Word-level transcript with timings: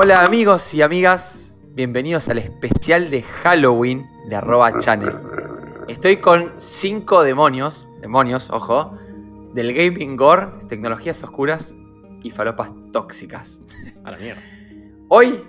Hola 0.00 0.22
amigos 0.22 0.74
y 0.74 0.82
amigas, 0.82 1.56
bienvenidos 1.74 2.28
al 2.28 2.38
especial 2.38 3.10
de 3.10 3.22
Halloween 3.22 4.08
de 4.28 4.36
arroba 4.36 4.78
channel. 4.78 5.12
Estoy 5.88 6.18
con 6.18 6.52
cinco 6.56 7.24
demonios, 7.24 7.90
demonios, 8.00 8.48
ojo, 8.50 8.96
del 9.54 9.74
gaming 9.74 10.16
gore, 10.16 10.50
tecnologías 10.68 11.20
oscuras 11.24 11.74
y 12.22 12.30
falopas 12.30 12.70
tóxicas. 12.92 13.60
A 14.04 14.12
la 14.12 14.18
mierda. 14.18 14.40
Hoy, 15.08 15.42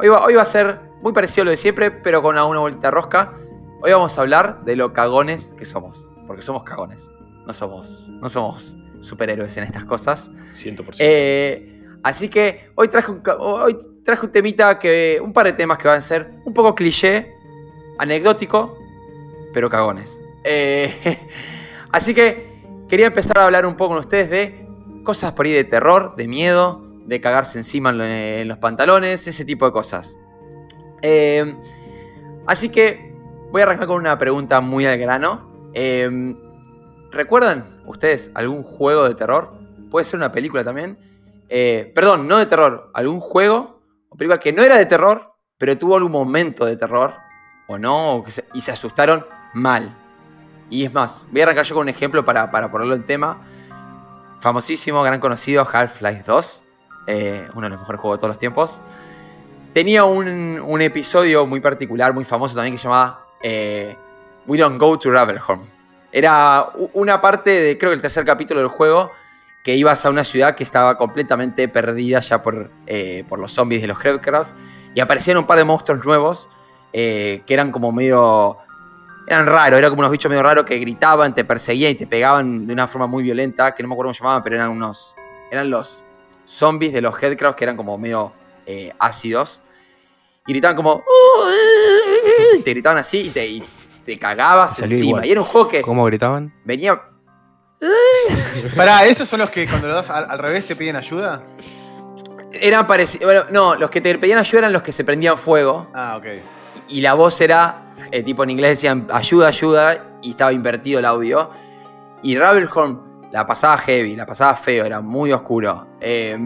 hoy, 0.00 0.08
va, 0.08 0.24
hoy 0.24 0.34
va 0.34 0.42
a 0.42 0.46
ser 0.46 0.80
muy 1.00 1.12
parecido 1.12 1.42
a 1.42 1.44
lo 1.44 1.50
de 1.52 1.56
siempre, 1.56 1.92
pero 1.92 2.22
con 2.22 2.36
una 2.36 2.58
vuelta 2.58 2.90
rosca. 2.90 3.30
Hoy 3.82 3.92
vamos 3.92 4.18
a 4.18 4.22
hablar 4.22 4.64
de 4.64 4.74
lo 4.74 4.92
cagones 4.92 5.54
que 5.56 5.64
somos, 5.64 6.10
porque 6.26 6.42
somos 6.42 6.64
cagones. 6.64 7.12
No 7.46 7.52
somos, 7.52 8.08
no 8.08 8.28
somos 8.28 8.76
superhéroes 8.98 9.56
en 9.58 9.62
estas 9.62 9.84
cosas. 9.84 10.32
100%. 10.48 10.96
Eh, 10.98 11.84
así 12.02 12.28
que 12.28 12.72
hoy 12.74 12.88
traje, 12.88 13.12
un, 13.12 13.22
hoy 13.38 13.76
traje 14.04 14.26
un 14.26 14.32
temita 14.32 14.78
que. 14.78 15.20
un 15.22 15.32
par 15.32 15.46
de 15.46 15.52
temas 15.52 15.78
que 15.78 15.88
van 15.88 15.98
a 15.98 16.00
ser 16.00 16.32
un 16.44 16.52
poco 16.54 16.74
cliché, 16.74 17.34
anecdótico, 17.98 18.76
pero 19.52 19.68
cagones. 19.70 20.20
Eh, 20.44 21.18
así 21.90 22.14
que 22.14 22.62
quería 22.88 23.06
empezar 23.06 23.38
a 23.38 23.44
hablar 23.44 23.66
un 23.66 23.74
poco 23.76 23.90
con 23.94 23.98
ustedes 23.98 24.30
de 24.30 24.66
cosas 25.04 25.32
por 25.32 25.46
ahí 25.46 25.52
de 25.52 25.64
terror, 25.64 26.14
de 26.16 26.26
miedo, 26.28 26.82
de 27.06 27.20
cagarse 27.20 27.58
encima 27.58 27.90
en, 27.90 27.98
lo- 27.98 28.04
en 28.04 28.48
los 28.48 28.58
pantalones, 28.58 29.26
ese 29.26 29.44
tipo 29.44 29.66
de 29.66 29.72
cosas. 29.72 30.18
Eh, 31.02 31.56
así 32.46 32.68
que 32.68 33.12
voy 33.50 33.60
a 33.60 33.64
arrancar 33.64 33.86
con 33.88 33.96
una 33.96 34.18
pregunta 34.18 34.60
muy 34.60 34.86
al 34.86 34.96
grano. 34.98 35.70
Eh, 35.74 36.34
¿Recuerdan 37.10 37.82
ustedes 37.86 38.30
algún 38.34 38.62
juego 38.62 39.08
de 39.08 39.14
terror? 39.14 39.52
Puede 39.90 40.04
ser 40.06 40.16
una 40.18 40.32
película 40.32 40.64
también. 40.64 40.96
Perdón, 41.94 42.26
no 42.26 42.38
de 42.38 42.46
terror. 42.46 42.90
Algún 42.94 43.20
juego 43.20 43.81
o 44.12 44.16
película 44.16 44.38
que 44.38 44.52
no 44.52 44.62
era 44.62 44.76
de 44.76 44.84
terror, 44.84 45.32
pero 45.56 45.78
tuvo 45.78 45.96
algún 45.96 46.12
momento 46.12 46.66
de 46.66 46.76
terror. 46.76 47.14
O 47.66 47.78
no, 47.78 48.22
y 48.52 48.60
se 48.60 48.70
asustaron 48.70 49.24
mal. 49.54 49.96
Y 50.68 50.84
es 50.84 50.92
más, 50.92 51.26
voy 51.30 51.40
a 51.40 51.44
arrancar 51.44 51.64
yo 51.64 51.74
con 51.74 51.82
un 51.82 51.88
ejemplo 51.88 52.24
para, 52.24 52.50
para 52.50 52.70
ponerlo 52.70 52.94
en 52.94 53.06
tema. 53.06 53.40
Famosísimo, 54.40 55.02
gran 55.02 55.20
conocido, 55.20 55.66
Half-Life 55.70 56.24
2. 56.26 56.64
eh, 57.06 57.48
uno 57.54 57.62
de 57.66 57.70
los 57.70 57.80
mejores 57.80 58.00
juegos 58.00 58.18
de 58.18 58.20
todos 58.20 58.30
los 58.30 58.38
tiempos. 58.38 58.82
Tenía 59.72 60.04
un, 60.04 60.60
un 60.60 60.82
episodio 60.82 61.46
muy 61.46 61.60
particular, 61.60 62.12
muy 62.12 62.24
famoso 62.24 62.54
también, 62.54 62.74
que 62.74 62.78
se 62.78 62.84
llamaba 62.84 63.26
eh, 63.42 63.96
We 64.46 64.58
Don't 64.58 64.78
Go 64.78 64.98
to 64.98 65.10
Ravenholm. 65.10 65.62
Era 66.10 66.68
una 66.92 67.20
parte 67.22 67.50
de, 67.50 67.78
creo 67.78 67.90
que 67.90 67.94
el 67.94 68.02
tercer 68.02 68.26
capítulo 68.26 68.60
del 68.60 68.68
juego, 68.68 69.10
que 69.64 69.76
ibas 69.76 70.04
a 70.04 70.10
una 70.10 70.24
ciudad 70.24 70.54
que 70.56 70.64
estaba 70.64 70.96
completamente 70.98 71.68
perdida 71.68 72.20
ya 72.20 72.42
por, 72.42 72.70
eh, 72.86 73.24
por 73.28 73.38
los 73.38 73.52
zombies 73.52 73.80
de 73.82 73.88
los 73.88 74.04
Headcrafts. 74.04 74.56
Y 74.94 75.00
aparecían 75.00 75.36
un 75.38 75.46
par 75.46 75.58
de 75.58 75.64
monstruos 75.64 76.04
nuevos 76.04 76.48
eh, 76.92 77.42
que 77.46 77.54
eran 77.54 77.70
como 77.70 77.92
medio. 77.92 78.58
Eran 79.26 79.46
raros, 79.46 79.78
eran 79.78 79.90
como 79.90 80.00
unos 80.00 80.10
bichos 80.10 80.28
medio 80.28 80.42
raros 80.42 80.64
que 80.64 80.76
gritaban, 80.78 81.32
te 81.34 81.44
perseguían 81.44 81.92
y 81.92 81.94
te 81.94 82.06
pegaban 82.08 82.66
de 82.66 82.72
una 82.72 82.88
forma 82.88 83.06
muy 83.06 83.22
violenta, 83.22 83.72
que 83.72 83.82
no 83.84 83.88
me 83.88 83.94
acuerdo 83.94 84.08
cómo 84.08 84.14
se 84.14 84.20
llamaban, 84.20 84.42
pero 84.42 84.56
eran 84.56 84.70
unos. 84.70 85.14
Eran 85.50 85.70
los 85.70 86.04
zombies 86.44 86.92
de 86.92 87.00
los 87.00 87.14
Headcrafts 87.22 87.56
que 87.56 87.64
eran 87.64 87.76
como 87.76 87.96
medio 87.98 88.32
eh, 88.66 88.92
ácidos. 88.98 89.62
Y 90.46 90.52
gritaban 90.52 90.76
como. 90.76 90.94
"Uh", 90.96 92.58
y 92.58 92.62
te 92.62 92.70
gritaban 92.72 92.98
así 92.98 93.18
y 93.20 93.28
te, 93.30 93.46
y 93.46 93.62
te 94.04 94.18
cagabas 94.18 94.80
encima. 94.82 95.04
igual. 95.06 95.24
Y 95.26 95.30
era 95.30 95.40
un 95.40 95.46
juego 95.46 95.68
que 95.68 95.82
¿Cómo 95.82 96.04
gritaban? 96.04 96.52
venía. 96.64 97.00
Pará, 98.76 99.04
¿esos 99.06 99.28
son 99.28 99.40
los 99.40 99.50
que 99.50 99.66
cuando 99.66 99.88
lo 99.88 99.94
das 99.94 100.10
al, 100.10 100.26
al 100.28 100.38
revés 100.38 100.66
te 100.66 100.76
piden 100.76 100.96
ayuda? 100.96 101.42
Eran 102.52 102.86
parecidos. 102.86 103.26
Bueno, 103.26 103.44
no, 103.50 103.74
los 103.74 103.90
que 103.90 104.00
te 104.00 104.16
pedían 104.18 104.38
ayuda 104.38 104.58
eran 104.60 104.72
los 104.72 104.82
que 104.82 104.92
se 104.92 105.04
prendían 105.04 105.36
fuego. 105.36 105.88
Ah, 105.94 106.16
ok. 106.16 106.26
Y 106.88 107.00
la 107.00 107.14
voz 107.14 107.40
era, 107.40 107.94
eh, 108.10 108.22
tipo 108.22 108.44
en 108.44 108.50
inglés 108.50 108.70
decían 108.70 109.08
ayuda, 109.10 109.48
ayuda, 109.48 110.18
y 110.22 110.30
estaba 110.30 110.52
invertido 110.52 110.98
el 110.98 111.04
audio. 111.06 111.50
Y 112.22 112.36
Ravenholm 112.36 113.30
la 113.32 113.46
pasaba 113.46 113.78
heavy, 113.78 114.14
la 114.14 114.26
pasaba 114.26 114.54
feo, 114.54 114.84
era 114.84 115.00
muy 115.00 115.32
oscuro. 115.32 115.86
Eh, 116.00 116.36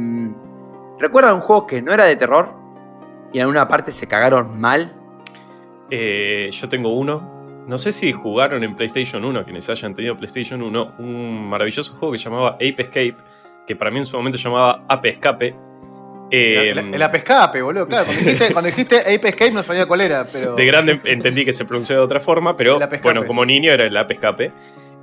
¿Recuerdan 0.98 1.34
un 1.34 1.40
juego 1.40 1.66
que 1.66 1.82
no 1.82 1.92
era 1.92 2.04
de 2.04 2.16
terror? 2.16 2.54
Y 3.32 3.38
en 3.38 3.42
alguna 3.42 3.68
parte 3.68 3.92
se 3.92 4.06
cagaron 4.06 4.58
mal. 4.58 4.94
Eh, 5.90 6.48
yo 6.52 6.68
tengo 6.68 6.94
uno. 6.94 7.35
No 7.66 7.78
sé 7.78 7.92
si 7.92 8.12
jugaron 8.12 8.62
en 8.64 8.76
PlayStation 8.76 9.24
1, 9.24 9.44
quienes 9.44 9.68
hayan 9.68 9.94
tenido 9.94 10.16
PlayStation 10.16 10.62
1, 10.62 10.94
un 10.98 11.48
maravilloso 11.48 11.94
juego 11.94 12.12
que 12.12 12.18
llamaba 12.18 12.50
Ape 12.50 12.76
Escape, 12.78 13.16
que 13.66 13.74
para 13.74 13.90
mí 13.90 13.98
en 13.98 14.06
su 14.06 14.16
momento 14.16 14.38
llamaba 14.38 14.84
Ape 14.88 15.08
Escape. 15.08 15.56
Eh, 16.30 16.70
el, 16.70 16.94
el 16.94 17.02
Ape 17.02 17.18
Escape, 17.18 17.62
boludo. 17.62 17.86
Claro, 17.88 18.04
cuando 18.06 18.20
dijiste, 18.22 18.52
cuando 18.52 18.66
dijiste 18.70 19.00
Ape 19.00 19.28
Escape 19.28 19.50
no 19.52 19.62
sabía 19.62 19.86
cuál 19.86 20.00
era, 20.02 20.24
pero. 20.32 20.54
De 20.54 20.64
grande 20.66 21.00
entendí 21.04 21.44
que 21.44 21.52
se 21.52 21.64
pronunciaba 21.64 22.00
de 22.00 22.04
otra 22.06 22.20
forma, 22.20 22.56
pero 22.56 22.78
bueno, 23.02 23.20
como 23.26 23.44
niño 23.44 23.72
era 23.72 23.84
el 23.84 23.96
Ape 23.96 24.14
Escape. 24.14 24.52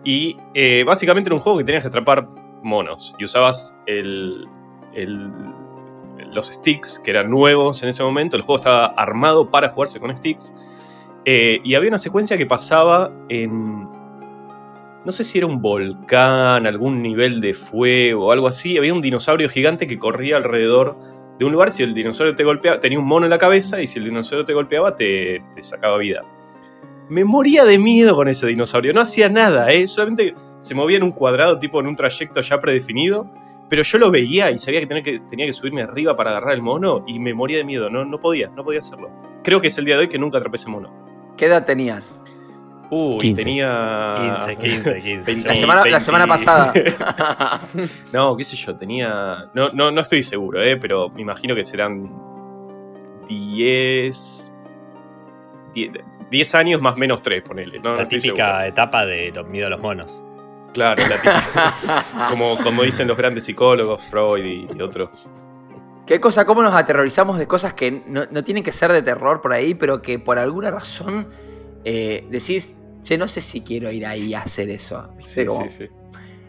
Y 0.05 0.37
eh, 0.53 0.83
básicamente 0.85 1.29
era 1.29 1.35
un 1.35 1.41
juego 1.41 1.57
que 1.59 1.63
tenías 1.63 1.81
que 1.83 1.87
atrapar 1.87 2.27
monos 2.61 3.15
y 3.19 3.25
usabas 3.25 3.77
el, 3.85 4.47
el- 4.93 5.31
los 6.33 6.47
sticks, 6.47 6.99
que 6.99 7.11
eran 7.11 7.29
nuevos 7.29 7.83
en 7.83 7.89
ese 7.89 8.03
momento. 8.03 8.35
El 8.35 8.41
juego 8.43 8.57
estaba 8.57 8.85
armado 8.87 9.49
para 9.51 9.69
jugarse 9.69 9.99
con 9.99 10.15
sticks. 10.15 10.53
Eh, 11.25 11.59
y 11.63 11.75
había 11.75 11.89
una 11.89 11.97
secuencia 11.97 12.37
que 12.37 12.45
pasaba 12.45 13.11
en. 13.29 13.83
No 15.05 15.11
sé 15.11 15.23
si 15.23 15.37
era 15.37 15.47
un 15.47 15.61
volcán, 15.61 16.65
algún 16.65 17.01
nivel 17.01 17.41
de 17.41 17.53
fuego 17.53 18.31
algo 18.31 18.47
así. 18.47 18.77
Había 18.77 18.93
un 18.93 19.01
dinosaurio 19.01 19.49
gigante 19.49 19.85
que 19.85 19.99
corría 19.99 20.37
alrededor 20.37 20.97
de 21.37 21.45
un 21.45 21.51
lugar. 21.51 21.71
Si 21.71 21.83
el 21.83 21.93
dinosaurio 21.93 22.35
te 22.35 22.43
golpeaba, 22.43 22.79
tenía 22.79 22.99
un 22.99 23.05
mono 23.05 23.25
en 23.25 23.29
la 23.29 23.37
cabeza 23.37 23.81
y 23.81 23.87
si 23.87 23.99
el 23.99 24.05
dinosaurio 24.05 24.45
te 24.45 24.53
golpeaba, 24.53 24.95
te, 24.95 25.43
te 25.55 25.63
sacaba 25.63 25.97
vida. 25.97 26.23
Me 27.09 27.25
moría 27.25 27.65
de 27.65 27.77
miedo 27.77 28.15
con 28.15 28.29
ese 28.29 28.47
dinosaurio. 28.47 28.93
No 28.93 29.01
hacía 29.01 29.27
nada, 29.27 29.71
¿eh? 29.73 29.87
Solamente 29.87 30.35
se 30.59 30.73
movía 30.73 30.97
en 30.97 31.03
un 31.03 31.11
cuadrado, 31.11 31.59
tipo 31.59 31.81
en 31.81 31.87
un 31.87 31.95
trayecto 31.95 32.39
ya 32.39 32.61
predefinido. 32.61 33.29
Pero 33.69 33.83
yo 33.83 33.97
lo 33.97 34.11
veía 34.11 34.51
y 34.51 34.57
sabía 34.57 34.81
que 34.81 34.87
tenía 34.87 35.03
que, 35.03 35.19
tenía 35.19 35.45
que 35.45 35.53
subirme 35.53 35.81
arriba 35.81 36.15
para 36.15 36.31
agarrar 36.31 36.53
el 36.53 36.61
mono 36.61 37.03
y 37.07 37.19
me 37.19 37.33
moría 37.33 37.57
de 37.57 37.63
miedo. 37.63 37.89
No, 37.89 38.05
no 38.05 38.19
podía, 38.19 38.49
no 38.49 38.63
podía 38.63 38.79
hacerlo. 38.79 39.09
Creo 39.43 39.59
que 39.59 39.67
es 39.67 39.77
el 39.77 39.85
día 39.85 39.95
de 39.95 40.01
hoy 40.01 40.07
que 40.07 40.19
nunca 40.19 40.37
atrapé 40.37 40.55
ese 40.55 40.69
mono. 40.69 41.12
¿Qué 41.37 41.45
edad 41.45 41.65
tenías? 41.65 42.23
Uy, 42.89 43.19
15. 43.19 43.43
tenía. 43.43 44.13
15, 44.45 44.57
15, 44.57 45.01
15. 45.01 45.31
20, 45.33 45.49
La 45.49 45.55
semana, 45.55 45.79
la 45.79 45.83
20. 45.83 45.99
semana 45.99 46.27
pasada. 46.27 46.73
No, 48.13 48.37
qué 48.37 48.43
sé 48.43 48.55
yo, 48.55 48.75
tenía. 48.75 49.49
No, 49.55 49.69
no, 49.69 49.89
no 49.89 50.01
estoy 50.01 50.21
seguro, 50.21 50.61
¿eh? 50.61 50.77
pero 50.77 51.09
me 51.09 51.21
imagino 51.21 51.55
que 51.55 51.63
serán 51.63 52.11
10. 53.27 54.51
10, 55.73 55.91
10 56.29 56.55
años 56.55 56.81
más 56.81 56.95
menos 56.97 57.23
3, 57.23 57.41
ponele. 57.41 57.79
No, 57.79 57.91
no 57.91 57.95
La 57.95 58.03
estoy 58.03 58.19
típica 58.19 58.67
etapa 58.67 59.05
de 59.07 59.31
los 59.31 59.47
miedo 59.47 59.67
a 59.67 59.69
los 59.71 59.79
monos. 59.79 60.21
Claro, 60.73 61.01
la 61.07 61.15
típica. 61.15 62.03
como, 62.29 62.57
como 62.57 62.83
dicen 62.83 63.07
los 63.07 63.17
grandes 63.17 63.45
psicólogos, 63.45 64.03
Freud 64.03 64.45
y, 64.45 64.67
y 64.77 64.81
otros. 64.81 65.27
¿Qué 66.05 66.19
cosa? 66.19 66.45
¿Cómo 66.45 66.61
nos 66.63 66.73
aterrorizamos 66.73 67.37
de 67.37 67.47
cosas 67.47 67.73
que 67.73 68.03
no, 68.07 68.21
no 68.29 68.43
tienen 68.43 68.63
que 68.63 68.71
ser 68.73 68.91
de 68.91 69.01
terror 69.01 69.39
por 69.41 69.53
ahí, 69.53 69.73
pero 69.73 70.01
que 70.01 70.19
por 70.19 70.37
alguna 70.37 70.69
razón 70.69 71.27
eh, 71.85 72.25
decís, 72.29 72.75
che, 73.03 73.17
no 73.17 73.27
sé 73.27 73.39
si 73.41 73.61
quiero 73.61 73.89
ir 73.89 74.05
ahí 74.05 74.33
a 74.33 74.39
hacer 74.39 74.69
eso? 74.69 75.09
Sí, 75.17 75.45
Como, 75.45 75.63
sí, 75.63 75.69
sí. 75.69 75.87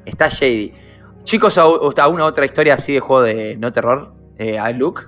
Está 0.04 0.28
shady. 0.28 0.72
Chicos, 1.22 1.56
¿a- 1.56 1.64
¿alguna 2.02 2.24
otra 2.26 2.44
historia 2.44 2.74
así 2.74 2.94
de 2.94 3.00
juego 3.00 3.22
de 3.22 3.56
no 3.56 3.72
terror? 3.72 4.12
Eh, 4.38 4.58
¿A 4.58 4.70
Luke? 4.72 5.02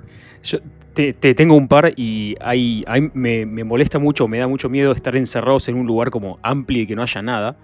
Yo 0.44 0.58
te, 0.94 1.12
te 1.12 1.34
tengo 1.34 1.54
un 1.56 1.66
par 1.66 1.92
y 1.96 2.36
hay, 2.40 2.84
hay- 2.86 3.10
me, 3.14 3.44
me 3.46 3.64
molesta 3.64 3.98
mucho, 3.98 4.28
me 4.28 4.38
da 4.38 4.46
mucho 4.46 4.68
miedo 4.68 4.92
estar 4.92 5.16
encerrados 5.16 5.68
en 5.68 5.74
un 5.76 5.86
lugar 5.86 6.10
como 6.10 6.38
amplio 6.42 6.82
y 6.82 6.86
que 6.86 6.94
no 6.94 7.02
haya 7.02 7.20
nada. 7.20 7.56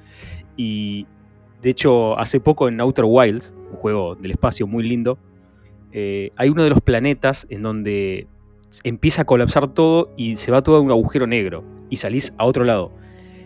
Y 0.57 1.07
de 1.63 1.71
hecho, 1.71 2.19
hace 2.19 2.41
poco 2.41 2.67
en 2.69 2.81
Outer 2.81 3.05
Wilds, 3.07 3.55
un 3.71 3.77
juego 3.77 4.17
del 4.17 4.33
espacio 4.33 4.67
muy 4.67 4.83
lindo, 4.83 5.17
eh, 5.93 6.31
hay 6.37 6.49
uno 6.49 6.63
de 6.65 6.71
los 6.71 6.81
planetas 6.81 7.47
en 7.51 7.63
donde 7.63 8.27
empieza 8.85 9.23
a 9.23 9.25
colapsar 9.25 9.69
todo 9.69 10.13
y 10.17 10.37
se 10.37 10.51
va 10.51 10.63
todo 10.63 10.77
a 10.77 10.81
un 10.81 10.91
agujero 10.91 11.27
negro 11.27 11.63
y 11.91 11.97
salís 11.97 12.33
a 12.39 12.45
otro 12.47 12.65
lado. 12.65 12.93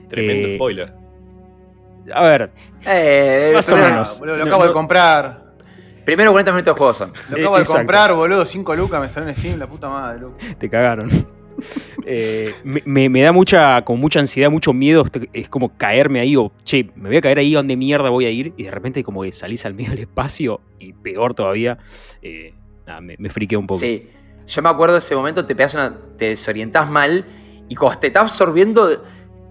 Tremendo 0.08 0.48
Eh, 0.48 0.54
spoiler. 0.56 0.92
A 2.14 2.22
ver, 2.22 2.52
Eh, 2.86 3.50
Más 3.54 3.70
o 3.72 3.76
menos. 3.76 4.18
Boludo, 4.20 4.36
lo 4.36 4.44
acabo 4.44 4.62
no. 4.62 4.68
de 4.68 4.72
comprar. 4.72 5.46
Primero 6.04 6.30
40 6.30 6.52
minutos 6.52 6.72
de 6.74 6.78
juego 6.78 6.94
son. 6.94 7.12
Lo 7.30 7.36
acabo 7.38 7.56
de 7.56 7.62
Exacto. 7.62 7.78
comprar, 7.80 8.14
boludo. 8.14 8.44
5 8.44 8.76
lucas 8.76 9.00
me 9.00 9.08
salió 9.08 9.28
en 9.30 9.36
Steam, 9.36 9.58
la 9.58 9.66
puta 9.66 9.88
madre, 9.88 10.20
loco. 10.20 10.36
te 10.58 10.70
cagaron. 10.70 11.10
Eh, 12.04 12.52
me, 12.64 13.22
da 13.22 13.32
mucha, 13.32 13.82
como 13.82 13.98
mucha 14.00 14.20
ansiedad, 14.20 14.50
mucho 14.50 14.72
miedo. 14.72 15.04
este- 15.04 15.28
Es 15.32 15.48
como 15.48 15.76
caerme 15.76 16.20
ahí 16.20 16.36
o, 16.36 16.52
che, 16.64 16.90
me 16.94 17.08
voy 17.08 17.16
a 17.16 17.20
caer 17.20 17.38
ahí, 17.38 17.54
¿a 17.54 17.58
dónde 17.58 17.76
mierda 17.76 18.10
voy 18.10 18.26
a 18.26 18.30
ir? 18.30 18.52
Y 18.56 18.64
de 18.64 18.70
repente 18.70 19.02
como 19.02 19.22
que 19.22 19.32
salís 19.32 19.64
al 19.66 19.74
medio 19.74 19.90
del 19.90 20.00
espacio 20.00 20.60
y 20.78 20.92
peor 20.92 21.34
todavía, 21.34 21.78
eh, 22.22 22.54
nada, 22.86 23.00
me, 23.00 23.16
me 23.18 23.28
friquea 23.30 23.58
un 23.58 23.66
poco. 23.66 23.80
Sí. 23.80 24.08
Yo 24.46 24.62
me 24.62 24.68
acuerdo 24.68 24.94
de 24.94 25.00
ese 25.00 25.16
momento, 25.16 25.44
te 25.44 25.56
pegas 25.56 25.74
una. 25.74 25.98
te 26.16 26.26
desorientás 26.28 26.88
mal 26.88 27.24
y 27.68 27.74
cuando 27.74 27.98
te 27.98 28.06
estás 28.08 28.22
absorbiendo, 28.30 28.88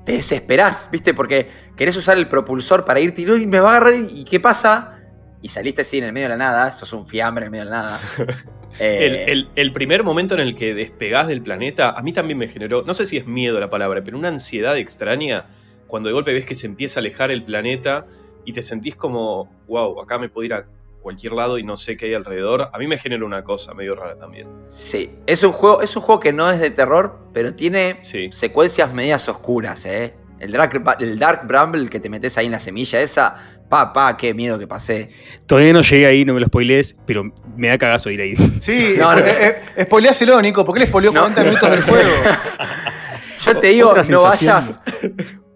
te 0.06 0.14
desesperás, 0.14 0.88
¿viste? 0.92 1.14
Porque 1.14 1.50
querés 1.76 1.98
usar 1.98 2.18
el 2.18 2.30
propulsor 2.30 2.86
para 2.86 3.02
irte 3.02 3.24
y 3.24 3.48
me 3.48 3.60
va 3.60 3.74
a 3.74 3.78
agarrar 3.78 3.96
y 3.96 4.24
¿qué 4.24 4.40
pasa? 4.40 5.02
Y 5.42 5.50
saliste 5.50 5.82
así 5.82 5.98
en 5.98 6.06
el 6.06 6.14
medio 6.14 6.26
de 6.26 6.30
la 6.30 6.38
nada, 6.38 6.72
sos 6.72 6.94
un 6.94 7.06
fiambre 7.06 7.44
en 7.46 7.48
el 7.48 7.52
medio 7.52 7.66
de 7.66 7.72
la 7.72 7.82
nada. 7.82 8.00
Eh, 8.80 9.26
El, 9.28 9.30
el- 9.30 9.50
el 9.56 9.72
primer 9.72 10.04
momento 10.04 10.34
en 10.36 10.42
el 10.42 10.56
que 10.56 10.74
despegás 10.74 11.28
del 11.28 11.42
planeta, 11.42 11.92
a 11.92 12.02
mí 12.02 12.12
también 12.14 12.38
me 12.38 12.48
generó, 12.48 12.84
no 12.84 12.94
sé 12.94 13.06
si 13.06 13.18
es 13.18 13.26
miedo 13.26 13.60
la 13.60 13.70
palabra, 13.70 14.04
pero 14.04 14.18
una 14.18 14.28
ansiedad 14.30 14.78
extraña 14.78 15.46
cuando 15.88 16.08
de 16.10 16.14
golpe 16.14 16.34
ves 16.34 16.46
que 16.46 16.56
se 16.56 16.68
empieza 16.68 17.00
a 17.00 17.02
alejar 17.02 17.32
el 17.32 17.44
planeta 17.44 18.06
y 18.44 18.54
te 18.54 18.62
sentís 18.62 18.96
como, 18.96 19.50
wow, 19.68 20.02
acá 20.02 20.18
me 20.20 20.30
puedo 20.30 20.46
ir 20.46 20.54
a 20.54 20.66
cualquier 21.02 21.34
lado 21.34 21.58
y 21.60 21.64
no 21.64 21.76
sé 21.78 21.96
qué 21.98 22.08
hay 22.08 22.14
alrededor. 22.16 22.70
A 22.74 22.80
mí 22.80 22.88
me 22.88 22.98
genera 22.98 23.24
una 23.26 23.44
cosa 23.44 23.74
medio 23.76 23.96
rara 23.96 24.18
también. 24.18 24.48
Sí, 24.72 25.12
es 25.28 25.44
un, 25.44 25.52
juego, 25.52 25.82
es 25.82 25.96
un 25.96 26.02
juego 26.02 26.20
que 26.20 26.34
no 26.34 26.50
es 26.50 26.60
de 26.60 26.72
terror, 26.72 27.20
pero 27.34 27.54
tiene 27.54 27.98
Sí. 28.00 28.30
secuencias 28.32 28.92
medias 28.94 29.30
oscuras, 29.30 29.86
¿eh? 29.86 30.16
El 30.40 30.52
Dark, 30.52 30.84
el 31.00 31.18
Dark 31.18 31.48
Bramble 31.48 31.88
que 31.90 32.00
te 32.00 32.10
metes 32.10 32.38
ahí 32.38 32.48
en 32.48 32.52
la 32.52 32.60
semilla 32.60 33.00
esa, 33.00 33.55
pa, 33.70 33.92
pa, 33.94 34.16
qué 34.18 34.34
miedo 34.34 34.58
que 34.60 34.68
pasé. 34.68 35.10
Todavía 35.46 35.74
no 35.74 35.82
llegué 35.82 36.06
ahí, 36.06 36.26
no 36.26 36.34
me 36.34 36.40
lo 36.40 36.46
spoilees, 36.48 36.98
pero 37.06 37.32
me 37.58 37.68
da 37.70 37.78
cagazo 37.78 38.10
ir 38.10 38.22
ahí. 38.22 38.36
Sí, 38.60 38.96
No, 39.00 39.14
no, 39.14 39.20
no. 39.22 39.26
eh, 39.26 39.56
eh, 39.76 39.84
spoileáselo, 39.84 40.42
Nico, 40.42 40.64
porque 40.66 40.84
él 40.84 40.90
spoileó 40.90 41.12
No. 41.12 41.22
40 41.22 41.44
minutos 41.44 41.72
del 41.72 41.82
juego. 41.84 42.10
Yo 43.38 43.58
te 43.60 43.68
digo, 43.68 43.90
Otra 43.90 44.04
no 44.04 44.20
sensación. 44.32 44.54
vayas, 44.56 44.82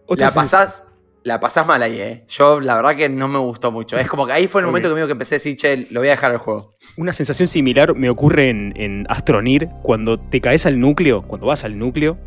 Otra 0.05 0.27
la 0.27 0.33
pasás, 0.33 0.83
la 1.23 1.39
pasás 1.39 1.65
mal 1.65 1.81
ahí, 1.81 1.99
¿eh? 1.99 2.25
Yo 2.27 2.59
la 2.59 2.75
verdad 2.75 2.95
que 2.95 3.07
no 3.09 3.27
me 3.27 3.39
gustó 3.39 3.71
mucho. 3.71 3.97
Es 3.97 4.07
como 4.07 4.27
que 4.27 4.33
ahí 4.33 4.47
fue 4.47 4.61
el 4.61 4.67
momento 4.67 4.89
que 4.89 4.95
medio 4.95 5.07
que 5.07 5.13
empecé 5.13 5.35
a 5.35 5.37
decir, 5.37 5.55
che, 5.55 5.87
lo 5.89 6.01
voy 6.01 6.07
a 6.09 6.11
dejar 6.11 6.31
al 6.31 6.37
juego. 6.37 6.73
Una 6.97 7.13
sensación 7.13 7.47
similar 7.47 7.95
me 7.95 8.09
ocurre 8.09 8.49
en, 8.49 8.73
en 8.75 9.05
Astronir 9.09 9.69
cuando 9.81 10.17
te 10.19 10.41
caes 10.41 10.65
al 10.65 10.79
núcleo, 10.79 11.21
cuando 11.21 11.47
vas 11.47 11.63
al 11.63 11.77
núcleo, 11.77 12.17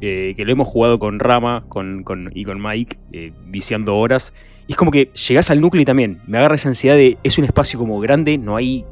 eh, 0.00 0.32
que 0.36 0.44
lo 0.44 0.52
hemos 0.52 0.66
jugado 0.68 0.98
con 0.98 1.18
Rama 1.18 1.64
con, 1.68 2.02
con- 2.02 2.30
y 2.34 2.44
con 2.44 2.62
Mike, 2.62 2.98
eh, 3.12 3.32
viciando 3.46 3.96
horas. 3.96 4.32
Y 4.66 4.72
es 4.72 4.76
como 4.76 4.90
que 4.90 5.06
llegás 5.28 5.50
al 5.50 5.60
núcleo 5.60 5.82
y 5.82 5.84
también 5.84 6.20
me 6.26 6.38
agarra 6.38 6.56
esa 6.56 6.68
ansiedad 6.68 6.96
de 6.96 7.18
es 7.22 7.38
un 7.38 7.44
espacio 7.44 7.78
como 7.78 8.00
grande, 8.00 8.36
no 8.38 8.56
hay, 8.56 8.84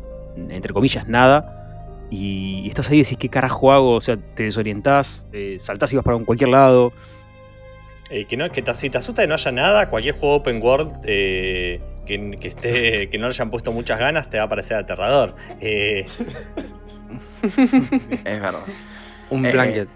entre 0.50 0.73
comillas, 0.73 1.09
nada. 1.09 2.06
Y 2.11 2.69
estás 2.69 2.88
ahí 2.91 2.99
y 2.99 3.03
decís, 3.03 3.19
¿qué 3.19 3.29
carajo 3.29 3.73
hago? 3.73 3.93
O 3.94 4.00
sea, 4.00 4.17
te 4.17 4.44
desorientás, 4.44 5.26
eh, 5.32 5.56
saltás 5.59 5.93
y 5.93 5.97
vas 5.97 6.05
para 6.05 6.19
cualquier 6.19 6.50
lado. 6.50 6.93
Eh, 8.11 8.26
que, 8.26 8.37
no, 8.37 8.49
que 8.53 8.62
te, 8.62 8.73
si 8.75 8.91
te 8.91 8.99
asusta 8.99 9.23
que 9.23 9.29
no 9.29 9.35
haya 9.35 9.50
nada, 9.50 9.91
cualquier 9.91 10.15
juego 10.17 10.37
open 10.37 10.62
world 10.62 10.93
eh, 11.05 11.81
que, 12.06 12.31
que 12.38 12.49
esté, 12.49 13.09
que 13.11 13.19
no 13.19 13.25
le 13.25 13.31
hayan 13.31 13.50
puesto 13.50 13.73
muchas 13.73 13.99
ganas 13.99 14.29
te 14.31 14.37
va 14.38 14.44
a 14.44 14.49
parecer 14.49 14.76
aterrador. 14.76 15.35
Eh, 15.61 16.06
Es 17.43 18.41
verdad. 18.41 18.61
Un 19.31 19.44
Eh, 19.47 19.53
blanket. 19.53 19.88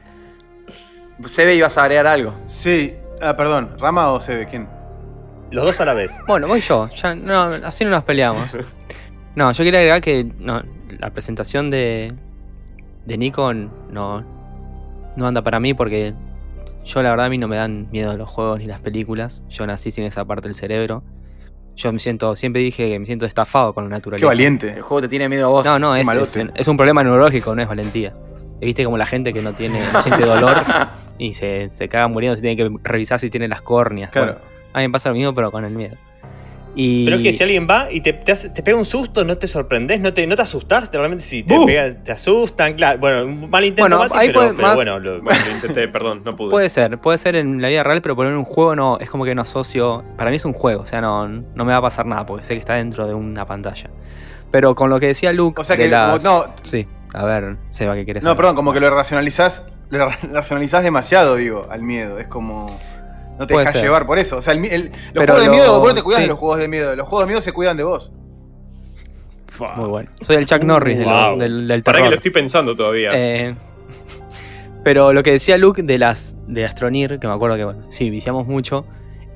Sebe, 1.24 1.54
ibas 1.54 1.76
a 1.78 1.82
agregar 1.82 2.06
algo. 2.06 2.34
Sí, 2.46 2.94
ah, 3.20 3.36
perdón, 3.36 3.76
¿Rama 3.78 4.10
o 4.10 4.20
Sebe? 4.20 4.46
¿Quién? 4.46 4.68
Los 5.50 5.64
dos 5.64 5.80
a 5.80 5.84
la 5.84 5.94
vez. 5.94 6.12
Bueno, 6.26 6.48
voy 6.48 6.60
yo. 6.60 6.88
Ya, 6.88 7.14
no, 7.14 7.44
así 7.64 7.84
no 7.84 7.90
nos 7.90 8.04
peleamos. 8.04 8.58
No, 9.34 9.52
yo 9.52 9.64
quería 9.64 9.80
agregar 9.80 10.00
que 10.00 10.26
no, 10.38 10.62
la 10.98 11.10
presentación 11.10 11.70
de, 11.70 12.12
de 13.06 13.18
Nico 13.18 13.52
no, 13.54 14.24
no 15.16 15.26
anda 15.26 15.42
para 15.42 15.60
mí 15.60 15.74
porque 15.74 16.14
yo 16.84 17.02
la 17.02 17.10
verdad 17.10 17.26
a 17.26 17.28
mí 17.28 17.38
no 17.38 17.48
me 17.48 17.56
dan 17.56 17.88
miedo 17.90 18.16
los 18.16 18.28
juegos 18.28 18.58
ni 18.58 18.66
las 18.66 18.80
películas. 18.80 19.42
Yo 19.48 19.66
nací 19.66 19.90
sin 19.90 20.04
esa 20.04 20.24
parte 20.24 20.48
del 20.48 20.54
cerebro. 20.54 21.02
Yo 21.76 21.92
me 21.92 21.98
siento, 21.98 22.34
siempre 22.34 22.60
dije 22.62 22.88
que 22.88 22.98
me 22.98 23.06
siento 23.06 23.26
estafado 23.26 23.72
con 23.72 23.84
la 23.84 23.90
naturaleza. 23.90 24.22
Qué 24.22 24.26
valiente. 24.26 24.72
El 24.72 24.82
juego 24.82 25.02
te 25.02 25.08
tiene 25.08 25.28
miedo 25.28 25.46
a 25.46 25.48
vos. 25.50 25.64
No, 25.64 25.78
no, 25.78 25.94
es, 25.94 26.08
es, 26.08 26.38
es 26.54 26.68
un 26.68 26.76
problema 26.76 27.04
neurológico, 27.04 27.54
no 27.54 27.62
es 27.62 27.68
valentía. 27.68 28.14
Viste 28.60 28.82
como 28.84 28.98
la 28.98 29.06
gente 29.06 29.32
que 29.32 29.40
no 29.42 29.52
tiene, 29.52 29.80
no 29.92 30.02
siente 30.02 30.26
dolor 30.26 30.56
y 31.18 31.32
se, 31.32 31.70
se 31.72 31.88
caga 31.88 32.08
muriendo, 32.08 32.34
se 32.34 32.42
tiene 32.42 32.56
que 32.56 32.70
revisar 32.82 33.20
si 33.20 33.30
tiene 33.30 33.46
las 33.46 33.62
córneas. 33.62 34.10
Claro. 34.10 34.32
Bueno, 34.32 34.57
a 34.72 34.78
mí 34.80 34.86
me 34.88 34.92
pasa 34.92 35.08
lo 35.10 35.14
mismo, 35.14 35.34
pero 35.34 35.50
con 35.50 35.64
el 35.64 35.72
miedo. 35.74 35.96
Y... 36.74 37.04
Pero 37.06 37.16
es 37.16 37.22
que 37.22 37.32
si 37.32 37.42
alguien 37.42 37.66
va 37.68 37.90
y 37.90 38.00
te, 38.02 38.12
te, 38.12 38.30
hace- 38.30 38.50
te 38.50 38.62
pega 38.62 38.76
un 38.76 38.84
susto, 38.84 39.24
no 39.24 39.36
te 39.36 39.48
sorprendes, 39.48 39.98
no 40.00 40.12
te, 40.12 40.24
no 40.28 40.36
te 40.36 40.42
asustás, 40.42 40.88
realmente 40.92 41.24
si 41.24 41.42
te, 41.42 41.56
pega- 41.66 42.04
te 42.04 42.12
asustan, 42.12 42.74
claro. 42.74 42.98
Bueno, 43.00 43.24
un 43.24 43.50
mal 43.50 43.64
intento, 43.64 43.96
Bueno, 43.98 44.14
ahí 44.14 44.28
pero, 44.28 44.40
puede- 44.40 44.54
pero 44.54 44.62
más- 44.68 44.76
bueno, 44.76 44.98
lo- 45.00 45.20
Bueno, 45.22 45.40
lo 45.48 45.54
intenté, 45.54 45.88
perdón, 45.88 46.22
no 46.24 46.36
pude. 46.36 46.50
Puede 46.50 46.68
ser, 46.68 46.98
puede 47.00 47.18
ser 47.18 47.34
en 47.34 47.60
la 47.60 47.68
vida 47.68 47.82
real, 47.82 48.00
pero 48.00 48.14
poner 48.14 48.34
un 48.36 48.44
juego 48.44 48.76
no, 48.76 48.98
es 49.00 49.10
como 49.10 49.24
que 49.24 49.34
no 49.34 49.42
asocio. 49.42 50.04
Para 50.16 50.30
mí 50.30 50.36
es 50.36 50.44
un 50.44 50.52
juego, 50.52 50.82
o 50.82 50.86
sea, 50.86 51.00
no, 51.00 51.26
no 51.26 51.64
me 51.64 51.72
va 51.72 51.78
a 51.78 51.82
pasar 51.82 52.06
nada 52.06 52.24
porque 52.26 52.44
sé 52.44 52.54
que 52.54 52.60
está 52.60 52.74
dentro 52.74 53.08
de 53.08 53.14
una 53.14 53.44
pantalla. 53.44 53.90
Pero 54.52 54.74
con 54.76 54.88
lo 54.88 55.00
que 55.00 55.06
decía 55.08 55.32
Luke, 55.32 55.60
O 55.60 55.64
sea 55.64 55.74
de 55.74 55.84
que, 55.84 55.90
las- 55.90 56.22
como- 56.22 56.38
no, 56.46 56.54
Sí, 56.62 56.86
a 57.12 57.24
ver, 57.24 57.56
Seba, 57.70 57.96
¿qué 57.96 58.06
querés 58.06 58.22
no, 58.22 58.28
saber? 58.30 58.36
perdón, 58.36 58.54
como 58.56 58.72
que 58.72 58.78
lo 58.80 58.90
racionalizás, 58.90 59.64
lo 59.90 60.06
ra- 60.06 60.18
racionalizás 60.32 60.84
demasiado, 60.84 61.34
digo, 61.34 61.66
al 61.70 61.82
miedo. 61.82 62.20
Es 62.20 62.28
como. 62.28 62.78
No 63.38 63.46
te 63.46 63.54
Puede 63.54 63.66
dejas 63.66 63.74
ser. 63.74 63.84
llevar 63.84 64.06
por 64.06 64.18
eso. 64.18 64.38
O 64.38 64.42
sea, 64.42 64.52
el, 64.52 64.60
mi- 64.60 64.68
el- 64.68 64.86
los 64.86 64.92
Pero 65.14 65.34
juegos 65.34 65.40
de 65.42 65.46
lo- 65.46 65.52
miedo, 65.52 65.78
vos 65.80 65.88
no 65.90 65.94
te 65.94 66.02
cuidas 66.02 66.18
sí. 66.18 66.22
de 66.24 66.28
los 66.28 66.38
juegos 66.38 66.58
de 66.58 66.68
miedo. 66.68 66.96
Los 66.96 67.06
juegos 67.06 67.22
de 67.24 67.26
miedo 67.28 67.40
se 67.42 67.52
cuidan 67.52 67.76
de 67.76 67.84
vos. 67.84 68.12
Muy 69.76 69.88
bueno. 69.88 70.10
Soy 70.20 70.36
el 70.36 70.46
Chuck 70.46 70.62
Norris 70.62 70.98
de 70.98 71.04
lo- 71.04 71.10
Wow. 71.30 71.38
del, 71.38 71.66
del 71.68 71.82
Para 71.82 71.96
que 71.96 72.00
terror. 72.00 72.10
lo 72.10 72.16
estoy 72.16 72.30
pensando 72.30 72.76
todavía. 72.76 73.10
Eh, 73.14 73.54
pero 74.84 75.12
lo 75.12 75.22
que 75.22 75.32
decía 75.32 75.58
Luke 75.58 75.82
de 75.82 75.98
las 75.98 76.36
de 76.46 76.64
Astronir, 76.64 77.18
que 77.18 77.26
me 77.26 77.32
acuerdo 77.34 77.56
que, 77.56 77.64
bueno, 77.64 77.82
sí, 77.88 78.10
viciamos 78.10 78.46
mucho. 78.46 78.84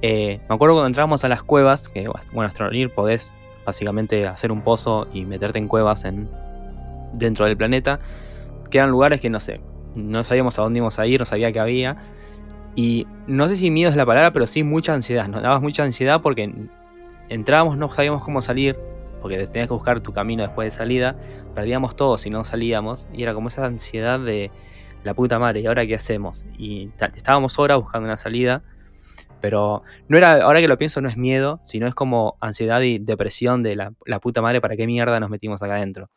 eh, 0.05 0.41
me 0.49 0.55
acuerdo 0.57 0.75
cuando 0.75 0.89
entrábamos 0.89 1.23
a 1.25 1.29
las 1.29 1.43
cuevas, 1.45 1.89
que, 1.89 2.09
bueno, 2.09 2.43
Astronir 2.49 2.91
podés 2.91 3.35
básicamente 3.65 4.27
hacer 4.27 4.51
un 4.51 4.63
pozo 4.63 5.07
y 5.13 5.25
meterte 5.25 5.61
en 5.61 5.69
cuevas 5.69 6.05
en, 6.05 6.29
dentro 7.13 7.47
del 7.47 7.57
planeta, 7.57 8.01
que 8.69 8.79
eran 8.79 8.91
lugares 8.91 9.21
que, 9.21 9.31
no 9.31 9.39
sé, 9.39 9.61
no 9.95 10.25
sabíamos 10.25 10.59
a 10.59 10.63
dónde 10.63 10.79
íbamos 10.79 10.99
a 10.99 11.07
ir, 11.07 11.21
no 11.21 11.25
sabía 11.27 11.53
que 11.53 11.61
había. 11.61 11.97
Y 12.75 13.07
no 13.27 13.49
sé 13.49 13.57
si 13.57 13.71
miedo 13.71 13.91
es 13.91 13.97
la 13.97 14.07
palabra, 14.07 14.33
pero 14.33 14.47
sí 14.47 14.65
mucha 14.65 14.95
ansiedad. 14.95 15.29
Nos 15.29 15.43
daba 15.43 15.61
mucha 15.61 15.85
ansiedad 15.85 16.23
porque 16.23 16.53
entrábamos, 17.29 17.77
no 17.77 17.89
sabíamos 17.93 18.23
cómo 18.23 18.41
salir, 18.41 18.79
porque 19.21 19.47
tenías 19.47 19.69
que 19.69 19.75
buscar 19.75 20.01
tu 20.01 20.13
camino 20.13 20.43
después 20.43 20.67
de 20.67 20.71
salida. 20.77 21.17
Perdíamos 21.55 21.97
todo 21.97 22.17
si 22.19 22.31
no 22.31 22.45
salíamos. 22.45 23.07
Y 23.13 23.23
era 23.23 23.35
como 23.35 23.49
esa 23.49 23.67
ansiedad 23.67 24.19
de 24.19 24.51
la 25.05 25.15
puta 25.15 25.39
madre, 25.39 25.61
¿y 25.61 25.67
ahora 25.67 25.87
qué 25.87 25.97
hacemos? 25.97 26.45
Y 26.57 26.91
estábamos 27.15 27.59
horas 27.59 27.79
buscando 27.79 28.07
una 28.07 28.17
salida. 28.17 28.63
Pero 29.41 29.83
no 30.09 30.17
era, 30.17 30.43
ahora 30.43 30.61
que 30.61 30.69
lo 30.69 30.79
pienso, 30.79 31.01
no 31.01 31.09
es 31.09 31.17
miedo, 31.17 31.61
sino 31.65 31.89
es 31.89 31.95
como 31.95 32.37
ansiedad 32.41 32.81
y 32.81 33.01
depresión 33.01 33.65
de 33.65 33.75
la, 33.75 33.93
la 34.07 34.21
puta 34.21 34.41
madre, 34.41 34.61
¿para 34.61 34.77
qué 34.77 34.87
mierda 34.87 35.19
nos 35.19 35.31
metimos 35.31 35.61
acá 35.65 35.75
adentro? 35.75 36.09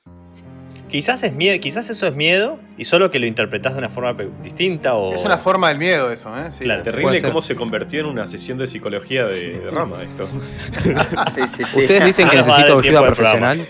Quizás 0.96 1.22
es 1.24 1.34
miedo, 1.34 1.60
quizás 1.60 1.90
eso 1.90 2.08
es 2.08 2.16
miedo 2.16 2.58
y 2.78 2.86
solo 2.86 3.10
que 3.12 3.20
lo 3.20 3.26
interpretás 3.26 3.74
de 3.74 3.80
una 3.80 3.90
forma 3.90 4.16
distinta 4.42 4.94
o. 4.96 5.14
Es 5.14 5.26
una 5.26 5.38
forma 5.38 5.68
del 5.68 5.78
miedo 5.78 6.10
eso, 6.10 6.30
¿eh? 6.38 6.52
Sí. 6.52 6.64
Claro, 6.64 6.84
Terrible 6.84 7.22
cómo 7.22 7.42
se 7.42 7.54
convirtió 7.54 8.00
en 8.00 8.06
una 8.06 8.26
sesión 8.28 8.58
de 8.58 8.66
psicología 8.66 9.26
de, 9.26 9.60
de 9.60 9.72
rama 9.72 10.04
esto. 10.04 10.26
Sí, 11.34 11.48
sí, 11.50 11.64
sí. 11.66 11.80
Ustedes 11.82 12.06
dicen 12.06 12.30
que 12.30 12.38
necesito 12.38 12.80
ayuda 12.80 13.06
profesional. 13.06 13.68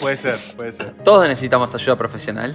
Puede 0.00 0.16
ser, 0.16 0.36
puede 0.56 0.72
ser. 0.72 0.90
Todos 1.04 1.28
necesitamos 1.28 1.72
ayuda 1.72 1.96
profesional. 1.96 2.52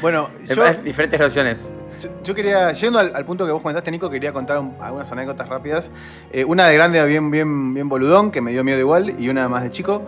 Bueno, 0.00 0.28
En 0.48 0.56
yo, 0.56 0.64
diferentes 0.82 1.18
relaciones. 1.20 1.72
yo- 2.02 2.08
yo 2.24 2.34
quería, 2.34 2.72
yendo 2.72 2.98
al, 2.98 3.14
al 3.14 3.24
punto 3.24 3.46
que 3.46 3.52
vos 3.52 3.62
comentaste, 3.62 3.92
Nico, 3.92 4.10
quería 4.10 4.32
contar 4.32 4.58
un- 4.58 4.74
algunas 4.80 5.12
anécdotas 5.12 5.48
rápidas. 5.48 5.88
Eh, 6.32 6.44
una 6.44 6.66
de 6.66 6.74
grande, 6.74 7.04
bien, 7.06 7.30
bien, 7.30 7.74
bien 7.74 7.88
boludón, 7.88 8.32
que 8.32 8.40
me 8.40 8.50
dio 8.50 8.64
miedo 8.64 8.80
igual, 8.80 9.14
y 9.20 9.28
una 9.28 9.48
más 9.48 9.62
de 9.62 9.70
chico. 9.70 10.02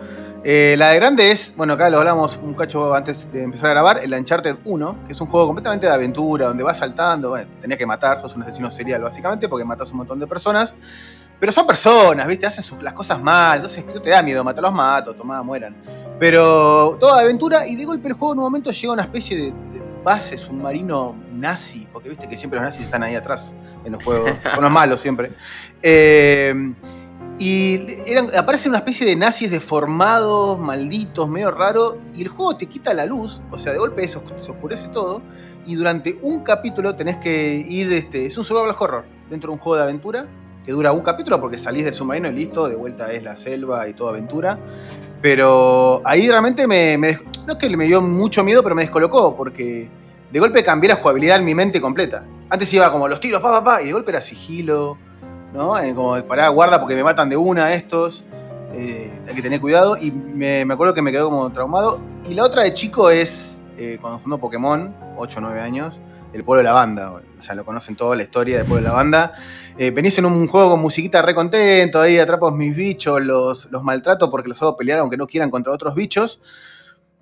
Eh, 0.47 0.75
la 0.77 0.89
de 0.89 0.95
grande 0.97 1.31
es, 1.31 1.55
bueno, 1.57 1.73
acá 1.73 1.89
lo 1.89 1.97
hablamos 1.97 2.37
un 2.37 2.53
cacho 2.53 2.93
antes 2.93 3.31
de 3.31 3.41
empezar 3.41 3.65
a 3.65 3.69
grabar, 3.71 3.99
el 4.03 4.13
Uncharted 4.13 4.57
1, 4.63 4.97
que 5.07 5.13
es 5.13 5.19
un 5.19 5.25
juego 5.25 5.47
completamente 5.47 5.87
de 5.87 5.91
aventura, 5.93 6.45
donde 6.45 6.63
vas 6.63 6.77
saltando, 6.77 7.29
bueno, 7.29 7.49
tenés 7.59 7.79
que 7.79 7.85
matar, 7.87 8.21
sos 8.21 8.35
un 8.35 8.43
asesino 8.43 8.69
serial 8.69 9.01
básicamente, 9.01 9.49
porque 9.49 9.65
matas 9.65 9.89
un 9.91 9.97
montón 9.97 10.19
de 10.19 10.27
personas. 10.27 10.75
Pero 11.39 11.51
son 11.51 11.65
personas, 11.65 12.27
¿viste? 12.27 12.45
Hacen 12.45 12.63
sus- 12.63 12.79
las 12.81 12.93
cosas 12.93 13.19
mal, 13.19 13.55
entonces 13.57 13.83
te 14.03 14.09
da 14.11 14.21
miedo, 14.21 14.43
matarlos 14.43 14.71
mato, 14.71 15.15
tomá, 15.15 15.41
mueran. 15.41 15.75
Pero 16.19 16.95
toda 16.99 17.21
aventura, 17.21 17.67
y 17.67 17.75
de 17.75 17.83
golpe 17.85 18.07
el 18.07 18.13
juego 18.13 18.33
en 18.33 18.37
un 18.39 18.45
momento 18.45 18.69
llega 18.69 18.91
a 18.91 18.93
una 18.93 19.01
especie 19.03 19.35
de, 19.35 19.43
de 19.45 19.81
base 20.03 20.37
submarino 20.37 21.15
nazi, 21.33 21.87
porque 21.91 22.07
viste 22.07 22.29
que 22.29 22.37
siempre 22.37 22.59
los 22.59 22.65
nazis 22.69 22.83
están 22.85 23.01
ahí 23.01 23.15
atrás 23.15 23.55
en 23.83 23.93
los 23.93 24.03
juegos, 24.03 24.29
son 24.53 24.63
los 24.63 24.71
malos 24.71 25.01
siempre. 25.01 25.31
Eh, 25.81 26.53
y 27.37 27.85
eran, 28.07 28.33
aparece 28.35 28.69
una 28.69 28.77
especie 28.79 29.05
de 29.05 29.15
nazis 29.15 29.51
deformados, 29.51 30.57
malditos, 30.59 31.27
medio 31.27 31.51
raro, 31.51 31.97
y 32.13 32.21
el 32.21 32.29
juego 32.29 32.55
te 32.55 32.65
quita 32.67 32.93
la 32.93 33.05
luz, 33.05 33.41
o 33.51 33.57
sea, 33.57 33.71
de 33.73 33.77
golpe 33.77 34.07
se, 34.07 34.17
os- 34.17 34.23
se 34.37 34.51
oscurece 34.51 34.87
todo, 34.89 35.21
y 35.65 35.75
durante 35.75 36.17
un 36.21 36.43
capítulo 36.43 36.95
tenés 36.95 37.17
que 37.17 37.55
ir, 37.67 37.91
este, 37.93 38.25
es 38.25 38.37
un 38.37 38.43
survival 38.43 38.75
horror, 38.79 39.05
dentro 39.29 39.49
de 39.49 39.53
un 39.53 39.59
juego 39.59 39.75
de 39.77 39.83
aventura, 39.83 40.27
que 40.65 40.71
dura 40.71 40.91
un 40.91 41.01
capítulo 41.01 41.39
porque 41.39 41.57
salís 41.57 41.83
del 41.85 41.93
submarino 41.93 42.29
y 42.29 42.33
listo, 42.33 42.67
de 42.67 42.75
vuelta 42.75 43.11
es 43.11 43.21
la 43.23 43.37
selva 43.37 43.87
y 43.87 43.93
toda 43.93 44.09
aventura. 44.11 44.57
Pero 45.21 46.01
ahí 46.03 46.27
realmente 46.29 46.67
me, 46.67 46.97
no 46.97 47.53
es 47.53 47.55
que 47.59 47.75
me 47.77 47.85
dio 47.85 48.01
mucho 48.01 48.43
miedo, 48.43 48.63
pero 48.63 48.73
me 48.75 48.81
descolocó, 48.83 49.35
porque 49.35 49.89
de 50.31 50.39
golpe 50.39 50.63
cambié 50.63 50.89
la 50.89 50.95
jugabilidad 50.95 51.37
en 51.37 51.45
mi 51.45 51.53
mente 51.55 51.79
completa. 51.79 52.23
Antes 52.49 52.71
iba 52.73 52.91
como 52.91 53.07
los 53.07 53.19
tiros, 53.19 53.41
pa, 53.41 53.51
pa, 53.51 53.63
pa, 53.63 53.81
y 53.81 53.85
de 53.87 53.93
golpe 53.93 54.11
era 54.11 54.21
sigilo, 54.21 54.97
¿no? 55.55 55.79
Eh, 55.79 55.95
como 55.95 56.21
pará, 56.23 56.49
guarda 56.49 56.79
porque 56.79 56.95
me 56.95 57.03
matan 57.03 57.29
de 57.29 57.37
una 57.37 57.73
estos. 57.73 58.23
eh, 58.73 59.11
hay 59.27 59.33
que 59.33 59.41
tener 59.41 59.61
cuidado. 59.61 59.97
Y 59.97 60.11
me, 60.11 60.65
me 60.65 60.73
acuerdo 60.73 60.93
que 60.93 61.01
me 61.01 61.11
quedó 61.11 61.29
como 61.29 61.49
traumado. 61.51 61.99
Y 62.23 62.33
la 62.33 62.43
otra 62.43 62.63
de 62.63 62.73
chico 62.73 63.09
es, 63.09 63.59
eh, 63.77 63.97
cuando 64.01 64.19
jugando 64.19 64.37
Pokémon, 64.39 64.95
8 65.17 65.37
o 65.37 65.41
9 65.41 65.61
años, 65.61 65.99
el 66.33 66.43
pueblo 66.43 66.59
de 66.59 66.65
la 66.65 66.73
banda. 66.73 67.11
O 67.11 67.41
sea, 67.41 67.55
lo 67.55 67.63
conocen 67.65 67.95
toda 67.95 68.15
la 68.15 68.23
historia 68.23 68.57
del 68.57 68.65
pueblo 68.65 68.83
de 68.83 68.89
la 68.89 68.95
banda. 68.95 69.33
Eh, 69.77 69.91
venís 69.91 70.17
en 70.17 70.25
un 70.25 70.47
juego 70.47 70.71
con 70.71 70.79
musiquita 70.81 71.21
re 71.21 71.35
contento, 71.35 72.01
ahí 72.01 72.17
a 72.17 72.51
mis 72.51 72.75
bichos, 72.75 73.21
los, 73.21 73.65
los 73.71 73.83
maltrato 73.83 74.29
porque 74.29 74.49
los 74.49 74.61
hago 74.61 74.77
pelear 74.77 74.99
aunque 74.99 75.17
no 75.17 75.27
quieran 75.27 75.49
contra 75.49 75.73
otros 75.73 75.95
bichos. 75.95 76.39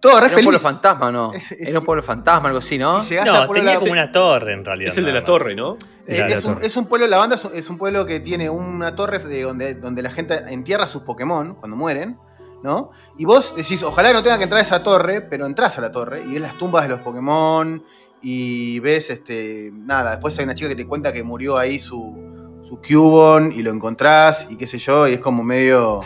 Todo 0.03 0.19
re 0.19 0.27
Era 0.27 0.27
un 0.27 0.33
pueblo 0.43 0.59
feliz. 0.59 0.61
fantasma, 0.61 1.11
¿no? 1.11 1.33
Es- 1.33 1.51
es- 1.53 1.67
Era 1.69 1.79
un 1.79 1.85
pueblo 1.85 2.03
fantasma, 2.03 2.47
algo 2.49 2.59
así, 2.59 2.77
¿no? 2.77 2.97
No, 2.99 3.03
tenía 3.03 3.73
la- 3.73 3.79
como 3.79 3.91
una 3.93 4.11
torre 4.11 4.53
en 4.53 4.63
realidad. 4.65 4.91
Es 4.91 4.97
el 4.97 5.05
de 5.05 5.11
la 5.13 5.19
más. 5.21 5.25
torre, 5.25 5.55
¿no? 5.55 5.77
Es, 6.05 6.19
un, 6.45 6.53
torre. 6.55 6.65
es 6.67 6.75
un 6.77 6.85
pueblo 6.87 7.07
la 7.07 7.17
banda, 7.17 7.35
es 7.37 7.45
un, 7.45 7.51
es 7.55 7.69
un 7.69 7.77
pueblo 7.77 8.05
que 8.05 8.19
tiene 8.19 8.49
una 8.49 8.93
torre 8.95 9.17
de 9.19 9.41
donde, 9.41 9.73
donde 9.75 10.01
la 10.03 10.11
gente 10.11 10.35
entierra 10.49 10.87
sus 10.87 11.01
Pokémon 11.03 11.55
cuando 11.55 11.77
mueren, 11.77 12.17
¿no? 12.61 12.91
Y 13.17 13.25
vos 13.25 13.55
decís, 13.55 13.81
ojalá 13.83 14.11
no 14.13 14.21
tenga 14.21 14.37
que 14.37 14.43
entrar 14.43 14.59
a 14.59 14.63
esa 14.63 14.83
torre, 14.83 15.21
pero 15.21 15.45
entras 15.45 15.77
a 15.77 15.81
la 15.81 15.91
torre 15.91 16.21
y 16.27 16.33
ves 16.33 16.41
las 16.41 16.57
tumbas 16.57 16.83
de 16.83 16.89
los 16.89 16.99
Pokémon 16.99 17.81
y 18.21 18.79
ves, 18.79 19.09
este, 19.09 19.71
nada, 19.73 20.11
después 20.11 20.37
hay 20.37 20.43
una 20.45 20.53
chica 20.55 20.69
que 20.69 20.75
te 20.75 20.85
cuenta 20.85 21.11
que 21.13 21.23
murió 21.23 21.57
ahí 21.57 21.79
su, 21.79 22.59
su 22.67 22.79
Cubone 22.81 23.55
y 23.55 23.61
lo 23.61 23.71
encontrás 23.71 24.47
y 24.49 24.57
qué 24.57 24.67
sé 24.67 24.77
yo, 24.79 25.07
y 25.07 25.13
es 25.13 25.19
como 25.19 25.43
medio, 25.43 26.01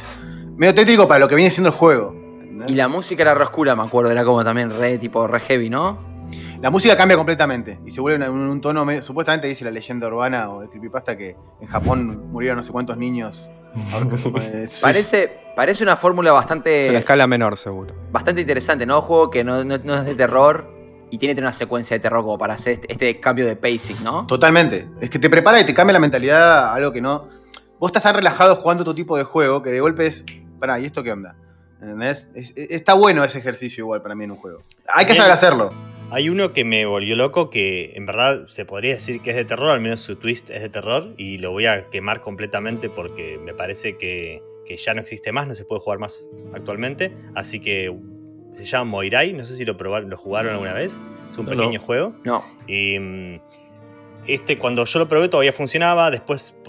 medio 0.55 0.75
tétrico 0.75 1.07
para 1.07 1.19
lo 1.19 1.27
que 1.27 1.35
viene 1.35 1.49
siendo 1.49 1.69
el 1.69 1.75
juego. 1.75 2.26
¿Entendés? 2.57 2.73
Y 2.73 2.75
la 2.77 2.87
música 2.87 3.23
era 3.23 3.33
re 3.33 3.43
oscura, 3.43 3.75
me 3.75 3.83
acuerdo. 3.83 4.11
Era 4.11 4.23
como 4.25 4.43
también 4.43 4.69
re, 4.69 4.97
tipo, 4.97 5.27
re 5.27 5.39
heavy, 5.39 5.69
¿no? 5.69 5.97
La 6.61 6.69
música 6.71 6.97
cambia 6.97 7.15
completamente 7.15 7.79
y 7.85 7.91
se 7.91 8.01
vuelve 8.01 8.27
un, 8.29 8.39
un 8.39 8.59
tono 8.61 8.83
medio- 8.83 9.01
Supuestamente 9.01 9.47
dice 9.47 9.63
la 9.63 9.71
leyenda 9.71 10.07
urbana 10.07 10.49
o 10.49 10.63
el 10.63 10.69
creepypasta 10.69 11.15
que 11.15 11.35
en 11.61 11.67
Japón 11.67 12.31
murieron 12.31 12.57
no 12.57 12.63
sé 12.63 12.71
cuántos 12.71 12.97
niños. 12.97 13.49
Parece, 14.81 15.39
parece 15.55 15.83
una 15.83 15.95
fórmula 15.95 16.29
En 16.29 16.33
la 16.33 16.39
bastante, 16.39 16.97
escala 16.97 17.27
menor, 17.27 17.57
seguro. 17.57 17.93
bastante 18.11 18.41
interesante, 18.41 18.85
¿no? 18.85 18.95
Un 18.97 19.01
juego 19.01 19.29
que 19.29 19.43
no, 19.43 19.63
no- 19.63 19.77
no 19.77 19.95
es 19.95 20.05
de 20.05 20.15
terror 20.15 20.69
y 21.09 21.17
tiene 21.17 21.31
que 21.31 21.35
tener 21.35 21.47
una 21.47 21.53
secuencia 21.53 21.95
de 21.95 21.99
terror 22.01 22.23
como 22.23 22.37
para 22.37 22.55
hacer 22.55 22.73
este, 22.73 22.91
este 22.91 23.19
cambio 23.19 23.45
de 23.45 23.55
pacing, 23.55 24.03
¿no? 24.03 24.25
Totalmente. 24.27 24.89
Es 24.99 25.09
que 25.09 25.19
te 25.19 25.29
prepara 25.29 25.59
y 25.59 25.65
te 25.65 25.73
cambia 25.73 25.93
la 25.93 25.99
mentalidad 25.99 26.65
a 26.65 26.73
algo 26.73 26.91
que 26.91 27.01
no. 27.01 27.29
Vos 27.79 27.89
estás 27.89 28.03
tan 28.03 28.15
relajado 28.15 28.55
jugando 28.55 28.83
tu 28.83 28.93
tipo 28.93 29.15
de 29.17 29.23
juego 29.23 29.61
que 29.61 29.69
de 29.71 29.79
golpe 29.79 30.07
es. 30.07 30.25
Pará, 30.59 30.79
¿y 30.79 30.85
esto 30.85 31.03
qué 31.03 31.11
onda? 31.11 31.35
¿Entendés? 31.81 32.27
Es- 32.33 32.53
es- 32.55 32.71
está 32.71 32.93
bueno 32.93 33.23
ese 33.23 33.37
ejercicio 33.39 33.83
igual 33.83 34.01
para 34.01 34.15
mí 34.15 34.23
en 34.23 34.31
un 34.31 34.37
juego. 34.37 34.59
Hay 34.87 35.05
que 35.05 35.11
Bien. 35.13 35.17
saber 35.17 35.31
hacerlo. 35.33 35.73
Hay 36.09 36.29
uno 36.29 36.53
que 36.53 36.63
me 36.63 36.85
volvió 36.85 37.15
loco 37.17 37.49
que 37.49 37.91
en 37.95 38.05
verdad 38.05 38.47
se 38.47 38.63
podría 38.65 38.93
decir 38.95 39.21
que 39.21 39.31
es 39.31 39.35
de 39.35 39.43
terror, 39.45 39.71
al 39.71 39.81
menos 39.81 39.99
su 39.99 40.15
twist 40.15 40.49
es 40.49 40.61
de 40.61 40.69
terror, 40.69 41.13
y 41.17 41.37
lo 41.39 41.51
voy 41.51 41.65
a 41.65 41.89
quemar 41.89 42.21
completamente 42.21 42.89
porque 42.89 43.37
me 43.43 43.53
parece 43.53 43.97
que, 43.97 44.41
que 44.65 44.77
ya 44.77 44.93
no 44.93 45.01
existe 45.01 45.31
más, 45.33 45.47
no 45.47 45.55
se 45.55 45.65
puede 45.65 45.81
jugar 45.81 45.99
más 45.99 46.29
actualmente. 46.53 47.13
Así 47.35 47.59
que 47.59 47.93
se 48.55 48.63
llama 48.63 48.85
Moirai, 48.91 49.33
no 49.33 49.45
sé 49.45 49.55
si 49.57 49.65
lo 49.65 49.75
probaron, 49.75 50.09
lo 50.09 50.17
jugaron 50.17 50.53
alguna 50.53 50.73
vez. 50.73 50.99
Es 51.29 51.37
un 51.37 51.43
No, 51.45 51.51
pequeño 51.51 51.79
no. 51.79 51.85
juego. 51.85 52.15
No. 52.23 52.43
Y, 52.67 52.97
mm, 52.97 53.41
este, 54.27 54.57
cuando 54.57 54.85
yo 54.85 54.99
lo 54.99 55.07
probé 55.07 55.29
todavía 55.29 55.53
funcionaba, 55.53 56.11
después 56.11 56.59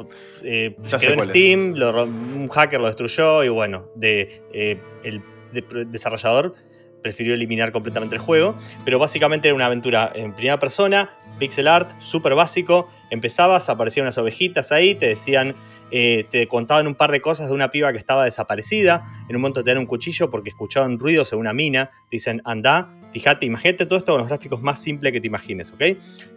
eh, 0.42 0.76
se 0.82 0.98
quedó 0.98 1.14
en. 1.14 1.24
Steam, 1.24 1.74
lo 1.74 2.04
un 2.04 2.48
hacker 2.48 2.80
lo 2.80 2.86
destruyó 2.86 3.42
y 3.44 3.48
bueno, 3.48 3.88
de, 3.94 4.42
eh, 4.52 4.78
el 5.02 5.22
de- 5.52 5.84
desarrollador 5.86 6.54
prefirió 7.02 7.34
eliminar 7.34 7.72
completamente 7.72 8.16
el 8.16 8.20
juego, 8.20 8.56
pero 8.84 8.98
básicamente 8.98 9.48
era 9.48 9.54
una 9.54 9.66
aventura 9.66 10.12
en 10.14 10.34
primera 10.34 10.58
persona, 10.58 11.10
pixel 11.38 11.68
art, 11.68 11.92
súper 11.98 12.34
básico, 12.34 12.88
empezabas, 13.10 13.68
aparecían 13.68 14.04
unas 14.04 14.18
ovejitas 14.18 14.72
ahí, 14.72 14.94
te 14.94 15.06
decían, 15.06 15.54
eh, 15.90 16.26
te 16.30 16.46
contaban 16.48 16.86
un 16.86 16.94
par 16.94 17.12
de 17.12 17.20
cosas 17.20 17.48
de 17.48 17.54
una 17.54 17.70
piba 17.70 17.92
que 17.92 17.98
estaba 17.98 18.24
desaparecida, 18.24 19.04
en 19.28 19.36
un 19.36 19.42
momento 19.42 19.62
te 19.62 19.70
dan 19.70 19.78
un 19.78 19.86
cuchillo 19.86 20.28
porque 20.30 20.50
escuchaban 20.50 20.98
ruidos 20.98 21.32
en 21.32 21.38
una 21.38 21.52
mina, 21.52 21.90
dicen, 22.10 22.42
anda, 22.44 22.92
fíjate, 23.12 23.46
imagínate 23.46 23.86
todo 23.86 23.98
esto 23.98 24.12
con 24.12 24.20
los 24.20 24.28
gráficos 24.28 24.60
más 24.60 24.82
simples 24.82 25.12
que 25.12 25.20
te 25.20 25.28
imagines, 25.28 25.72
¿ok? 25.72 25.82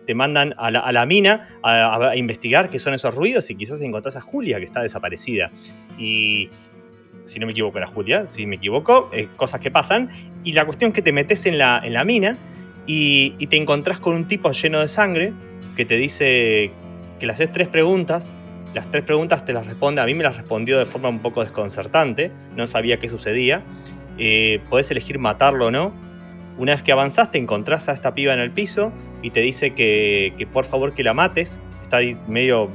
Te 0.05 0.15
mandan 0.15 0.53
a 0.57 0.71
la, 0.71 0.79
a 0.79 0.91
la 0.91 1.05
mina 1.05 1.47
a, 1.63 2.11
a 2.11 2.15
investigar 2.15 2.69
qué 2.69 2.79
son 2.79 2.93
esos 2.93 3.13
ruidos 3.13 3.49
y 3.49 3.55
quizás 3.55 3.81
encontrás 3.81 4.15
a 4.15 4.21
Julia 4.21 4.57
que 4.59 4.65
está 4.65 4.81
desaparecida. 4.81 5.51
Y 5.97 6.49
si 7.23 7.39
no 7.39 7.45
me 7.45 7.51
equivoco 7.51 7.77
era 7.77 7.87
Julia, 7.87 8.27
si 8.27 8.45
me 8.45 8.55
equivoco, 8.55 9.09
eh, 9.13 9.27
cosas 9.35 9.59
que 9.59 9.71
pasan. 9.71 10.09
Y 10.43 10.53
la 10.53 10.65
cuestión 10.65 10.89
es 10.89 10.95
que 10.95 11.01
te 11.01 11.11
metes 11.11 11.45
en 11.45 11.57
la, 11.57 11.81
en 11.83 11.93
la 11.93 12.03
mina 12.03 12.37
y, 12.85 13.47
te 13.47 13.57
encontrás 13.57 13.99
con 13.99 14.15
un 14.15 14.27
tipo 14.27 14.51
lleno 14.51 14.79
de 14.79 14.87
sangre 14.87 15.33
que 15.75 15.85
te 15.85 15.97
dice 15.97 16.71
que 17.19 17.25
le 17.25 17.33
haces 17.33 17.51
tres 17.51 17.67
preguntas. 17.67 18.33
Las 18.73 18.89
tres 18.89 19.03
preguntas 19.03 19.45
te 19.45 19.53
las 19.53 19.67
responde, 19.67 20.01
a 20.01 20.05
mí 20.05 20.13
me 20.13 20.23
las 20.23 20.37
respondió 20.37 20.79
de 20.79 20.85
forma 20.85 21.09
un 21.09 21.19
poco 21.19 21.41
desconcertante, 21.41 22.31
no 22.55 22.67
sabía 22.67 22.99
qué 22.99 23.09
sucedía. 23.09 23.63
Eh, 24.17 24.61
podés 24.69 24.89
elegir 24.91 25.19
matarlo 25.19 25.67
o 25.67 25.71
no. 25.71 25.93
Una 26.57 26.73
vez 26.73 26.83
que 26.83 26.91
avanzaste, 26.91 27.37
encontrás 27.37 27.89
a 27.89 27.93
esta 27.93 28.13
piba 28.13 28.33
en 28.33 28.39
el 28.39 28.51
piso 28.51 28.91
y 29.21 29.31
te 29.31 29.41
dice 29.41 29.73
que, 29.73 30.33
que 30.37 30.47
por 30.47 30.65
favor 30.65 30.93
que 30.93 31.03
la 31.03 31.13
mates. 31.13 31.59
Está 31.91 31.97
ahí 31.97 32.17
medio 32.25 32.69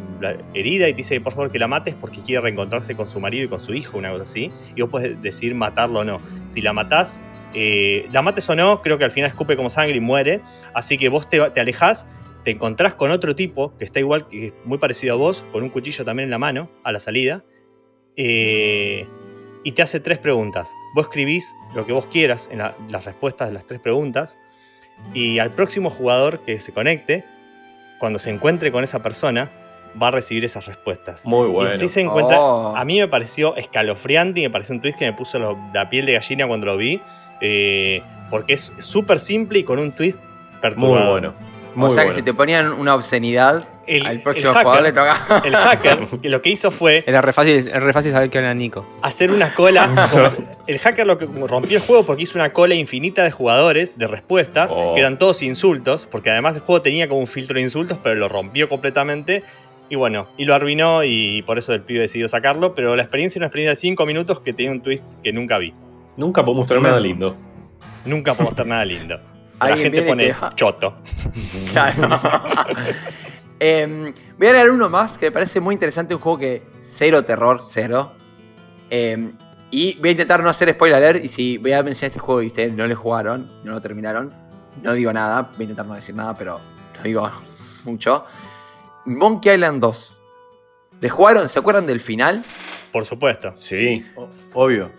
herida 0.53 0.89
y 0.91 0.93
te 0.93 0.99
dice 0.99 1.19
por 1.23 1.33
favor 1.33 1.51
que 1.51 1.59
la 1.59 1.67
mates 1.69 1.95
porque 1.95 2.21
quiere 2.21 2.43
reencontrarse 2.43 2.95
con 2.95 3.09
su 3.09 3.19
marido 3.19 3.47
y 3.47 3.49
con 3.49 3.63
su 3.63 3.73
hijo, 3.73 3.97
una 3.97 4.11
cosa 4.11 4.25
así. 4.25 4.53
Y 4.75 4.83
vos 4.83 4.91
puedes 4.91 5.23
decidir 5.23 5.55
matarlo 5.55 6.01
o 6.01 6.05
no. 6.05 6.21
Si 6.49 6.61
la 6.61 6.75
matás, 6.75 7.19
eh, 7.55 8.07
la 8.13 8.21
mates 8.21 8.47
o 8.51 8.55
no, 8.55 8.83
creo 8.83 8.99
que 8.99 9.05
al 9.07 9.11
final 9.11 9.29
escupe 9.31 9.57
como 9.57 9.71
sangre 9.71 9.97
y 9.97 10.01
muere. 10.01 10.43
Así 10.75 10.99
que 10.99 11.09
vos 11.09 11.31
te, 11.31 11.41
te 11.53 11.61
alejás, 11.61 12.07
te 12.45 12.51
encontrás 12.51 12.95
con 12.95 13.11
otro 13.11 13.35
tipo 13.35 13.75
que 13.79 13.85
está 13.87 14.01
igual, 14.01 14.27
que 14.27 14.53
muy 14.67 14.77
parecido 14.77 15.15
a 15.15 15.17
vos, 15.17 15.47
con 15.51 15.63
un 15.63 15.71
cuchillo 15.71 16.05
también 16.05 16.25
en 16.27 16.31
la 16.31 16.39
mano, 16.39 16.69
a 16.85 16.93
la 16.93 16.99
salida. 16.99 17.43
Eh, 18.17 19.07
y 19.65 19.73
te 19.73 19.81
hace 19.81 19.99
tres 19.99 20.19
preguntas. 20.19 20.75
Vos 20.95 21.07
escribís 21.07 21.55
lo 21.75 21.87
que 21.87 21.95
vos 21.95 22.05
quieras 22.05 22.51
en 22.53 22.59
la- 22.59 22.77
las 22.91 23.07
respuestas 23.07 23.49
de 23.49 23.55
las 23.55 23.67
tres 23.67 23.81
preguntas. 23.81 24.37
Y 25.15 25.39
al 25.39 25.53
próximo 25.55 25.89
jugador 25.89 26.41
que 26.41 26.59
se 26.61 26.73
conecte, 26.73 27.25
cuando 27.99 28.19
se 28.19 28.31
encuentre 28.31 28.71
con 28.73 28.85
esa 28.85 29.03
persona, 29.03 29.51
va 30.01 30.09
a 30.09 30.11
recibir 30.11 30.45
esas 30.45 30.67
respuestas. 30.67 31.25
Muy 31.27 31.49
Y 31.49 31.53
bueno. 31.53 31.71
así 31.71 31.89
se 31.89 32.01
encuentra. 32.03 32.39
Oh. 32.41 32.77
A 32.77 32.85
mí 32.85 32.99
me 33.01 33.09
pareció 33.09 33.57
escalofriante 33.57 34.41
y 34.41 34.43
me 34.45 34.51
pareció 34.51 34.75
un 34.75 34.81
twist 34.83 34.99
que 34.99 35.07
me 35.07 35.13
puso 35.15 35.39
lo- 35.39 35.59
la 35.73 35.89
piel 35.89 36.05
de 36.07 36.13
gallina 36.15 36.47
cuando 36.47 36.67
lo 36.67 36.77
vi. 36.77 37.01
eh, 37.43 38.03
porque 38.31 38.55
es 38.55 38.73
súper 38.79 39.21
simple 39.21 39.59
y 39.59 39.63
con 39.63 39.79
un 39.79 39.93
twist 39.93 40.17
Muy 40.19 40.61
perturbador. 40.63 41.11
bueno. 41.21 41.35
Muy 41.75 41.89
o 41.89 41.91
sea 41.91 42.05
bueno. 42.05 42.09
que 42.11 42.15
si 42.15 42.23
te 42.23 42.33
ponían 42.33 42.73
una 42.73 42.95
obscenidad, 42.95 43.63
El- 43.87 44.07
al 44.07 44.21
próximo 44.21 44.51
el 44.51 44.57
hacker- 44.57 44.63
jugador 44.65 44.83
le 44.83 44.93
toca. 44.93 45.43
El 45.45 45.55
hacker 45.57 46.07
que 46.23 46.29
lo 46.29 46.43
que 46.43 46.51
hizo 46.51 46.71
fue 46.71 47.05
Era 47.07 47.21
re 47.21 47.33
fácil, 47.33 47.55
es 47.55 47.83
re 47.83 47.93
fácil 47.93 48.13
saber 48.13 48.31
que 48.31 48.39
era 48.39 48.53
Nico. 48.55 48.87
hacer 49.03 49.31
una 49.31 49.55
cola. 49.55 49.89
el 50.67 50.79
hacker 50.79 51.07
lo 51.07 51.19
que 51.19 51.27
rompió 51.27 51.79
el 51.79 51.83
juego 51.85 52.05
porque 52.05 52.25
hizo 52.25 52.37
una 52.39 52.53
cola 52.53 52.75
infinita 52.75 53.23
de 53.25 53.31
jugadores, 53.31 53.97
de 53.99 54.07
respuestas, 54.09 54.71
Oh. 54.75 54.95
que 54.95 55.01
eran 55.01 55.19
todos 55.19 55.43
insultos, 55.43 56.07
porque 56.11 56.31
además 56.31 56.57
el 56.57 56.63
juego 56.63 56.83
tenía 56.83 57.09
como 57.09 57.21
un 57.21 57.27
filtro 57.29 57.55
de 57.57 57.63
insultos, 57.63 57.99
pero 58.03 58.15
lo 58.17 58.29
rompió 58.29 58.69
completamente. 58.69 59.45
Y 59.89 59.95
bueno, 59.95 60.27
y 60.37 60.47
lo 60.47 60.55
arruinó 60.57 61.05
y 61.05 61.43
por 61.43 61.59
eso 61.59 61.73
el 61.73 61.81
pibe 61.83 62.01
decidió 62.01 62.29
sacarlo, 62.29 62.75
pero 62.75 62.97
la 62.97 63.03
experiencia 63.03 63.39
era 63.39 63.45
una 63.45 63.47
experiencia 63.49 63.71
de 63.71 63.77
5 63.77 64.05
minutos 64.05 64.41
que 64.41 64.53
tenía 64.53 64.73
un 64.73 64.81
twist 64.83 65.05
que 65.23 65.33
nunca 65.33 65.59
vi. 65.59 65.73
Nunca 66.17 66.45
puedo 66.45 66.57
mostrar 66.59 66.83
nada 66.83 66.99
lindo. 66.99 67.37
Nunca 68.05 68.35
puedo 68.35 68.47
mostrar 68.47 68.67
nada 68.67 68.85
lindo. 68.85 69.21
La 69.61 69.77
gente 69.77 70.03
pone 70.03 70.35
choto. 70.57 70.97
Claro. 71.73 72.09
Em, 73.59 74.13
voy 74.39 74.47
a 74.49 74.53
leer 74.53 74.71
uno 74.71 74.89
más 74.91 75.17
que 75.19 75.27
me 75.27 75.33
parece 75.33 75.61
muy 75.61 75.73
interesante, 75.75 76.15
un 76.15 76.21
juego 76.21 76.39
que 76.39 76.63
cero 76.81 77.25
terror, 77.25 77.61
cero. 77.63 78.13
Em, 78.91 79.37
y 79.71 79.97
voy 79.99 80.11
a 80.11 80.13
intentar 80.13 80.43
no 80.43 80.49
hacer 80.49 80.71
spoiler 80.73 80.97
alert, 80.99 81.25
y 81.25 81.29
si 81.29 81.59
voy 81.59 81.73
a 81.73 81.83
mencionar 81.83 82.11
este 82.11 82.21
juego 82.21 82.43
y 82.43 82.49
ustedes 82.49 82.73
no 82.73 82.87
lo 82.87 82.95
jugaron, 82.97 83.51
no 83.65 83.73
lo 83.73 83.81
terminaron, 83.81 84.33
no 84.83 84.93
digo 84.93 85.13
nada, 85.13 85.43
voy 85.43 85.61
a 85.61 85.63
intentar 85.63 85.87
no 85.87 85.95
decir 85.95 86.15
nada, 86.15 86.37
pero 86.37 86.61
no 86.97 87.03
digo 87.03 87.29
mucho. 87.85 88.25
Monkey 89.07 89.55
Island 89.55 89.81
2. 89.81 90.23
¿Le 91.01 91.09
jugaron? 91.09 91.49
¿Se 91.49 91.59
acuerdan 91.59 91.87
del 91.87 92.01
final? 92.01 92.43
Por 92.93 93.05
supuesto. 93.05 93.53
Sí. 93.55 94.05
O- 94.17 94.29
Obvio. 94.55 94.91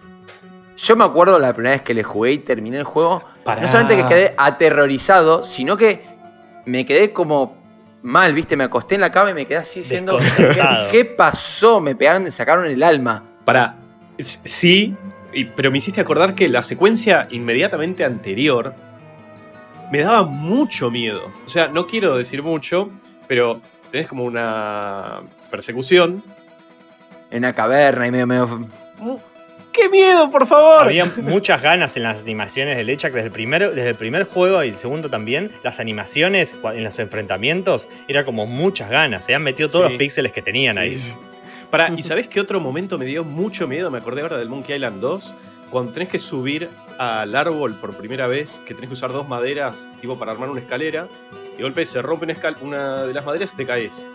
Yo 0.78 0.96
me 0.96 1.04
acuerdo 1.04 1.40
la 1.40 1.54
primera 1.54 1.74
vez 1.74 1.82
que 1.82 1.94
le 1.96 2.04
jugué 2.04 2.34
y 2.34 2.38
terminé 2.38 2.78
el 2.78 2.84
juego. 2.84 3.24
Pará. 3.44 3.62
No 3.64 3.68
solamente 3.68 3.98
que 4.04 4.08
quedé 4.08 4.36
aterrorizado, 4.38 5.44
sino 5.44 5.76
que 5.76 6.06
me 6.68 6.86
quedé 6.86 7.12
como 7.14 7.58
mal, 8.02 8.34
¿viste? 8.34 8.56
Me 8.56 8.64
acosté 8.64 8.96
en 8.96 9.02
la 9.02 9.12
cama 9.12 9.32
y 9.32 9.34
me 9.34 9.46
quedé 9.46 9.58
así 9.58 9.80
diciendo, 9.80 10.20
¿qué, 10.92 11.06
pasó? 11.06 11.80
Me 11.80 11.96
pegaron, 11.96 12.24
me 12.24 12.32
sacaron 12.32 12.66
el 12.66 12.84
alma. 12.84 13.24
Para. 13.46 13.76
Sí, 14.20 14.96
pero 15.56 15.72
me 15.72 15.78
hiciste 15.78 16.02
acordar 16.02 16.34
que 16.34 16.50
la 16.50 16.64
secuencia 16.64 17.28
inmediatamente 17.32 18.04
anterior 18.04 18.74
me 19.92 20.00
daba 20.00 20.24
mucho 20.24 20.90
miedo. 20.90 21.32
O 21.46 21.50
sea, 21.50 21.68
no 21.68 21.88
quiero 21.88 22.18
decir 22.18 22.44
mucho, 22.44 22.90
pero 23.28 23.62
tenés 23.92 24.08
como 24.08 24.24
una 24.24 25.22
persecución. 25.52 26.24
En 27.30 27.40
una 27.40 27.54
caverna 27.54 28.08
y 28.08 28.12
medio, 28.12 28.28
medio... 28.28 28.68
¡Qué 29.78 29.90
miedo, 29.90 30.30
por 30.32 30.48
favor! 30.48 30.88
Había 30.88 31.06
muchas 31.18 31.62
ganas 31.62 31.96
en 31.98 32.04
las 32.04 32.22
animaciones 32.22 32.76
del 32.78 32.90
Echak 32.90 33.14
desde 33.14 33.28
el, 33.28 33.32
primero, 33.32 33.70
desde 33.72 33.90
el 33.90 33.96
primer 33.96 34.24
juego 34.24 34.64
y 34.64 34.70
el 34.70 34.76
segundo 34.76 35.10
también. 35.10 35.52
Las 35.64 35.80
animaciones 35.80 36.56
en 36.74 36.84
los 36.84 36.98
enfrentamientos 37.00 37.88
era 38.08 38.26
como 38.26 38.48
muchas 38.48 38.90
ganas. 38.90 39.26
Se 39.26 39.36
han 39.36 39.44
metido 39.44 39.70
todos 39.70 39.86
Sí. 39.88 39.92
los 39.94 40.00
píxeles 40.00 40.32
que 40.32 40.42
tenían 40.42 40.76
Sí, 40.76 40.82
ahí. 40.82 40.96
sí. 40.96 41.14
Pará, 41.70 41.94
¿y 41.96 42.02
sabés 42.02 42.28
qué 42.28 42.40
otro 42.40 42.60
momento 42.60 42.98
me 42.98 43.06
dio 43.06 43.24
mucho 43.24 43.68
miedo? 43.68 43.92
Me 43.92 43.98
acordé 44.00 44.22
ahora 44.22 44.38
del 44.38 44.50
Monkey 44.50 44.76
Island 44.76 45.00
2. 45.02 45.36
Cuando 45.70 45.92
tenés 45.92 46.08
que 46.10 46.18
subir 46.18 46.70
al 46.98 47.36
árbol 47.36 47.76
por 47.76 47.96
primera 47.98 48.26
vez, 48.28 48.62
que 48.66 48.74
tenés 48.74 48.88
que 48.90 48.94
usar 48.94 49.12
dos 49.12 49.28
maderas, 49.28 49.90
tipo 50.00 50.18
para 50.18 50.32
armar 50.32 50.50
una 50.50 50.62
escalera, 50.62 51.08
de 51.58 51.62
golpe 51.62 51.84
se 51.86 52.02
rompe 52.02 52.26
una, 52.26 52.56
una 52.62 53.04
de 53.04 53.14
las 53.14 53.26
maderas 53.26 53.54
y 53.54 53.58
te 53.58 53.66
caes. 53.66 54.08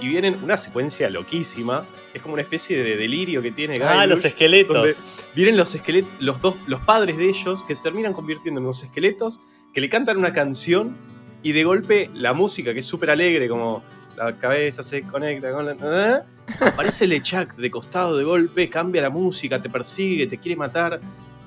Y 0.00 0.08
vienen 0.08 0.38
una 0.42 0.58
secuencia 0.58 1.08
loquísima. 1.08 1.84
Es 2.12 2.20
como 2.22 2.34
una 2.34 2.42
especie 2.42 2.82
de 2.82 2.96
delirio 2.96 3.40
que 3.42 3.50
tiene 3.52 3.74
Ah, 3.82 3.92
Guybrush, 4.02 4.08
los 4.08 4.24
esqueletos. 4.24 4.76
donde 4.76 4.94
vienen 5.34 5.56
los 5.56 5.74
esqueletos, 5.74 6.14
los 6.20 6.40
dos, 6.40 6.56
los 6.66 6.80
padres 6.80 7.16
de 7.16 7.28
ellos, 7.28 7.62
que 7.64 7.74
se 7.74 7.82
terminan 7.82 8.12
convirtiendo 8.12 8.60
en 8.60 8.64
unos 8.66 8.82
esqueletos, 8.82 9.40
que 9.72 9.80
le 9.80 9.88
cantan 9.88 10.16
una 10.16 10.32
canción 10.32 10.96
y 11.42 11.52
de 11.52 11.64
golpe 11.64 12.10
la 12.14 12.32
música, 12.32 12.72
que 12.72 12.80
es 12.80 12.84
súper 12.86 13.10
alegre, 13.10 13.48
como 13.48 13.82
la 14.16 14.36
cabeza 14.38 14.82
se 14.82 15.02
conecta 15.02 15.52
con 15.52 15.66
la. 15.66 15.72
¿eh? 15.72 16.22
Aparece 16.60 17.06
Lechak 17.06 17.56
de 17.56 17.70
costado 17.70 18.16
de 18.16 18.24
golpe, 18.24 18.68
cambia 18.68 19.02
la 19.02 19.10
música, 19.10 19.60
te 19.60 19.68
persigue, 19.70 20.26
te 20.26 20.38
quiere 20.38 20.56
matar. 20.56 21.00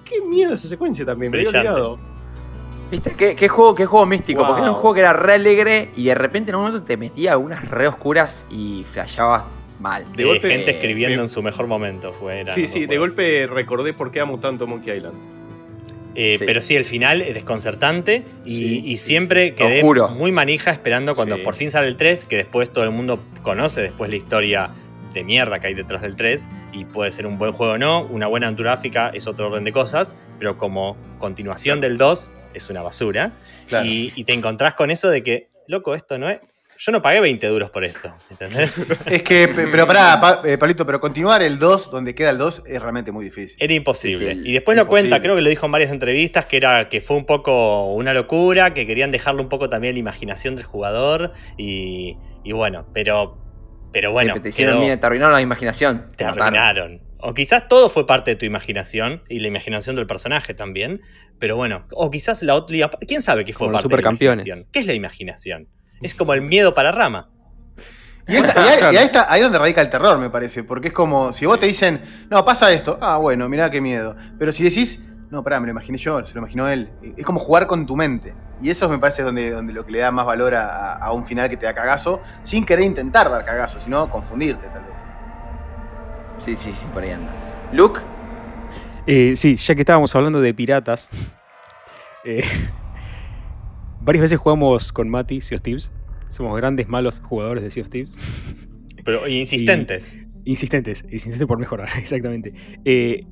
Qué 0.03 0.21
miedo 0.21 0.53
esa 0.53 0.67
secuencia 0.67 1.05
también, 1.05 1.31
me. 1.31 1.43
¿Viste? 2.89 3.15
¿Qué, 3.17 3.35
qué 3.35 3.47
juego, 3.49 3.75
qué 3.75 3.85
juego 3.85 4.05
místico, 4.05 4.45
porque 4.45 4.61
era 4.61 4.71
un 4.71 4.77
juego 4.77 4.93
que 4.93 4.99
era 5.01 5.11
re 5.13 5.33
alegre 5.33 5.89
y 5.95 6.05
de 6.05 6.15
repente 6.15 6.51
en 6.51 6.55
un 6.55 6.63
momento 6.63 6.85
te 6.85 6.95
metía 6.95 7.33
a 7.33 7.37
unas 7.37 7.69
re 7.69 7.85
oscuras 7.87 8.45
y 8.49 8.85
flasheabas 8.89 9.57
mal. 9.79 10.09
De 10.13 10.23
De 10.23 10.25
golpe- 10.29 10.49
gente 10.49 10.71
Eh, 10.71 10.75
escribiendo 10.75 11.17
me- 11.17 11.23
en 11.23 11.29
su 11.29 11.41
mejor 11.43 11.67
momento. 11.67 12.13
Fue, 12.13 12.45
Sí, 12.45 12.65
sí, 12.65 12.85
de 12.85 12.97
golpe 12.97 13.45
recordé 13.47 13.91
por 13.93 14.09
qué 14.11 14.21
amo 14.21 14.39
tanto 14.39 14.67
Monkey 14.67 14.95
Island. 14.97 15.15
Eh, 16.15 16.37
Sí. 16.39 16.45
Pero 16.47 16.61
sí, 16.61 16.75
el 16.75 16.85
final 16.85 17.21
es 17.21 17.33
desconcertante 17.35 18.23
y, 18.45 18.49
Sí, 18.55 18.81
y 18.85 18.97
siempre 18.97 19.49
sí. 19.49 19.53
quedé 19.55 19.83
muy 19.83 20.31
manija 20.31 20.71
esperando 20.71 21.13
cuando 21.13 21.35
Sí. 21.35 21.41
por 21.43 21.53
fin 21.55 21.69
sale 21.69 21.87
el 21.89 21.95
3, 21.97 22.23
que 22.25 22.37
después 22.37 22.71
todo 22.71 22.85
el 22.85 22.91
mundo 22.91 23.19
conoce 23.43 23.81
después 23.81 24.09
la 24.09 24.15
historia 24.15 24.69
de 25.17 25.23
mierda 25.25 25.59
que 25.59 25.67
hay 25.67 25.73
detrás 25.73 26.01
del 26.01 26.15
3 26.15 26.49
y 26.73 26.85
puede 26.85 27.11
ser 27.11 27.27
un 27.27 27.37
buen 27.37 27.51
juego 27.51 27.73
o 27.73 27.77
no, 27.77 28.03
una 28.05 28.27
buena 28.27 28.47
aventura 28.47 28.71
gráfica 28.71 29.11
es 29.13 29.27
otro 29.27 29.47
orden 29.47 29.63
de 29.63 29.71
cosas, 29.71 30.15
pero 30.39 30.57
como 30.57 30.95
continuación 31.19 31.81
del 31.81 31.97
2 31.97 32.31
es 32.53 32.69
una 32.69 32.81
basura 32.81 33.31
Claro. 33.67 33.85
y, 33.87 34.11
y 34.15 34.23
te 34.23 34.33
encontrás 34.33 34.73
con 34.75 34.89
eso 34.91 35.09
de 35.09 35.23
que, 35.23 35.49
loco, 35.67 35.93
esto 35.95 36.17
no 36.17 36.29
es... 36.29 36.39
Yo 36.79 36.91
no 36.91 37.01
pagué 37.01 37.19
20 37.19 37.47
duros 37.47 37.71
por 37.71 37.83
esto, 37.83 38.13
¿entendés? 38.29 38.79
Es 39.07 39.23
que, 39.23 39.47
pe- 39.47 39.65
pero 39.71 39.87
pará, 39.87 40.19
Pa- 40.21 40.41
eh, 40.45 40.59
Pablito, 40.59 40.85
pero 40.85 40.99
continuar 40.99 41.41
el 41.41 41.57
2, 41.57 41.89
donde 41.89 42.13
queda 42.13 42.29
el 42.29 42.37
2, 42.37 42.63
es 42.67 42.79
realmente 42.79 43.11
muy 43.11 43.25
difícil. 43.25 43.57
Era 43.59 43.73
imposible. 43.73 44.35
Sí, 44.35 44.43
sí, 44.43 44.49
y 44.51 44.53
después 44.53 44.75
lo 44.75 44.83
imposible. 44.83 45.09
cuenta, 45.09 45.23
creo 45.23 45.35
que 45.35 45.41
lo 45.41 45.49
dijo 45.49 45.65
en 45.65 45.71
varias 45.71 45.89
entrevistas, 45.91 46.45
que 46.45 46.57
era 46.57 46.87
que 46.87 47.01
fue 47.01 47.17
un 47.17 47.25
poco 47.25 47.91
una 47.95 48.13
locura, 48.13 48.75
que 48.75 48.85
querían 48.85 49.09
dejarle 49.09 49.41
un 49.41 49.49
poco 49.49 49.69
también 49.69 49.95
la 49.95 49.99
imaginación 50.01 50.55
del 50.55 50.65
jugador. 50.65 51.33
Y, 51.57 52.15
y 52.43 52.51
bueno, 52.51 52.85
pero, 52.93 53.39
pero 53.97 54.11
bueno, 54.11 54.27
Siempre 54.27 54.41
te 54.43 54.49
hicieron 54.49 54.75
quedó- 54.75 54.83
miedo, 54.83 54.99
te 54.99 55.05
arruinaron 55.07 55.33
la 55.33 55.41
imaginación. 55.41 56.05
te 56.15 56.23
mataron. 56.23 56.43
arruinaron. 56.55 57.01
O 57.19 57.33
quizás 57.33 57.67
todo 57.67 57.89
fue 57.89 58.05
parte 58.05 58.29
de 58.29 58.35
tu 58.35 58.45
imaginación 58.45 59.23
y 59.27 59.39
la 59.39 59.47
imaginación 59.47 59.95
del 59.95 60.05
personaje 60.05 60.53
también. 60.53 61.01
Pero 61.39 61.55
bueno, 61.55 61.87
o 61.93 62.11
quizás 62.11 62.43
la 62.43 62.53
otra. 62.53 62.91
¿Quién 63.07 63.23
sabe 63.23 63.43
qué 63.43 63.53
fue 63.53 63.65
Como 63.65 63.71
los 63.71 63.81
parte 63.81 63.95
de 63.95 64.03
la 64.03 64.09
imaginación? 64.11 64.67
¿Qué 64.71 64.79
es 64.81 64.85
la 64.85 64.93
imaginación? 64.93 65.67
Es 66.03 66.13
como 66.13 66.35
el 66.35 66.41
miedo 66.43 66.75
para 66.75 66.91
rama. 66.91 67.31
Y, 68.27 68.35
esta- 68.35 68.53
y 68.55 68.67
ahí, 68.69 68.93
y 68.93 68.97
ahí 68.97 69.05
está, 69.05 69.25
ahí 69.33 69.39
es 69.39 69.45
donde 69.45 69.57
radica 69.57 69.81
el 69.81 69.89
terror, 69.89 70.19
me 70.19 70.29
parece. 70.29 70.63
Porque 70.63 70.89
es 70.89 70.93
como, 70.93 71.33
si 71.33 71.47
vos 71.47 71.57
te 71.57 71.65
dicen, 71.65 71.99
no, 72.29 72.45
pasa 72.45 72.71
esto, 72.71 72.99
ah, 73.01 73.17
bueno, 73.17 73.49
mirá 73.49 73.71
qué 73.71 73.81
miedo. 73.81 74.15
Pero 74.37 74.51
si 74.51 74.63
decís, 74.63 74.99
no, 75.29 75.43
pará, 75.43 75.59
me 75.59 75.67
lo 75.67 75.71
imaginé 75.71 75.97
yo, 75.97 76.25
se 76.25 76.33
lo 76.33 76.39
imaginó 76.39 76.67
él. 76.69 76.89
Es 77.17 77.25
como 77.25 77.39
jugar 77.39 77.67
con 77.67 77.85
tu 77.85 77.95
mente. 77.95 78.33
Y 78.61 78.69
eso 78.69 78.87
me 78.89 78.97
parece 78.97 79.23
donde, 79.23 79.51
donde 79.51 79.73
lo 79.73 79.85
que 79.85 79.91
le 79.91 79.99
da 79.99 80.09
más 80.11 80.25
valor 80.25 80.55
a, 80.55 80.93
a 80.93 81.11
un 81.11 81.25
final 81.25 81.49
que 81.49 81.57
te 81.57 81.65
da 81.65 81.73
cagazo, 81.75 82.21
sin 82.43 82.65
querer 82.65 82.85
intentar 82.85 83.29
dar 83.29 83.45
cagazo, 83.45 83.79
sino 83.79 84.09
confundirte, 84.09 84.67
tal 84.69 84.83
vez. 84.85 85.01
Sí, 86.37 86.55
sí, 86.55 86.71
sí, 86.71 86.87
por 86.93 87.03
ahí 87.03 87.11
anda. 87.11 87.33
Luke, 87.73 87.99
Eh, 89.05 89.33
sí, 89.35 89.55
ya 89.57 89.75
que 89.75 89.81
estábamos 89.81 90.15
hablando 90.15 90.41
de 90.41 90.53
piratas, 90.53 91.09
eh, 92.25 92.43
varias 94.01 94.23
veces 94.23 94.39
jugamos 94.39 94.91
con 94.91 95.09
Mati, 95.09 95.41
Sea 95.41 95.57
of 95.57 95.61
Thieves. 95.61 95.91
Somos 96.29 96.55
grandes, 96.57 96.87
malos 96.87 97.21
jugadores 97.23 97.63
de 97.63 97.71
Sea 97.71 97.83
of 97.83 97.89
Thieves. 97.89 98.15
Pero 99.03 99.27
insistentes. 99.29 100.15
Insistentes, 100.45 101.03
insistentes 101.03 101.45
por 101.45 101.57
mejorar, 101.59 101.89
exactamente. 101.97 102.53
Eh, 102.85 103.25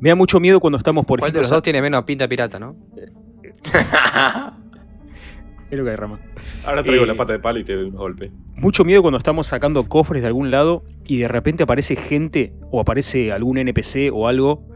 me 0.00 0.08
da 0.10 0.14
mucho 0.14 0.40
miedo 0.40 0.60
cuando 0.60 0.78
estamos, 0.78 1.04
por 1.04 1.18
¿Cuál 1.20 1.32
de 1.32 1.38
ejemplo, 1.38 1.42
los 1.42 1.50
dos 1.50 1.62
tiene 1.62 1.82
menos 1.82 2.04
pinta 2.04 2.28
pirata, 2.28 2.58
no? 2.58 2.76
Es 5.70 5.76
lo 5.78 5.84
que 5.84 5.90
hay, 5.90 5.96
Rama. 5.96 6.18
Ahora 6.64 6.82
traigo 6.82 7.04
Eh, 7.04 7.06
la 7.06 7.14
pata 7.14 7.34
de 7.34 7.40
palo 7.40 7.58
y 7.58 7.64
te 7.64 7.74
doy 7.74 7.84
un 7.90 7.94
golpe. 7.96 8.32
Mucho 8.56 8.84
miedo 8.84 9.02
cuando 9.02 9.18
estamos 9.18 9.46
sacando 9.48 9.86
cofres 9.86 10.22
de 10.22 10.28
algún 10.28 10.50
lado 10.50 10.84
y 11.06 11.18
de 11.18 11.28
repente 11.28 11.62
aparece 11.62 11.94
gente 11.94 12.54
o 12.70 12.80
aparece 12.80 13.32
algún 13.32 13.58
NPC 13.58 14.10
o 14.12 14.28
algo. 14.28 14.66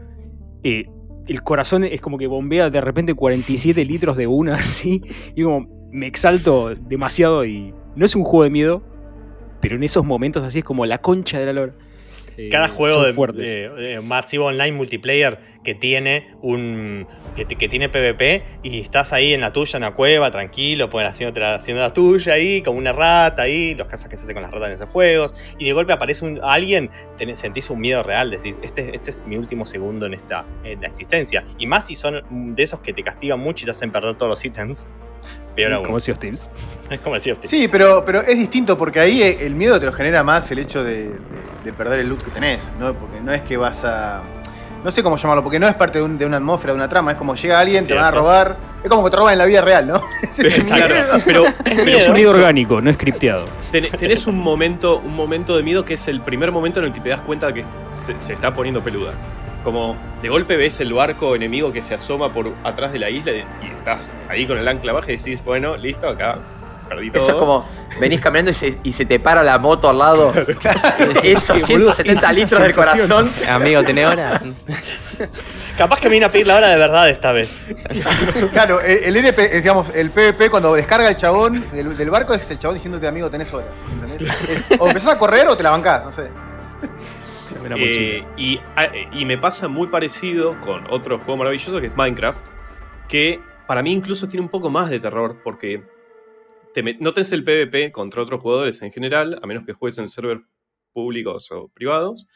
eh, 0.63 0.87
el 1.25 1.41
corazón 1.41 1.83
es 1.85 2.01
como 2.01 2.17
que 2.17 2.27
bombea 2.27 2.69
de 2.69 2.81
repente 2.81 3.13
47 3.13 3.85
litros 3.85 4.17
de 4.17 4.27
una 4.27 4.53
así. 4.55 5.01
Y 5.35 5.43
como 5.43 5.67
me 5.91 6.05
exalto 6.05 6.75
demasiado 6.75 7.43
y 7.45 7.73
no 7.95 8.05
es 8.05 8.15
un 8.15 8.23
juego 8.23 8.43
de 8.43 8.49
miedo, 8.51 8.83
pero 9.61 9.75
en 9.75 9.83
esos 9.83 10.05
momentos 10.05 10.43
así 10.43 10.59
es 10.59 10.65
como 10.65 10.85
la 10.85 10.99
concha 10.99 11.39
de 11.39 11.45
la 11.47 11.53
lora. 11.53 11.73
Eh, 12.37 12.49
Cada 12.49 12.67
juego 12.67 13.03
de, 13.03 13.13
masivo 14.01 14.45
online 14.45 14.71
multiplayer 14.71 15.39
que 15.63 15.75
tiene 15.75 16.33
un 16.41 17.07
que, 17.35 17.45
tiene 17.45 17.89
PvP 17.89 18.43
y 18.63 18.79
estás 18.79 19.13
ahí 19.13 19.33
en 19.33 19.41
la 19.41 19.53
tuya, 19.53 19.77
en 19.77 19.83
la 19.83 19.91
cueva, 19.95 20.29
tranquilo, 20.29 20.89
pues 20.89 21.07
haciendo, 21.07 21.39
la- 21.39 21.55
haciendo 21.55 21.81
la 21.81 21.91
tuya 21.91 22.33
ahí, 22.33 22.61
como 22.61 22.77
una 22.77 22.91
rata 22.91 23.43
ahí, 23.43 23.73
los 23.75 23.87
casos 23.87 24.07
que 24.09 24.17
se 24.17 24.23
hacen 24.23 24.33
con 24.35 24.43
las 24.43 24.51
ratas 24.51 24.67
en 24.67 24.73
esos 24.75 24.89
juegos, 24.89 25.33
y 25.57 25.65
de 25.65 25.73
golpe 25.73 25.93
aparece 25.93 26.25
un, 26.25 26.39
alguien, 26.43 26.89
tenés- 27.17 27.35
sentís 27.35 27.69
un 27.69 27.79
miedo 27.79 28.03
real, 28.03 28.29
decís, 28.31 28.57
este, 28.61 28.93
este 28.95 29.09
es 29.09 29.25
mi 29.25 29.37
último 29.37 29.65
segundo 29.65 30.05
en 30.05 30.13
esta 30.13 30.45
en 30.63 30.81
la 30.81 30.87
existencia. 30.87 31.43
Y 31.57 31.65
más 31.67 31.87
si 31.87 31.95
son 31.95 32.21
de 32.55 32.63
esos 32.63 32.81
que 32.81 32.93
te 32.93 33.03
castigan 33.03 33.39
mucho 33.39 33.63
y 33.63 33.65
te 33.65 33.71
hacen 33.71 33.91
perder 33.91 34.15
todos 34.15 34.29
los 34.29 34.45
ítems. 34.45 34.87
Peor 35.55 35.73
aún. 35.73 35.85
como 35.85 35.99
Sea 35.99 36.13
of 36.13 36.19
Thieves. 36.19 36.49
Es 36.89 36.99
como 37.01 37.15
decía 37.15 37.33
usted. 37.33 37.47
Sí, 37.49 37.67
pero, 37.67 38.03
pero 38.05 38.21
es 38.21 38.37
distinto 38.37 38.77
porque 38.77 38.99
ahí 38.99 39.21
el 39.21 39.55
miedo 39.55 39.79
te 39.79 39.85
lo 39.85 39.93
genera 39.93 40.23
más 40.23 40.49
el 40.51 40.59
hecho 40.59 40.83
de, 40.83 41.09
de- 41.09 41.19
de 41.63 41.71
perder 41.73 41.99
el 41.99 42.09
loot 42.09 42.23
que 42.23 42.31
tenés, 42.31 42.69
¿no? 42.79 42.93
Porque 42.93 43.21
no 43.21 43.31
es 43.31 43.41
que 43.41 43.55
vas 43.57 43.83
a. 43.85 44.21
No 44.83 44.91
sé 44.91 45.01
cómo 45.01 45.15
llamarlo, 45.15 45.43
porque 45.43 45.59
no 45.59 45.67
es 45.69 45.75
parte 45.75 45.99
de, 45.99 46.03
un- 46.03 46.17
de 46.17 46.25
una 46.25 46.37
atmósfera, 46.37 46.73
de 46.73 46.77
una 46.77 46.89
trama, 46.89 47.11
es 47.11 47.17
como 47.17 47.35
llega 47.35 47.57
alguien, 47.59 47.87
te 47.87 47.93
van 47.93 48.03
a 48.03 48.11
robar. 48.11 48.57
Es 48.83 48.89
como 48.89 49.01
que 49.05 49.11
te 49.11 49.15
roban 49.15 49.31
en 49.31 49.37
la 49.39 49.45
vida 49.45 49.61
real, 49.61 49.87
¿no? 49.87 50.01
Pero, 51.25 51.45
Pero 51.63 51.89
es 51.97 52.07
un 52.09 52.13
miedo 52.15 52.31
orgánico, 52.31 52.81
no 52.81 52.89
es 52.89 52.95
scripteado. 52.97 53.45
ten- 53.71 53.89
tenés 53.91 54.27
un 54.27 54.37
momento, 54.37 54.97
un 54.97 55.15
momento 55.15 55.55
de 55.55 55.63
miedo 55.63 55.85
que 55.85 55.93
es 55.93 56.07
el 56.09 56.19
primer 56.21 56.51
momento 56.51 56.79
en 56.81 56.87
el 56.87 56.93
que 56.93 56.99
te 56.99 57.09
das 57.09 57.21
cuenta 57.21 57.53
que 57.53 57.63
se, 57.93 58.17
se 58.17 58.33
está 58.33 58.53
poniendo 58.53 58.83
peluda. 58.83 59.13
Como 59.63 59.95
de 60.21 60.29
golpe 60.29 60.57
ves 60.57 60.79
el 60.81 60.93
barco 60.93 61.35
enemigo 61.35 61.71
que 61.71 61.81
se 61.81 61.93
asoma 61.93 62.33
por 62.33 62.53
atrás 62.63 62.91
de 62.91 62.99
la 62.99 63.09
isla 63.09 63.31
y, 63.31 63.45
estás 63.73 64.13
ahí 64.29 64.45
con 64.45 64.57
el 64.57 64.67
ancla 64.67 64.93
baja 64.93 65.11
y 65.11 65.17
decís, 65.17 65.43
bueno, 65.43 65.77
listo, 65.77 66.07
acá 66.07 66.39
perdí 66.89 67.09
todo. 67.11 67.21
eso 67.21 67.31
es 67.31 67.37
como 67.37 67.65
venís 67.99 68.19
caminando 68.19 68.51
y 68.51 68.53
se, 68.53 68.79
y 68.83 68.91
se 68.91 69.05
te 69.05 69.19
para 69.19 69.43
la 69.43 69.57
moto 69.59 69.89
al 69.89 69.97
lado. 69.99 70.33
Esos 71.23 71.61
Sí, 71.61 71.73
boludo, 71.73 71.91
170 71.93 72.13
esa 72.13 72.31
litros 72.33 72.61
del 72.61 72.75
corazón. 72.75 73.31
Amigo, 73.49 73.83
¿tenés 73.83 74.07
hora? 74.07 74.41
Capaz 75.77 75.99
que 75.99 76.07
me 76.09 76.13
vine 76.13 76.25
a 76.25 76.31
pedir 76.31 76.47
la 76.47 76.57
hora 76.57 76.69
de 76.69 76.75
verdad 76.75 77.09
esta 77.09 77.31
vez. 77.31 77.61
Claro, 78.51 78.81
el, 78.81 79.03
el 79.03 79.17
NP, 79.17 79.39
eh, 79.39 79.61
digamos, 79.61 79.89
el 79.93 80.11
PvP 80.11 80.49
cuando 80.49 80.73
descarga 80.75 81.07
el 81.07 81.15
chabón 81.15 81.69
del, 81.71 81.95
del 81.97 82.09
barco 82.09 82.33
es 82.33 82.49
el 82.51 82.59
chabón 82.59 82.75
diciéndote, 82.75 83.07
amigo, 83.07 83.29
tenés 83.29 83.51
hora. 83.53 83.65
¿entendés? 83.91 84.49
Es- 84.49 84.65
o 84.79 84.87
empezás 84.87 85.13
a 85.13 85.17
correr 85.17 85.47
o 85.47 85.55
te 85.57 85.63
la 85.63 85.71
bancás, 85.71 86.03
no 86.03 86.11
sé. 86.11 86.29
Eh, 87.71 88.21
mochila. 88.23 88.33
y, 88.37 88.59
a- 88.75 88.91
y 89.11 89.25
me 89.25 89.37
pasa 89.37 89.67
muy 89.67 89.87
parecido 89.87 90.59
con 90.61 90.85
otro 90.91 91.17
juego 91.19 91.37
maravilloso 91.37 91.79
que 91.79 91.87
es 91.87 91.95
Minecraft, 91.95 92.45
que 93.07 93.39
para 93.67 93.81
mí 93.83 93.91
incluso 93.91 94.27
tiene 94.27 94.43
un 94.43 94.49
poco 94.49 94.69
más 94.69 94.89
de 94.89 94.99
terror 94.99 95.41
porque 95.43 95.83
te 96.73 96.81
no 96.99 97.13
tenés 97.13 97.31
el 97.31 97.43
PvP 97.43 97.91
contra 97.91 98.21
otros 98.21 98.41
jugadores 98.41 98.81
en 98.81 98.91
general, 98.91 99.39
a 99.41 99.47
menos 99.47 99.65
que 99.65 99.73
juegues 99.73 99.97
en 99.99 100.07
servers 100.07 100.41
públicos 100.91 101.51
o 101.51 101.67
privados, 101.69 102.27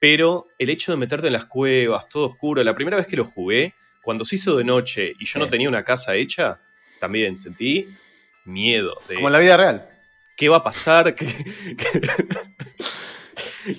pero 0.00 0.46
el 0.58 0.70
hecho 0.70 0.92
de 0.92 0.98
meterte 0.98 1.26
en 1.28 1.32
las 1.34 1.44
cuevas, 1.46 2.08
todo 2.08 2.26
oscuro, 2.28 2.62
la 2.64 2.74
primera 2.74 2.96
vez 2.96 3.06
que 3.06 3.16
lo 3.16 3.24
jugué, 3.24 3.74
cuando 4.02 4.24
se 4.24 4.36
hizo 4.36 4.56
de 4.56 4.64
noche 4.64 5.12
y 5.18 5.24
yo 5.26 5.38
no 5.40 5.48
tenía 5.48 5.68
una 5.68 5.84
casa 5.84 6.14
hecha, 6.14 6.60
también 7.00 7.36
sentí 7.36 7.88
miedo 8.44 9.00
de 9.08 9.16
Como 9.16 9.28
en 9.28 9.32
la 9.32 9.38
vida 9.40 9.56
real. 9.56 9.88
qué 10.36 10.48
va 10.48 10.56
a 10.58 10.64
pasar, 10.64 11.14
qué, 11.16 11.26
qué- 11.76 12.00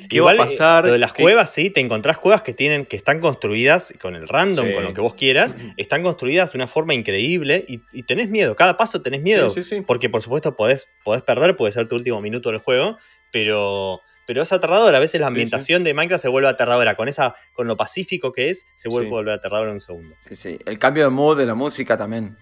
qué 0.10 0.18
Igual, 0.18 0.36
va 0.38 0.42
eh, 0.42 0.44
a 0.44 0.46
pasar. 0.48 0.86
Lo 0.86 0.92
de 0.94 0.98
las 1.00 1.14
qué- 1.14 1.24
cuevas, 1.24 1.54
sí, 1.54 1.70
te 1.70 1.80
encontrás 1.80 2.18
cuevas 2.18 2.42
que 2.42 2.54
tienen, 2.54 2.86
que 2.86 2.96
están 2.96 3.20
construidas 3.20 3.94
con 4.02 4.16
el 4.16 4.28
random, 4.28 4.68
Sí. 4.68 4.74
con 4.74 4.84
lo 4.84 4.94
que 4.94 5.02
vos 5.02 5.14
quieras, 5.16 5.58
están 5.78 6.04
construidas 6.04 6.52
de 6.52 6.58
una 6.58 6.68
forma 6.68 6.94
increíble 6.94 7.64
y, 7.68 7.82
y 7.92 8.04
tenés 8.04 8.30
miedo. 8.30 8.56
Cada 8.56 8.78
paso 8.78 9.02
tenés 9.02 9.22
miedo. 9.22 9.50
Sí, 9.50 9.64
sí, 9.64 9.76
sí. 9.78 9.82
Porque 9.82 10.10
por 10.10 10.22
supuesto 10.22 10.56
podés, 10.56 10.88
podés 11.04 11.22
perder, 11.22 11.56
puede 11.56 11.72
ser 11.72 11.88
tu 11.88 11.96
último 11.96 12.22
minuto 12.22 12.50
del 12.50 12.60
juego, 12.60 12.98
pero, 13.32 14.02
pero 14.26 14.42
es 14.42 14.52
aterrador. 14.52 14.96
A 14.96 15.00
veces 15.00 15.20
la 15.22 15.28
Sí, 15.28 15.32
ambientación 15.32 15.84
de 15.84 15.94
Minecraft 15.94 16.22
se 16.22 16.28
vuelve 16.30 16.48
aterradora. 16.50 16.96
Con 16.96 17.08
esa, 17.08 17.36
con 17.54 17.68
lo 17.68 17.78
pacífico 17.78 18.32
que 18.32 18.50
es, 18.50 18.66
se 18.76 18.90
vuelve 18.90 19.08
Sí. 19.08 19.14
a 19.14 19.16
volver 19.16 19.34
aterrador 19.36 19.68
en 19.68 19.74
un 19.76 19.82
segundo. 19.82 20.16
Sí, 20.20 20.36
sí. 20.36 20.60
El 20.66 20.80
cambio 20.80 21.04
de 21.06 21.10
mood 21.10 21.38
de 21.38 21.46
la 21.46 21.56
música 21.56 21.98
también. 21.98 22.38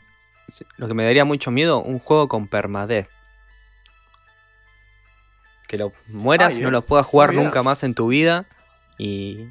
Sí, 0.48 0.64
Lo 0.78 0.88
que 0.88 0.94
me 0.94 1.04
daría 1.04 1.26
mucho 1.26 1.50
miedo, 1.52 1.82
un 1.82 1.98
juego 2.00 2.28
con 2.28 2.48
permadeath. 2.48 3.10
Que 5.76 5.84
lo 5.84 5.92
mueras, 6.08 6.56
Ay, 6.56 6.62
no 6.64 6.72
lo 6.72 6.82
puedas 6.82 7.06
jugar 7.06 7.32
Dios. 7.32 7.44
nunca 7.44 7.62
más 7.64 7.84
en 7.84 7.94
tu 7.94 8.08
vida. 8.08 8.46
Y 8.98 9.48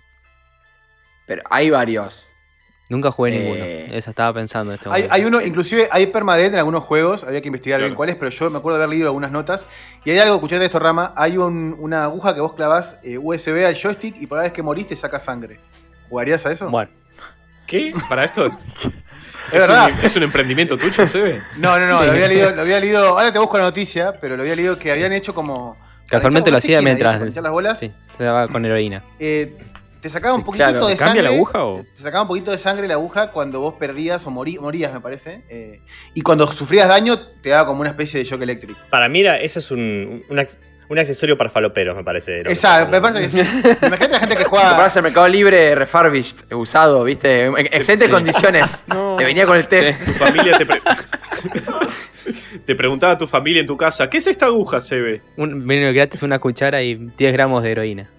Pero 1.27 1.43
hay 1.51 1.69
varios. 1.71 2.31
Nunca 2.91 3.11
jugué 3.11 3.35
Eh, 3.35 3.39
ninguno. 3.41 3.65
Eso 3.97 4.11
estaba 4.11 4.33
pensando 4.35 4.73
en 4.73 4.75
este 4.77 4.89
Hay, 4.89 4.93
momento. 5.03 5.15
hay 5.15 5.25
uno, 5.25 5.41
inclusive 5.41 5.89
hay 5.91 6.07
permadeath 6.07 6.53
en 6.53 6.59
algunos 6.59 6.83
juegos, 6.85 7.25
había 7.25 7.41
que 7.41 7.49
investigar 7.49 7.79
Claro. 7.81 7.89
bien 7.91 7.97
cuáles, 7.97 8.17
pero 8.17 8.31
yo 8.31 8.49
me 8.51 8.59
acuerdo 8.59 8.79
de 8.79 8.85
haber 8.85 8.91
leído 8.95 9.09
algunas 9.09 9.31
notas. 9.31 9.67
Y 10.05 10.11
hay 10.11 10.19
algo, 10.19 10.35
escuchate 10.35 10.65
esto, 10.67 10.79
Rama, 10.79 11.13
hay 11.17 11.37
un- 11.39 11.75
una 11.79 12.05
aguja 12.05 12.35
que 12.35 12.41
vos 12.41 12.55
clavás 12.55 12.99
eh, 13.03 13.17
USB 13.19 13.65
al 13.67 13.75
joystick 13.75 14.17
y 14.21 14.27
cada 14.27 14.43
vez 14.43 14.53
que 14.53 14.63
morís 14.63 14.87
te 14.87 14.97
saca 14.97 15.19
sangre. 15.21 15.61
¿Jugarías 16.09 16.45
a 16.47 16.53
eso? 16.53 16.69
Bueno, 16.71 16.91
¿Qué? 17.67 17.93
¿Para 18.11 18.25
esto? 18.25 18.45
¿Es, 18.47 18.55
es 19.51 19.53
verdad. 19.53 19.91
un, 19.91 20.05
¿Es 20.05 20.17
un 20.17 20.23
emprendimiento 20.25 20.77
tuyo, 20.77 21.07
Sebe? 21.07 21.43
No, 21.57 21.79
no, 21.79 21.87
no, 21.87 22.05
lo 22.05 22.13
había 22.13 22.29
leído, 22.29 22.51
lo 22.55 22.61
había 22.63 22.81
leído, 22.81 23.09
ahora 23.19 23.33
te 23.33 23.39
busco 23.39 23.57
la 23.57 23.65
noticia, 23.65 24.13
pero 24.21 24.37
lo 24.37 24.43
había 24.43 24.57
leído 24.57 24.77
que 24.77 24.93
habían 24.93 25.13
hecho 25.15 25.35
como... 25.35 25.77
casualmente 26.09 26.51
lo 26.51 26.57
hacía 26.59 26.81
mientras. 26.83 27.21
hinchar 27.21 27.43
las 27.43 27.53
bolas. 27.53 27.79
Sí, 27.79 27.93
se 28.17 28.25
daba 28.25 28.49
con 28.49 28.65
heroína. 28.65 29.03
Eh, 29.19 29.57
te 30.01 30.09
sacaba 30.11 30.35
un 30.35 30.43
claro. 30.43 30.87
de 30.87 30.93
¿Se 30.93 30.99
cambia 30.99 31.07
sangre. 31.07 31.23
la 31.23 31.29
aguja 31.37 31.65
o? 31.65 31.83
Te 31.97 32.03
sacaba 32.03 32.23
un 32.23 32.29
poquito 32.29 32.51
de 32.51 32.59
sangre 32.59 32.87
la 32.87 32.95
aguja 32.95 33.31
cuando 33.31 33.61
vos 33.61 33.75
perdías 33.75 34.27
o 34.27 34.31
morí- 34.31 34.59
morías, 34.61 34.93
me 34.93 35.01
parece. 35.01 35.43
eh, 35.49 35.81
y 36.13 36.21
cuando 36.21 36.47
sufrías 36.47 36.89
daño, 36.89 37.19
te 37.19 37.49
daba 37.49 37.67
como 37.67 37.81
una 37.81 37.91
especie 37.91 38.19
de 38.21 38.27
shock 38.27 38.43
eléctrico. 38.43 38.79
Para 38.91 39.09
mí, 39.09 39.21
era- 39.21 39.37
eso 39.39 39.59
es 39.61 39.71
un, 39.71 40.23
un 40.89 40.99
accesorio 40.99 41.37
para 41.37 41.51
faloperos, 41.51 41.97
me 41.97 42.05
parece. 42.05 42.43
estás 42.51 42.89
me 42.89 43.01
parece 43.01 43.21
que 43.23 43.29
sí. 43.31 43.41
Imagínate 43.87 44.09
la 44.13 44.21
gente 44.21 44.37
que 44.37 44.45
juega. 44.45 44.69
compras 44.71 44.97
el 44.97 45.03
Mercado 45.03 45.29
Libre 45.29 45.75
refurbished, 45.75 46.53
usado, 46.53 47.05
¿viste? 47.05 47.45
En 47.45 47.57
excelentes 47.59 48.09
condiciones. 48.11 48.85
No. 48.95 49.17
Te 49.17 49.25
venía 49.25 49.47
con 49.47 49.57
el 49.57 49.67
test. 49.67 50.05
Tu 50.05 50.13
familia 50.13 50.59
te, 50.59 50.67
pre- 50.67 50.83
te 52.67 52.75
preguntaba 52.75 53.15
a 53.15 53.19
tu 53.19 53.27
familia 53.27 53.61
en 53.61 53.67
tu 53.67 53.77
casa, 53.77 54.09
¿qué 54.11 54.19
es 54.19 54.27
esta 54.27 54.47
aguja, 54.47 54.81
Sebe? 54.81 55.23
Un, 55.37 55.67
viene 55.67 55.93
gratis 55.93 56.23
una 56.23 56.39
cuchara 56.39 56.83
y 56.83 56.95
10 56.95 57.33
gramos 57.33 57.63
de 57.63 57.71
heroína. 57.73 58.11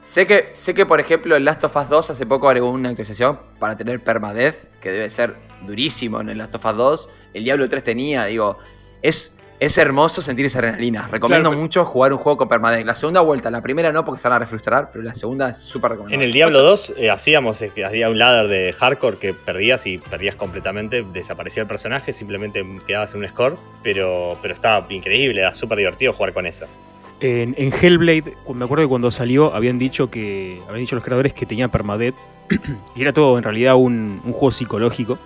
Sé 0.00 0.26
que, 0.26 0.48
sé 0.52 0.72
que, 0.74 0.86
por 0.86 1.00
ejemplo, 1.00 1.34
el 1.36 1.44
Last 1.44 1.64
of 1.64 1.74
Us 1.76 1.88
2 1.88 2.10
hace 2.10 2.26
poco 2.26 2.48
agregó 2.48 2.70
una 2.70 2.90
actualización 2.90 3.40
para 3.58 3.76
tener 3.76 4.02
permadeath, 4.02 4.54
que 4.80 4.92
debe 4.92 5.10
ser 5.10 5.34
durísimo 5.62 6.20
en 6.20 6.28
el 6.28 6.38
Last 6.38 6.54
of 6.54 6.64
Us 6.64 6.76
2. 6.76 7.10
El 7.34 7.44
Diablo 7.44 7.68
3 7.68 7.82
tenía, 7.82 8.24
digo, 8.26 8.56
es, 9.02 9.35
es 9.58 9.78
hermoso 9.78 10.20
sentir 10.20 10.46
esa 10.46 10.58
adrenalina. 10.58 11.08
Recomiendo 11.10 11.48
Claro, 11.50 11.60
mucho 11.62 11.84
jugar 11.84 12.12
un 12.12 12.18
juego 12.18 12.36
con 12.36 12.48
permadeath. 12.48 12.84
La 12.84 12.94
segunda 12.94 13.20
vuelta, 13.20 13.50
la 13.50 13.62
primera 13.62 13.90
no 13.92 14.04
porque 14.04 14.20
se 14.20 14.28
van 14.28 14.36
a 14.36 14.38
refrustrar, 14.40 14.90
pero 14.92 15.02
la 15.04 15.14
segunda 15.14 15.48
es 15.48 15.58
súper 15.58 15.92
En 15.92 15.96
recomendable. 15.96 16.26
el 16.26 16.32
Diablo 16.32 16.62
2 16.62 16.94
eh, 16.98 17.10
hacíamos, 17.10 17.62
eh, 17.62 17.72
que 17.74 17.84
había 17.84 18.08
un 18.10 18.18
ladder 18.18 18.48
de 18.48 18.72
hardcore 18.72 19.18
que 19.18 19.34
perdías 19.34 19.86
y 19.86 19.98
perdías 19.98 20.34
completamente, 20.34 21.04
desaparecía 21.12 21.62
el 21.62 21.68
personaje, 21.68 22.12
simplemente 22.12 22.64
quedabas 22.86 23.14
en 23.14 23.20
un 23.20 23.28
score, 23.28 23.56
pero, 23.82 24.38
pero 24.42 24.52
estaba 24.52 24.86
increíble, 24.90 25.40
era 25.40 25.54
súper 25.54 25.78
divertido 25.78 26.12
jugar 26.12 26.32
con 26.34 26.46
eso. 26.46 26.66
En, 27.20 27.54
en 27.56 27.72
Hellblade, 27.72 28.36
me 28.52 28.64
acuerdo 28.66 28.84
que 28.84 28.88
cuando 28.88 29.10
salió 29.10 29.54
habían 29.54 29.78
dicho 29.78 30.10
que 30.10 30.60
habían 30.68 30.80
dicho 30.80 30.96
los 30.96 31.04
creadores 31.04 31.32
que 31.32 31.46
tenía 31.46 31.68
permadeath 31.68 32.14
y 32.94 33.00
era 33.00 33.14
todo 33.14 33.38
en 33.38 33.42
realidad 33.42 33.74
un, 33.76 34.20
un 34.22 34.32
juego 34.32 34.50
psicológico, 34.50 35.18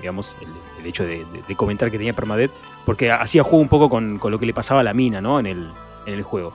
digamos, 0.00 0.36
el, 0.40 0.48
el 0.80 0.86
hecho 0.86 1.04
de, 1.04 1.24
de- 1.24 1.42
de 1.46 1.56
comentar 1.56 1.90
que 1.90 1.98
tenía 1.98 2.12
permadeath, 2.14 2.50
porque 2.84 3.10
hacía 3.10 3.42
juego 3.42 3.58
un 3.58 3.68
poco 3.68 3.88
con, 3.88 4.18
con 4.18 4.30
lo 4.32 4.38
que 4.38 4.46
le 4.46 4.54
pasaba 4.54 4.80
a 4.80 4.84
la 4.84 4.94
mina, 4.94 5.20
¿no? 5.20 5.38
En 5.40 5.46
el, 5.46 5.70
en 6.06 6.14
el 6.14 6.22
juego. 6.22 6.52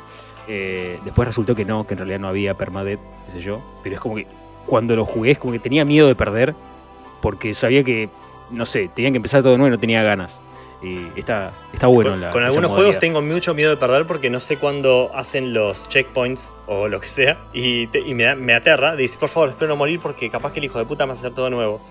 Eh, 0.48 1.00
después 1.06 1.28
resultó 1.28 1.56
que 1.56 1.66
no, 1.66 1.86
que 1.86 1.94
en 1.94 2.00
realidad 2.00 2.20
no 2.20 2.28
había 2.28 2.56
permadeath, 2.56 3.00
qué 3.26 3.32
sé 3.32 3.42
yo, 3.42 3.62
pero 3.84 3.96
es 3.96 4.02
como 4.02 4.16
que 4.16 4.28
cuando 4.66 4.96
lo 4.96 5.06
jugué 5.06 5.32
es 5.32 5.38
como 5.40 5.54
que 5.54 5.60
tenía 5.60 5.86
miedo 5.86 6.08
de 6.08 6.16
perder 6.16 6.54
porque 7.22 7.54
sabía 7.54 7.84
que, 7.84 8.10
no 8.52 8.66
sé, 8.66 8.90
tenían 8.94 9.14
que 9.14 9.18
empezar 9.18 9.42
todo 9.42 9.52
de 9.52 9.58
nuevo 9.58 9.68
y 9.74 9.76
no 9.76 9.80
tenía 9.80 10.02
ganas. 10.04 10.42
Y 10.82 11.08
está, 11.20 11.52
está 11.74 11.88
bueno 11.88 12.12
con 12.12 12.22
la, 12.22 12.30
con 12.30 12.42
algunos 12.44 12.70
modalidad. 12.70 12.86
juegos 12.94 13.00
tengo 13.02 13.22
mucho 13.22 13.54
miedo 13.54 13.70
de 13.72 13.76
perder 13.78 14.08
porque 14.08 14.30
no 14.30 14.40
sé 14.40 14.56
cuándo 14.58 15.12
hacen 15.14 15.54
los 15.54 15.90
checkpoints 15.90 16.54
o 16.68 16.88
lo 16.88 17.02
que 17.02 17.08
sea 17.10 17.38
y, 17.52 17.88
te- 17.88 18.00
y 18.00 18.14
me, 18.14 18.24
da- 18.24 18.36
me 18.36 18.54
aterra. 18.54 18.96
Dice, 18.96 19.18
por 19.20 19.28
favor, 19.28 19.50
espero 19.50 19.68
no 19.68 19.76
morir 19.76 20.00
porque 20.00 20.30
capaz 20.30 20.54
que 20.54 20.60
el 20.60 20.66
hijo 20.66 20.80
de 20.80 20.86
puta 20.86 21.06
me 21.06 21.12
hace 21.12 21.26
hacer 21.26 21.36
todo 21.36 21.50
nuevo. 21.50 21.82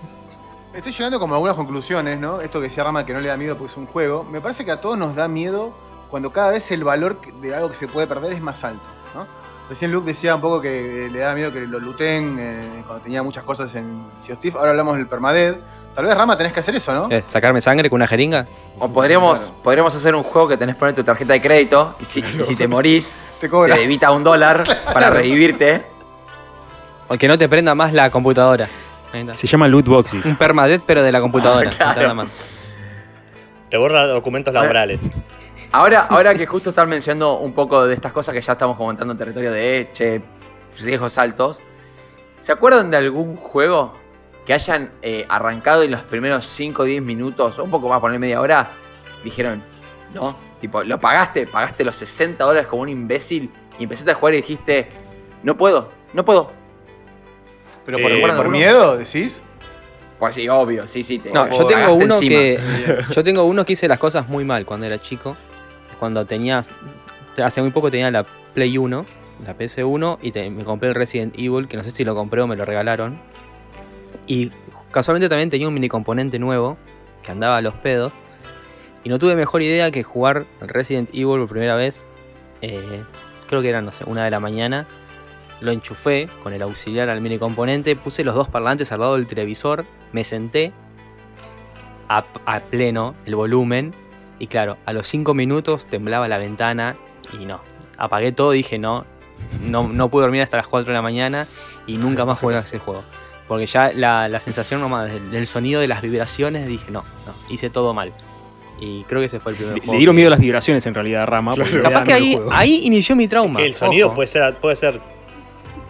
Estoy 0.73 0.91
llegando 0.91 1.19
como 1.19 1.33
a 1.33 1.37
algunas 1.37 1.55
conclusiones, 1.55 2.19
¿no? 2.19 2.41
Esto 2.41 2.59
que 2.59 2.67
decía 2.67 2.83
Rama 2.83 3.05
que 3.05 3.13
no 3.13 3.19
le 3.21 3.27
da 3.29 3.37
miedo 3.37 3.57
porque 3.57 3.71
es 3.71 3.77
un 3.77 3.87
juego. 3.87 4.23
Me 4.23 4.39
parece 4.39 4.63
que 4.65 4.71
a 4.71 4.79
todos 4.79 4.97
nos 4.97 5.15
da 5.15 5.27
miedo 5.27 5.73
cuando 6.09 6.31
cada 6.31 6.51
vez 6.51 6.69
el 6.71 6.83
valor 6.83 7.19
de 7.41 7.55
algo 7.55 7.69
que 7.69 7.73
se 7.75 7.87
puede 7.87 8.05
perder 8.07 8.33
es 8.33 8.41
más 8.41 8.63
alto, 8.63 8.81
¿no? 9.15 9.25
Recién 9.67 9.91
Luke 9.91 10.05
decía 10.07 10.35
un 10.35 10.41
poco 10.41 10.61
que 10.61 11.05
eh, 11.05 11.09
le 11.09 11.19
da 11.19 11.33
miedo 11.35 11.51
que 11.51 11.61
lo 11.61 11.79
looten 11.79 12.37
eh, 12.39 12.83
cuando 12.87 13.03
tenía 13.03 13.21
muchas 13.23 13.43
cosas 13.43 13.73
en 13.75 14.03
Sea 14.19 14.35
of. 14.35 14.55
Ahora 14.55 14.71
hablamos 14.71 14.95
del 14.97 15.07
permadeath. 15.07 15.57
Tal 15.95 16.05
vez 16.05 16.15
Rama 16.15 16.37
tenés 16.37 16.53
que 16.53 16.59
hacer 16.59 16.75
eso, 16.75 16.93
¿no? 16.93 17.07
Eh, 17.15 17.23
¿Sacarme 17.27 17.61
sangre 17.61 17.89
con 17.89 17.97
una 17.97 18.07
jeringa? 18.07 18.47
O 18.79 18.87
podríamos, 18.89 19.39
Claro. 19.39 19.55
podríamos 19.63 19.95
hacer 19.95 20.15
un 20.15 20.23
juego 20.23 20.47
que 20.47 20.57
tenés 20.57 20.75
que 20.75 20.79
poner 20.79 20.95
tu 20.95 21.03
tarjeta 21.03 21.33
de 21.33 21.41
crédito 21.41 21.95
y 21.99 22.05
si, 22.05 22.19
y 22.19 22.43
si 22.43 22.55
te 22.55 22.67
morís, 22.67 23.19
Te 23.39 23.49
cobra. 23.49 23.75
te 23.75 23.83
evita 23.83 24.11
un 24.11 24.23
dólar 24.23 24.63
para 24.93 25.09
revivirte. 25.09 25.85
O 27.07 27.17
que 27.17 27.27
no 27.27 27.37
te 27.37 27.49
prenda 27.49 27.73
más 27.75 27.91
la 27.91 28.09
computadora. 28.11 28.67
Ahí 29.13 29.21
está. 29.21 29.33
Se 29.33 29.47
llama 29.47 29.67
loot 29.67 29.85
boxes. 29.85 30.25
Un 30.25 30.37
permadeath, 30.37 30.83
pero 30.85 31.03
de 31.03 31.11
la 31.11 31.21
computadora. 31.21 31.69
Claro. 31.69 32.01
nada 32.01 32.13
más. 32.13 32.71
Te 33.69 33.77
borra 33.77 34.07
documentos 34.07 34.53
laborales. 34.53 35.01
Ahora, 35.71 36.07
ahora 36.09 36.33
que 36.33 36.47
justo 36.47 36.71
están 36.71 36.89
mencionando 36.89 37.37
un 37.37 37.53
poco 37.53 37.85
de 37.85 37.93
estas 37.93 38.11
cosas 38.11 38.33
que 38.33 38.41
ya 38.41 38.53
estamos 38.53 38.75
comentando 38.75 39.11
en 39.11 39.17
territorio 39.17 39.51
de 39.51 39.89
che, 39.91 40.21
riesgos 40.81 41.17
altos, 41.19 41.61
¿se 42.39 42.51
acuerdan 42.51 42.89
de 42.89 42.97
algún 42.97 43.35
juego 43.35 43.93
que 44.45 44.53
hayan 44.55 44.91
eh, 45.03 45.27
arrancado 45.29 45.83
en 45.83 45.91
los 45.91 46.01
primeros 46.01 46.43
5 46.47 46.81
o 46.81 46.85
10 46.85 47.03
minutos, 47.03 47.59
o 47.59 47.63
un 47.63 47.69
poco 47.69 47.87
más, 47.87 47.99
poner 47.99 48.19
media 48.19 48.41
hora, 48.41 48.71
dijeron, 49.23 49.63
no, 50.11 50.35
tipo, 50.59 50.83
lo 50.83 50.99
pagaste, 50.99 51.45
pagaste 51.45 51.85
los 51.85 51.95
60 51.97 52.43
dólares 52.43 52.65
como 52.65 52.81
un 52.81 52.89
imbécil 52.89 53.51
y 53.77 53.83
empezaste 53.83 54.09
a 54.09 54.15
jugar 54.15 54.33
y 54.33 54.37
dijiste, 54.37 54.89
no 55.43 55.55
puedo, 55.55 55.91
no 56.13 56.25
puedo. 56.25 56.51
Pero 57.85 57.99
por, 57.99 58.11
Eh, 58.11 58.21
por 58.35 58.49
miedo, 58.49 58.97
decís. 58.97 59.43
Pues 60.17 60.35
sí, 60.35 60.49
obvio, 60.49 60.85
sí, 60.85 61.03
sí. 61.03 61.19
Te, 61.19 61.31
No, 61.31 61.47
yo 61.49 61.65
tengo 61.65 61.93
uno 61.93 62.15
encima. 62.15 62.29
que. 62.39 62.59
Yo 63.15 63.23
tengo 63.23 63.43
uno 63.45 63.65
que 63.65 63.73
hice 63.73 63.87
las 63.87 63.99
cosas 63.99 64.27
muy 64.27 64.43
mal 64.43 64.65
cuando 64.65 64.85
era 64.85 65.01
chico. 65.01 65.37
Cuando 65.99 66.25
tenía. 66.25 66.61
Hace 67.41 67.61
muy 67.61 67.71
poco 67.71 67.89
tenía 67.89 68.11
la 68.11 68.23
Play 68.53 68.77
1, 68.77 69.05
la 69.45 69.57
PS1, 69.57 70.17
y 70.21 70.31
te- 70.31 70.49
me 70.49 70.65
compré 70.65 70.89
el 70.89 70.95
Resident 70.95 71.33
Evil, 71.37 71.67
que 71.69 71.77
no 71.77 71.83
sé 71.83 71.91
si 71.91 72.03
lo 72.03 72.15
compré 72.15 72.41
o 72.41 72.47
me 72.47 72.57
lo 72.57 72.65
regalaron. 72.65 73.21
Y 74.27 74.51
casualmente 74.91 75.29
también 75.29 75.49
tenía 75.49 75.67
un 75.67 75.73
mini 75.73 75.87
componente 75.87 76.37
nuevo, 76.37 76.77
que 77.23 77.31
andaba 77.31 77.57
a 77.57 77.61
los 77.61 77.75
pedos. 77.75 78.15
Y 79.05 79.09
no 79.09 79.19
tuve 79.19 79.35
mejor 79.35 79.61
idea 79.61 79.89
que 79.91 80.03
jugar 80.03 80.45
el 80.61 80.67
Resident 80.67 81.09
Evil 81.13 81.39
por 81.39 81.47
primera 81.47 81.75
vez. 81.75 82.05
eh, 82.61 83.03
creo 83.47 83.61
que 83.61 83.69
era, 83.69 83.81
no 83.81 83.91
sé, 83.93 84.03
una 84.05 84.25
de 84.25 84.31
la 84.31 84.41
mañana. 84.41 84.85
Lo 85.61 85.71
enchufé 85.71 86.29
con 86.43 86.53
el 86.53 86.61
auxiliar 86.61 87.09
al 87.09 87.21
mini 87.21 87.37
componente, 87.37 87.95
puse 87.95 88.23
los 88.23 88.35
dos 88.35 88.47
parlantes 88.47 88.91
al 88.91 88.99
lado 89.01 89.15
del 89.15 89.27
televisor, 89.27 89.85
me 90.13 90.23
senté 90.23 90.71
a, 92.07 92.25
a 92.45 92.59
pleno 92.61 93.15
el 93.25 93.35
volumen 93.35 93.93
y 94.39 94.47
claro, 94.47 94.77
a 94.85 94.93
los 94.93 95.07
5 95.07 95.33
minutos 95.33 95.85
temblaba 95.85 96.27
la 96.27 96.37
ventana 96.37 96.95
y 97.33 97.45
no, 97.45 97.61
apagué 97.97 98.31
todo 98.31 98.51
dije 98.51 98.79
no, 98.79 99.05
no, 99.61 99.87
no 99.87 100.09
pude 100.09 100.23
dormir 100.23 100.41
hasta 100.41 100.57
las 100.57 100.67
4 100.67 100.87
de 100.87 100.93
la 100.93 101.01
mañana 101.01 101.47
y 101.85 101.97
nunca 101.97 102.25
más 102.25 102.39
jugué 102.39 102.55
a 102.55 102.59
ese 102.59 102.79
juego. 102.79 103.03
Porque 103.47 103.65
ya 103.65 103.91
la, 103.91 104.27
la 104.27 104.39
sensación 104.39 104.79
nomás 104.79 105.11
del, 105.11 105.31
del 105.31 105.47
sonido 105.47 105.81
de 105.81 105.87
las 105.87 106.01
vibraciones 106.01 106.67
dije 106.67 106.91
no, 106.91 107.03
no, 107.25 107.33
hice 107.49 107.69
todo 107.69 107.93
mal. 107.93 108.13
Y 108.79 109.03
creo 109.03 109.19
que 109.19 109.25
ese 109.25 109.41
fue 109.41 109.51
el 109.51 109.57
primer 109.57 109.73
Le, 109.73 109.79
juego. 109.81 109.93
le 109.93 109.97
dieron 109.97 110.15
miedo 110.15 110.29
las 110.29 110.39
vibraciones 110.39 110.85
en 110.85 110.93
realidad 110.93 111.23
a 111.23 111.25
Rama. 111.25 111.53
Capaz 111.83 112.05
que 112.05 112.13
ahí, 112.13 112.81
inició 112.83 113.15
mi 113.15 113.27
trauma. 113.27 113.59
que 113.59 113.65
el 113.65 113.73
sonido 113.73 114.07
ojo. 114.07 114.15
puede 114.15 114.27
ser, 114.27 114.57
puede 114.59 114.77
ser 114.77 115.01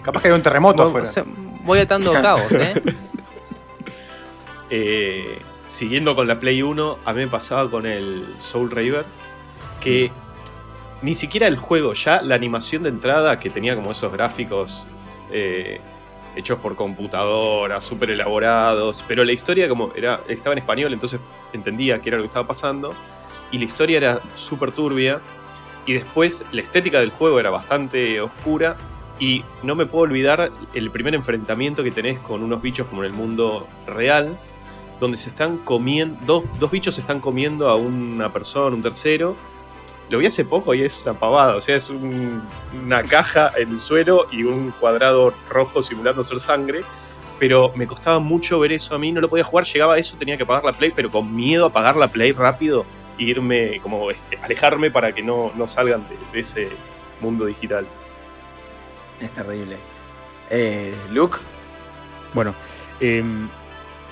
Capaz 0.09 0.21
que 0.23 0.27
hay 0.29 0.33
un 0.33 0.41
terremoto 0.41 0.77
Voy- 0.81 0.87
afuera. 0.87 1.07
o 1.07 1.11
sea, 1.11 1.23
voy 1.63 1.79
atando 1.79 2.11
cabos, 2.13 2.51
¿eh? 2.51 2.73
Eh, 4.71 5.39
siguiendo 5.65 6.15
con 6.15 6.27
la 6.27 6.39
Play 6.39 6.61
1, 6.61 6.99
a 7.03 7.13
mí 7.13 7.21
me 7.21 7.27
pasaba 7.27 7.69
con 7.71 7.87
el 7.87 8.35
Soul 8.37 8.69
Raver 8.69 9.03
que 9.81 10.11
ni 11.01 11.15
siquiera 11.15 11.47
el 11.47 11.57
juego, 11.57 11.93
ya 11.93 12.21
la 12.21 12.35
animación 12.35 12.83
de 12.83 12.89
entrada 12.89 13.39
que 13.39 13.49
tenía 13.49 13.75
como 13.75 13.89
esos 13.89 14.11
gráficos 14.11 14.87
eh, 15.31 15.81
hechos 16.35 16.59
por 16.59 16.75
computadora, 16.75 17.81
súper 17.81 18.11
elaborados, 18.11 19.03
pero 19.07 19.23
la 19.23 19.31
historia 19.31 19.67
como 19.67 19.91
era, 19.95 20.21
estaba 20.27 20.53
en 20.53 20.59
español, 20.59 20.93
entonces 20.93 21.19
entendía 21.51 21.99
qué 21.99 22.09
era 22.09 22.17
lo 22.17 22.23
que 22.23 22.27
estaba 22.27 22.45
pasando, 22.47 22.93
y 23.51 23.57
la 23.57 23.65
historia 23.65 23.97
era 23.97 24.21
súper 24.35 24.71
turbia, 24.71 25.19
y 25.87 25.93
después 25.93 26.45
la 26.51 26.61
estética 26.61 26.99
del 26.99 27.09
juego 27.09 27.39
era 27.39 27.49
bastante 27.49 28.21
oscura, 28.21 28.77
y 29.19 29.43
no 29.63 29.75
me 29.75 29.85
puedo 29.85 30.03
olvidar 30.03 30.51
el 30.73 30.91
primer 30.91 31.13
enfrentamiento 31.15 31.83
que 31.83 31.91
tenés 31.91 32.19
con 32.19 32.41
unos 32.43 32.61
bichos 32.61 32.87
como 32.87 33.03
en 33.03 33.07
el 33.11 33.13
mundo 33.13 33.67
real, 33.85 34.37
donde 34.99 35.17
se 35.17 35.29
están 35.29 35.57
comiendo, 35.57 36.17
dos, 36.25 36.43
dos 36.59 36.71
bichos 36.71 36.95
se 36.95 37.01
están 37.01 37.19
comiendo 37.19 37.67
a 37.69 37.75
una 37.75 38.31
persona, 38.31 38.75
un 38.75 38.81
tercero. 38.81 39.35
Lo 40.09 40.17
vi 40.17 40.25
hace 40.25 40.43
poco 40.45 40.73
y 40.73 40.81
es 40.81 41.01
una 41.03 41.13
pavada, 41.13 41.55
o 41.55 41.61
sea, 41.61 41.75
es 41.75 41.89
un- 41.89 42.41
una 42.83 43.03
caja 43.03 43.51
en 43.57 43.69
el 43.69 43.79
suelo 43.79 44.27
y 44.31 44.43
un 44.43 44.71
cuadrado 44.79 45.33
rojo 45.49 45.81
simulando 45.81 46.23
ser 46.23 46.39
sangre. 46.39 46.83
Pero 47.39 47.71
me 47.75 47.87
costaba 47.87 48.19
mucho 48.19 48.59
ver 48.59 48.73
eso 48.73 48.95
a 48.95 48.99
mí, 48.99 49.11
no 49.13 49.21
lo 49.21 49.29
podía 49.29 49.45
jugar, 49.45 49.65
llegaba 49.65 49.93
a 49.93 49.97
eso, 49.97 50.17
tenía 50.17 50.35
que 50.35 50.43
apagar 50.43 50.65
la 50.65 50.73
play, 50.73 50.91
pero 50.93 51.09
con 51.09 51.33
miedo 51.33 51.63
a 51.65 51.67
apagar 51.69 51.95
la 51.95 52.09
play 52.09 52.33
rápido 52.33 52.85
e 53.17 53.23
irme, 53.23 53.79
como 53.81 54.07
alejarme 54.43 54.91
para 54.91 55.13
que 55.13 55.21
no, 55.23 55.51
no 55.55 55.65
salgan 55.67 56.05
de 56.33 56.39
ese 56.39 56.67
mundo 57.21 57.45
digital. 57.45 57.85
Es 59.19 59.31
terrible. 59.31 59.77
Eh, 60.49 60.95
Luke, 61.11 61.37
Bueno, 62.33 62.55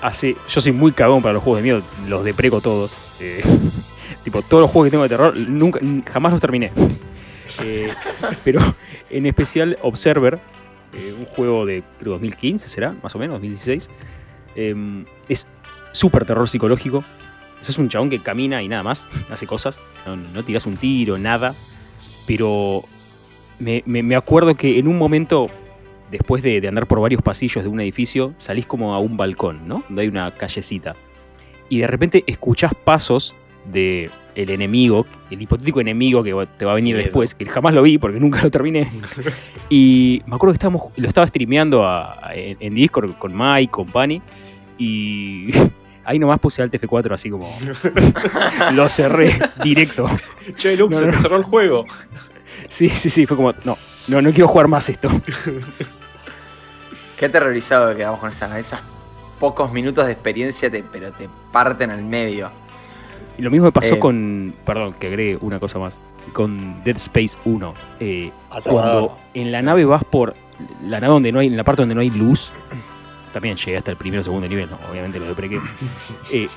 hace, 0.00 0.36
yo 0.48 0.60
soy 0.60 0.72
muy 0.72 0.92
cagón 0.92 1.22
para 1.22 1.34
los 1.34 1.42
juegos 1.42 1.58
de 1.58 1.62
miedo, 1.62 1.82
los 2.06 2.24
depreco 2.24 2.60
todos. 2.60 2.96
eh, 3.20 3.42
tipo, 4.24 4.42
todos 4.42 4.62
los 4.62 4.70
juegos 4.70 4.86
que 4.86 4.90
tengo 4.90 5.02
de 5.04 5.08
terror, 5.08 5.36
nunca, 5.36 5.80
jamás 6.10 6.32
los 6.32 6.40
terminé. 6.40 6.72
Eh, 7.62 7.92
pero 8.44 8.60
en 9.10 9.26
especial 9.26 9.78
Observer, 9.82 10.40
eh, 10.92 11.14
un 11.18 11.26
juego 11.26 11.66
de 11.66 11.82
creo 11.98 12.12
2015 12.14 12.68
será, 12.68 12.94
más 13.02 13.14
o 13.14 13.18
menos, 13.18 13.34
2016. 13.36 13.90
em, 14.54 15.04
es 15.28 15.46
súper 15.92 16.24
terror 16.24 16.48
psicológico. 16.48 17.04
Sos 17.60 17.78
un 17.78 17.88
chabón 17.88 18.08
que 18.10 18.22
camina 18.22 18.62
y 18.62 18.68
nada 18.68 18.82
más, 18.82 19.06
hace 19.30 19.46
cosas. 19.46 19.80
No, 20.06 20.16
no 20.16 20.44
tirás 20.44 20.66
un 20.66 20.76
tiro, 20.76 21.18
nada. 21.18 21.54
Pero 22.26 22.84
me, 23.58 23.82
me- 23.86 24.02
me 24.02 24.16
acuerdo 24.16 24.54
que 24.54 24.78
en 24.78 24.88
un 24.88 24.96
momento, 24.98 25.48
después 26.10 26.42
de, 26.42 26.60
de 26.60 26.68
andar 26.68 26.86
por 26.86 27.00
varios 27.00 27.22
pasillos 27.22 27.62
de 27.64 27.68
un 27.70 27.80
edificio, 27.80 28.34
salís 28.36 28.66
como 28.66 28.94
a 28.94 28.98
un 29.00 29.16
balcón, 29.16 29.66
¿no? 29.68 29.82
Donde 29.88 30.02
hay 30.02 30.08
una 30.08 30.34
callecita. 30.34 30.94
Y 31.68 31.78
de 31.78 31.86
repente 31.86 32.24
escuchás 32.26 32.72
pasos 32.74 33.34
de 33.70 34.10
el 34.34 34.50
enemigo, 34.50 35.04
el 35.30 35.42
hipotético 35.42 35.80
enemigo 35.80 36.22
que 36.22 36.32
te 36.56 36.64
va 36.64 36.72
a 36.72 36.74
venir 36.76 36.94
Miedo. 36.94 37.04
después, 37.06 37.34
que 37.34 37.44
jamás 37.44 37.74
lo 37.74 37.82
vi 37.82 37.98
porque 37.98 38.20
nunca 38.20 38.40
lo 38.42 38.50
terminé. 38.50 38.88
y 39.68 40.22
me 40.26 40.36
acuerdo 40.36 40.52
que 40.52 40.58
estábamos, 40.58 40.82
lo 40.96 41.08
estaba 41.08 41.26
streameando 41.26 41.84
a- 41.84 42.28
a- 42.28 42.34
en, 42.34 42.56
en 42.60 42.74
Discord 42.74 43.14
con 43.18 43.36
Mike, 43.36 43.70
con 43.72 43.86
Pani, 43.88 44.22
y 44.78 45.48
ahí 46.04 46.18
nomás 46.18 46.38
puse 46.38 46.62
Alt 46.62 46.72
F4 46.72 47.12
así 47.12 47.28
como 47.30 47.50
lo 48.74 48.88
cerré 48.88 49.32
directo. 49.62 50.06
Che, 50.56 50.76
No, 50.76 50.94
se 50.94 51.06
te 51.06 51.16
cerró 51.18 51.36
el 51.36 51.42
juego. 51.44 51.84
Sí, 52.66 52.88
sí, 52.88 53.08
sí, 53.10 53.26
fue 53.26 53.36
como, 53.36 53.52
no, 53.64 53.76
no, 54.08 54.20
no 54.22 54.30
quiero 54.30 54.48
jugar 54.48 54.66
más 54.68 54.88
esto. 54.88 55.08
Qué 57.16 57.26
aterrorizado 57.26 57.90
que 57.90 57.96
quedamos 57.96 58.20
con 58.20 58.30
esa, 58.30 58.58
esas 58.58 58.82
pocos 59.38 59.72
minutos 59.72 60.06
de 60.06 60.12
experiencia, 60.12 60.70
te- 60.70 60.84
pero 60.84 61.12
te 61.12 61.28
parten 61.52 61.90
al 61.90 62.02
medio. 62.04 62.50
Y 63.36 63.42
lo 63.42 63.50
mismo 63.50 63.66
me 63.66 63.72
pasó 63.72 63.94
Eh. 63.94 63.98
con, 63.98 64.54
perdón, 64.64 64.94
que 64.94 65.06
agregue 65.08 65.38
una 65.40 65.60
cosa 65.60 65.78
más, 65.78 66.00
con 66.32 66.82
Dead 66.84 66.96
Space 66.96 67.38
1. 67.44 67.74
Eh, 68.00 68.32
cuando 68.64 69.16
en 69.34 69.52
la 69.52 69.62
nave 69.62 69.84
vas 69.84 70.04
por 70.04 70.34
la 70.82 70.98
nave 71.00 71.12
donde 71.12 71.32
no 71.32 71.38
hay, 71.40 71.46
en 71.48 71.56
la 71.56 71.64
parte 71.64 71.82
donde 71.82 71.94
no 71.94 72.00
hay 72.00 72.10
luz, 72.10 72.50
también 73.32 73.56
llegué 73.56 73.76
hasta 73.76 73.90
el 73.92 73.96
primero 73.96 74.20
o 74.20 74.24
segundo 74.24 74.48
nivel, 74.48 74.68
no, 74.70 74.78
obviamente 74.90 75.18
lo 75.18 75.26
deprequé. 75.26 75.60
Eh, 76.32 76.48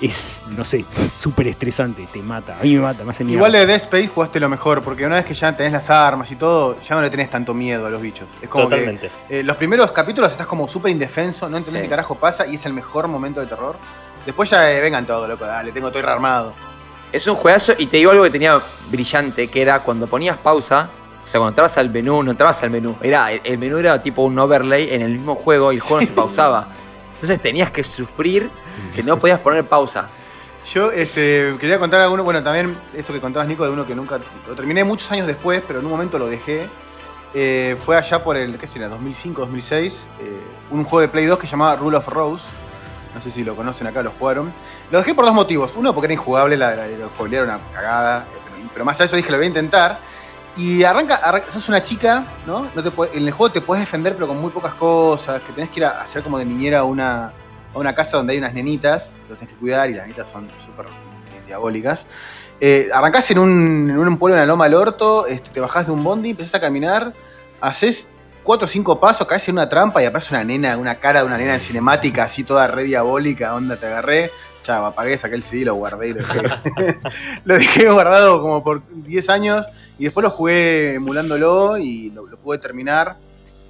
es, 0.00 0.44
no 0.56 0.64
sé, 0.64 0.84
súper 0.90 1.48
estresante, 1.48 2.06
te 2.12 2.22
mata. 2.22 2.58
A 2.58 2.62
mí 2.62 2.74
me 2.74 2.80
mata, 2.80 3.04
me 3.04 3.10
hace 3.10 3.22
mierda. 3.24 3.36
Igual 3.38 3.52
de 3.52 3.66
Dead 3.66 3.76
Space 3.76 4.08
jugaste 4.08 4.40
lo 4.40 4.48
mejor, 4.48 4.82
porque 4.82 5.04
una 5.04 5.16
vez 5.16 5.24
que 5.24 5.34
ya 5.34 5.54
tenés 5.54 5.72
las 5.72 5.90
armas 5.90 6.30
y 6.30 6.36
todo, 6.36 6.80
ya 6.80 6.94
no 6.94 7.02
le 7.02 7.10
tenés 7.10 7.28
tanto 7.30 7.52
miedo 7.54 7.86
a 7.86 7.90
los 7.90 8.00
bichos. 8.00 8.26
Es 8.40 8.48
como 8.48 8.68
que, 8.68 8.76
Totalmente. 8.76 9.10
eh, 9.28 9.42
los 9.42 9.56
primeros 9.56 9.92
capítulos 9.92 10.30
estás 10.32 10.46
como 10.46 10.66
súper 10.68 10.90
indefenso, 10.92 11.48
no 11.48 11.56
entendés 11.58 11.82
Sí. 11.82 11.86
qué 11.86 11.90
carajo 11.90 12.14
pasa 12.14 12.46
y 12.46 12.54
es 12.54 12.64
el 12.66 12.72
mejor 12.72 13.08
momento 13.08 13.40
de 13.40 13.46
terror. 13.46 13.76
Después 14.26 14.48
ya 14.50 14.70
eh, 14.70 14.80
vengan 14.80 15.06
todos, 15.06 15.28
loco, 15.28 15.44
dale, 15.46 15.72
tengo 15.72 15.90
todo 15.90 16.02
rearmado. 16.02 16.54
Es 17.12 17.26
un 17.26 17.34
juegazo 17.36 17.72
y 17.76 17.86
te 17.86 17.96
digo 17.96 18.10
algo 18.12 18.22
que 18.24 18.30
tenía 18.30 18.60
brillante, 18.90 19.48
que 19.48 19.62
era 19.62 19.80
cuando 19.80 20.06
ponías 20.06 20.36
pausa, 20.36 20.88
o 21.24 21.28
sea, 21.28 21.38
cuando 21.40 21.50
entrabas 21.50 21.76
al 21.78 21.90
menú, 21.90 22.22
no 22.22 22.30
entrabas 22.30 22.62
al 22.62 22.70
menú, 22.70 22.96
era, 23.02 23.32
el, 23.32 23.40
el 23.44 23.58
menú 23.58 23.78
era 23.78 24.00
tipo 24.00 24.22
un 24.22 24.38
overlay 24.38 24.88
en 24.92 25.02
el 25.02 25.10
mismo 25.12 25.34
juego 25.34 25.72
y 25.72 25.76
el 25.76 25.80
juego 25.80 26.00
no 26.00 26.06
se 26.06 26.12
pausaba. 26.14 26.68
Entonces 27.20 27.42
tenías 27.42 27.70
que 27.70 27.84
sufrir 27.84 28.48
que 28.96 29.02
no 29.02 29.18
podías 29.18 29.38
poner 29.40 29.62
pausa. 29.66 30.08
Yo 30.72 30.90
este, 30.90 31.54
quería 31.60 31.78
contar 31.78 32.00
alguno, 32.00 32.24
bueno, 32.24 32.42
también 32.42 32.80
esto 32.94 33.12
que 33.12 33.20
contabas, 33.20 33.46
Nico, 33.46 33.62
de 33.64 33.70
uno 33.70 33.86
que 33.86 33.94
nunca. 33.94 34.18
Lo 34.48 34.54
terminé 34.54 34.84
muchos 34.84 35.12
años 35.12 35.26
después, 35.26 35.62
pero 35.66 35.80
en 35.80 35.84
un 35.84 35.90
momento 35.90 36.18
lo 36.18 36.28
dejé. 36.28 36.66
Eh, 37.34 37.76
fue 37.84 37.98
allá 37.98 38.24
por 38.24 38.38
el, 38.38 38.56
¿qué 38.56 38.66
será? 38.66 38.88
2005, 38.88 39.42
2006. 39.42 40.08
eh, 40.20 40.40
un 40.70 40.82
juego 40.84 41.00
de 41.02 41.08
Play 41.08 41.26
2 41.26 41.38
que 41.38 41.46
se 41.46 41.50
llamaba 41.50 41.76
Rule 41.76 41.98
of 41.98 42.08
Rose. 42.08 42.44
No 43.14 43.20
sé 43.20 43.30
si 43.30 43.44
lo 43.44 43.54
conocen 43.54 43.86
acá, 43.86 44.02
lo 44.02 44.12
jugaron. 44.12 44.50
Lo 44.90 44.96
dejé 44.98 45.14
por 45.14 45.26
dos 45.26 45.34
motivos. 45.34 45.72
Uno, 45.76 45.92
porque 45.92 46.06
era 46.06 46.14
injugable, 46.14 46.56
la, 46.56 46.74
la, 46.74 46.86
la 46.86 47.08
jugabilidad 47.08 47.44
era 47.44 47.54
una 47.56 47.60
cagada. 47.74 48.18
eh, 48.32 48.64
Pero, 48.72 48.84
más 48.86 48.96
de 48.96 49.04
eso 49.04 49.16
dije, 49.16 49.30
lo 49.30 49.36
voy 49.36 49.44
a 49.44 49.48
intentar. 49.48 49.98
Y 50.56 50.84
arranca, 50.84 51.16
arranca- 51.16 51.50
sos 51.50 51.68
una 51.68 51.82
chica, 51.82 52.24
¿no? 52.46 52.68
En 53.12 53.26
el 53.26 53.32
juego 53.32 53.52
te 53.52 53.60
puedes 53.60 53.82
defender, 53.82 54.14
pero 54.14 54.26
con 54.28 54.40
muy 54.40 54.50
pocas 54.50 54.74
cosas. 54.74 55.40
Que 55.42 55.52
tenés 55.52 55.70
que 55.70 55.80
ir 55.80 55.86
a 55.86 56.02
hacer 56.02 56.22
como 56.22 56.38
de 56.38 56.44
niñera 56.44 56.80
a 56.80 56.84
una, 56.84 57.32
a 57.74 57.78
una 57.78 57.94
casa 57.94 58.16
donde 58.16 58.32
hay 58.32 58.38
unas 58.38 58.52
nenitas, 58.52 59.12
que 59.24 59.30
los 59.30 59.38
tenés 59.38 59.54
que 59.54 59.60
cuidar 59.60 59.88
y 59.90 59.94
las 59.94 60.02
nenitas 60.02 60.28
son 60.28 60.50
súper 60.64 60.86
diabólicas. 61.46 62.06
Eh, 62.60 62.88
arrancás 62.92 63.30
en 63.30 63.38
un, 63.38 63.88
en 63.90 63.96
un 63.98 64.18
pueblo 64.18 64.34
en 64.36 64.40
la 64.40 64.46
Loma 64.46 64.64
del 64.64 64.74
Orto, 64.74 65.26
este, 65.26 65.50
te 65.50 65.60
bajás 65.60 65.86
de 65.86 65.92
un 65.92 66.04
bondi, 66.04 66.30
empezás 66.30 66.56
a 66.56 66.60
caminar, 66.60 67.14
haces 67.60 68.08
cuatro 68.42 68.66
o 68.66 68.68
cinco 68.68 69.00
pasos, 69.00 69.26
caes 69.26 69.48
en 69.48 69.54
una 69.54 69.68
trampa 69.68 70.02
y 70.02 70.06
aparece 70.06 70.34
una 70.34 70.44
nena, 70.44 70.76
una 70.76 70.96
cara 70.96 71.20
de 71.20 71.26
una 71.26 71.38
nena 71.38 71.54
en 71.54 71.60
cinemática, 71.60 72.24
así 72.24 72.44
toda 72.44 72.66
re 72.66 72.84
diabólica, 72.84 73.54
onda, 73.54 73.76
te 73.78 73.86
agarré. 73.86 74.30
Chao, 74.62 74.84
apagué, 74.84 75.16
saqué 75.16 75.34
el 75.34 75.42
CD, 75.42 75.64
lo 75.64 75.74
guardé 75.74 76.08
y 76.08 76.12
lo 76.12 76.20
dejé, 76.20 76.42
lo 77.44 77.54
dejé 77.54 77.90
guardado 77.90 78.40
como 78.42 78.62
por 78.62 78.82
10 78.90 79.28
años 79.30 79.66
y 79.98 80.04
después 80.04 80.22
lo 80.22 80.30
jugué 80.30 80.94
emulándolo 80.94 81.78
y 81.78 82.10
lo, 82.10 82.26
pude 82.38 82.58
terminar. 82.58 83.16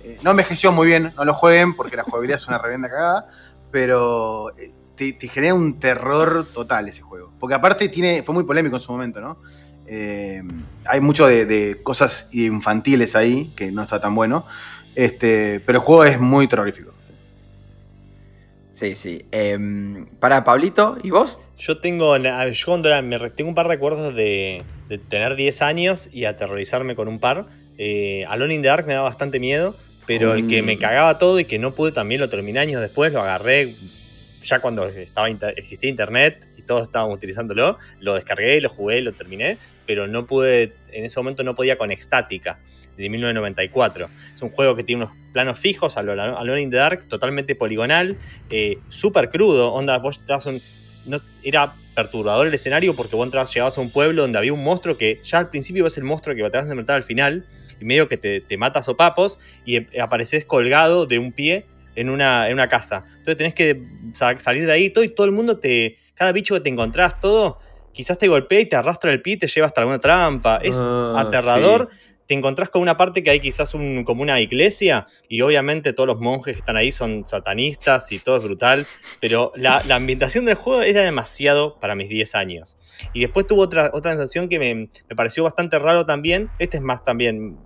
Eh, 0.03 0.19
no 0.23 0.31
envejeció 0.31 0.73
muy 0.73 0.87
bien, 0.87 1.13
no 1.17 1.25
lo 1.25 1.35
jueguen 1.35 1.75
porque 1.75 1.97
la 1.97 2.03
jugabilidad 2.03 2.39
es 2.39 2.49
una 2.49 2.59
revenda 2.59 2.89
cagada, 2.89 3.29
pero 3.71 4.51
eh, 4.57 4.73
te, 4.97 5.13
te 5.13 5.29
genera 5.29 5.55
un 5.55 5.79
terror 5.79 6.47
total 6.53 6.89
ese 6.89 7.03
juego. 7.03 7.33
Porque 7.39 7.55
aparte 7.55 7.89
tiene, 7.89 8.23
fue 8.23 8.35
muy 8.35 8.45
polémico 8.45 8.77
en 8.77 8.83
su 8.83 8.93
momento, 8.93 9.21
¿no? 9.21 9.39
Eh, 9.87 10.43
hay 10.87 11.01
mucho 11.01 11.27
de, 11.27 11.47
de 11.47 11.83
cosas 11.83 12.29
infantiles 12.31 13.17
ahí, 13.17 13.53
que 13.57 13.73
no 13.73 13.83
está 13.83 14.01
tan 14.01 14.15
bueno. 14.15 14.47
Este, 14.95 15.61
pero 15.67 15.81
el 15.81 15.85
juego 15.85 16.05
es 16.05 16.21
muy 16.21 16.47
terrorífico. 16.47 16.93
Sí, 18.71 18.95
sí. 18.95 19.25
Em, 19.33 20.07
para 20.21 20.45
Pablito, 20.45 20.97
¿y 21.03 21.11
vos? 21.11 21.41
Yo 21.59 21.79
tengo, 21.79 22.17
yo 22.17 22.65
cuando 22.67 23.03
me 23.03 23.19
tengo 23.31 23.49
un 23.49 23.55
par 23.55 23.67
de 23.67 23.75
recuerdos 23.75 24.15
de, 24.15 24.63
de 24.89 24.99
tener 24.99 25.35
10 25.35 25.63
años 25.63 26.09
y 26.13 26.25
aterrorizarme 26.25 26.95
con 26.95 27.09
un 27.09 27.19
par. 27.19 27.47
Eh, 27.79 28.25
Alone 28.29 28.55
in 28.55 28.63
the 28.63 28.69
Dark 28.69 28.87
me 28.87 28.95
daba 28.95 29.09
bastante 29.09 29.41
miedo, 29.41 29.77
pero 30.07 30.35
el 30.35 30.47
que 30.47 30.63
me 30.63 30.77
Mm. 30.77 30.79
cagaba 30.79 31.19
todo 31.19 31.41
y 31.41 31.45
que 31.45 31.59
no 31.59 31.73
pude 31.75 31.93
también 31.93 32.21
lo 32.21 32.29
terminé 32.29 32.61
años 32.61 32.81
después, 32.81 33.13
lo 33.13 33.21
agarré 33.21 33.75
ya 34.43 34.61
cuando 34.61 34.87
estaba 34.87 35.29
existía 35.29 35.91
internet 35.91 36.49
y 36.57 36.63
todos 36.63 36.83
estábamos 36.83 37.15
utilizándolo, 37.17 37.77
lo 38.01 38.15
descargué, 38.15 38.61
lo 38.61 38.69
jugué, 38.71 39.03
lo 39.03 39.13
terminé, 39.13 39.59
pero 39.87 40.07
no 40.07 40.27
pude, 40.27 40.73
en 40.93 41.05
ese 41.05 41.19
momento 41.19 41.43
no 41.45 41.55
podía 41.55 41.77
con 41.77 41.91
Extática 41.91 42.59
de 43.01 43.09
1994. 43.11 44.09
Es 44.35 44.43
un 44.43 44.51
juego 44.51 44.77
que 44.77 44.85
tiene 44.85 45.05
unos 45.05 45.17
planos 45.33 45.59
fijos, 45.59 45.97
a 45.97 46.03
lo- 46.03 46.13
Alone 46.13 46.61
in 46.63 46.71
the 46.71 46.77
Dark, 46.77 47.07
totalmente 47.09 47.55
poligonal, 47.55 48.17
eh, 48.51 48.79
súper 48.89 49.29
crudo, 49.31 49.73
onda, 49.73 49.99
vos 49.99 50.19
entrabas 50.19 50.47
a 50.47 50.51
un... 50.51 50.61
No, 51.07 51.19
era 51.43 51.73
perturbador 51.95 52.47
el 52.47 52.53
escenario 52.55 52.95
porque 52.95 53.17
vos 53.17 53.25
entrabas, 53.27 53.53
llegabas 53.55 53.77
a 53.79 53.81
un 53.81 53.91
pueblo 53.91 54.21
donde 54.23 54.37
había 54.39 54.53
un 54.53 54.63
monstruo 54.63 54.99
que 54.99 55.19
ya 55.23 55.39
al 55.39 55.49
principio 55.49 55.83
ves 55.85 55.97
el 55.97 56.05
monstruo 56.05 56.37
que 56.37 56.43
te 56.43 56.49
vas 56.59 56.67
a 56.67 56.69
enfrentar 56.69 56.97
al 56.97 57.05
final 57.05 57.47
y 57.81 57.85
medio 57.87 58.07
que 58.07 58.19
te, 58.19 58.43
te 58.43 58.57
mata 58.59 58.81
a 58.81 58.83
sopapos 58.83 59.39
y 59.65 59.99
apareces 59.99 60.45
colgado 60.45 61.07
de 61.07 61.19
un 61.19 61.33
pie 61.33 61.65
en 61.97 62.11
una, 62.11 62.49
en 62.49 62.53
una 62.55 62.69
casa. 62.69 63.05
Entonces 63.13 63.37
tenés 63.39 63.55
que 63.55 63.83
sa- 64.15 64.39
salir 64.39 64.67
de 64.67 64.73
ahí 64.73 64.91
todo 64.91 65.03
y 65.03 65.09
todo 65.09 65.25
el 65.25 65.33
mundo 65.33 65.59
te... 65.59 65.97
Cada 66.15 66.33
bicho 66.33 66.55
que 66.55 66.61
te 66.61 66.69
encontrás, 66.69 67.19
todo, 67.19 67.59
quizás 67.93 68.19
te 68.19 68.29
golpea 68.29 68.61
y 68.61 68.67
te 68.67 68.77
arrastra 68.77 69.11
el 69.11 69.23
pie 69.23 69.35
y 69.35 69.37
te 69.39 69.47
lleva 69.49 69.67
hasta 69.67 69.81
alguna 69.81 69.99
trampa. 69.99 70.61
Es 70.63 70.77
Ah, 70.77 71.21
aterrador. 71.21 71.89
Te 72.31 72.35
encontrás 72.35 72.69
con 72.69 72.81
una 72.81 72.97
parte 72.97 73.25
que 73.25 73.31
hay 73.31 73.41
quizás 73.41 73.75
un, 73.75 74.05
como 74.05 74.23
una 74.23 74.41
iglesia 74.41 75.09
y 75.29 75.41
obviamente 75.41 75.93
todos 75.93 76.07
los 76.07 76.21
monjes 76.21 76.55
que 76.55 76.61
están 76.61 76.77
ahí 76.77 76.93
son 76.93 77.27
satanistas 77.27 78.13
y 78.13 78.21
todo 78.21 78.37
es 78.37 78.45
brutal, 78.45 78.87
pero 79.21 79.51
la, 79.57 79.83
la 79.89 79.97
ambientación 79.97 80.45
del 80.45 80.55
juego 80.55 80.83
era 80.83 81.03
demasiado 81.03 81.81
para 81.81 81.97
mis 81.97 82.09
10 82.09 82.37
años. 82.37 82.79
Y 83.13 83.23
después 83.23 83.49
tuvo 83.49 83.63
otra, 83.63 83.91
otra 83.93 84.13
sensación 84.13 84.49
que 84.49 84.61
me, 84.61 84.73
me 84.77 85.17
pareció 85.17 85.43
bastante 85.43 85.81
raro 85.81 86.07
también, 86.07 86.51
este 86.61 86.77
es 86.77 86.85
más 86.85 87.03
también, 87.03 87.59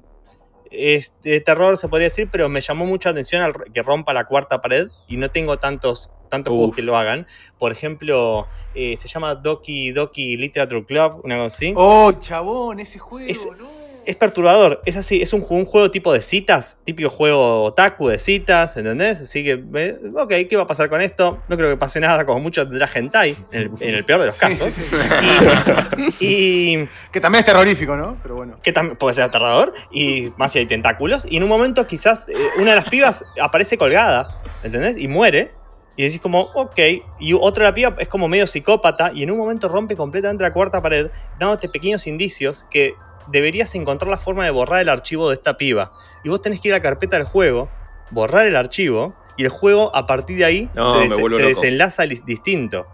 terror 1.45 1.77
se 1.77 1.89
podría 1.89 2.09
decir, 2.09 2.31
pero 2.33 2.49
me 2.49 2.63
llamó 2.63 2.87
mucha 2.87 3.11
atención 3.11 3.43
al 3.43 3.53
que 3.71 3.83
rompa 3.83 4.15
la 4.15 4.25
cuarta 4.25 4.63
pared 4.63 4.89
y 5.07 5.19
no 5.19 5.31
tengo 5.31 5.59
tantos, 5.59 6.09
tantos 6.31 6.55
juegos 6.55 6.75
que 6.75 6.81
lo 6.81 6.97
hagan. 6.97 7.27
Por 7.59 7.71
ejemplo, 7.71 8.47
eh, 8.75 8.97
se 8.97 9.09
llama 9.09 9.35
Doki 9.35 9.93
Doki 9.93 10.39
Literature 10.39 10.87
Club, 10.87 11.21
una 11.23 11.37
cosa 11.37 11.55
así. 11.55 11.75
Oh, 11.77 12.13
chabón, 12.13 12.81
ese 12.81 12.99
juego, 12.99 13.29
Es- 13.31 13.47
no. 13.59 13.84
Es 14.07 14.17
perturbador, 14.17 14.83
es 14.85 14.97
así, 14.97 15.23
es 15.23 15.33
un, 15.33 15.45
un 15.49 15.65
juego 15.65 15.91
tipo 15.91 16.13
de 16.13 16.23
citas, 16.23 16.79
típico 16.85 17.11
juego 17.11 17.63
otaku 17.63 18.09
de 18.09 18.19
citas, 18.19 18.77
¿entendés? 18.77 19.21
Así 19.21 19.45
que, 19.45 19.55
ok, 20.15 20.49
¿qué 20.49 20.57
va 20.57 20.63
a 20.63 20.67
pasar 20.67 20.89
con 20.89 21.01
esto? 21.01 21.43
No 21.49 21.57
creo 21.57 21.71
que 21.71 21.77
pase 21.77 22.01
nada, 22.01 22.25
como 22.27 22.41
mucho 22.41 22.67
tendrá 22.69 22.89
hentai, 22.93 23.37
en 23.53 23.63
el, 23.63 23.71
en 23.81 23.95
el 23.95 24.05
peor 24.05 24.21
de 24.21 24.27
los 24.27 24.37
casos. 24.37 24.75
Y, 26.21 26.27
y 26.27 26.89
Que 27.13 27.21
también 27.21 27.41
es 27.41 27.47
terrorífico, 27.47 27.97
¿no? 27.97 28.19
Pero 28.23 28.37
bueno. 28.37 28.57
que 28.63 28.73
también 28.73 28.97
puede 28.97 29.15
ser 29.15 29.25
aterrador, 29.25 29.73
y 29.91 30.33
más 30.37 30.53
si 30.53 30.59
hay 30.59 30.67
tentáculos. 30.67 31.27
Y 31.29 31.37
en 31.37 31.43
un 31.43 31.49
momento 31.49 31.87
quizás 31.87 32.29
eh, 32.29 32.35
una 32.59 32.71
de 32.71 32.77
las 32.77 32.89
pibas 32.89 33.25
aparece 33.41 33.79
colgada, 33.79 34.43
¿entendés? 34.63 34.97
Y 34.99 35.09
muere. 35.09 35.53
Y 35.97 36.03
decís 36.03 36.21
como, 36.21 36.41
ok. 36.55 36.79
Y 37.21 37.35
otra 37.35 37.65
de 37.65 37.71
la 37.71 37.75
piba 37.75 37.97
es 37.99 38.09
como 38.09 38.27
medio 38.27 38.49
psicópata 38.49 39.13
y 39.15 39.23
en 39.23 39.31
un 39.31 39.39
momento 39.39 39.69
rompe 39.69 39.95
completamente 39.95 40.43
la 40.43 40.53
cuarta 40.53 40.83
pared, 40.83 41.09
dándote 41.39 41.69
pequeños 41.69 42.09
indicios 42.09 42.65
que 42.69 42.95
deberías 43.29 43.75
encontrar 43.75 44.11
la 44.11 44.19
forma 44.19 44.45
de 44.45 44.51
borrar 44.51 44.81
el 44.81 44.89
archivo 44.89 45.29
de 45.29 45.35
esta 45.35 45.57
piba. 45.57 45.91
Y 46.25 46.29
vos 46.29 46.41
tenés 46.43 46.61
que 46.61 46.69
ir 46.69 46.75
a 46.75 46.79
la 46.79 46.83
carpeta 46.83 47.17
del 47.17 47.27
juego, 47.27 47.69
borrar 48.11 48.47
el 48.47 48.57
archivo 48.57 49.15
y 49.37 49.45
el 49.45 49.49
juego 49.51 49.95
a 49.95 50.07
partir 50.07 50.39
de 50.39 50.45
ahí 50.45 50.71
No, 50.75 51.03
se, 51.03 51.09
des- 51.09 51.39
desenlaza 51.47 52.05
distinto. 52.05 52.87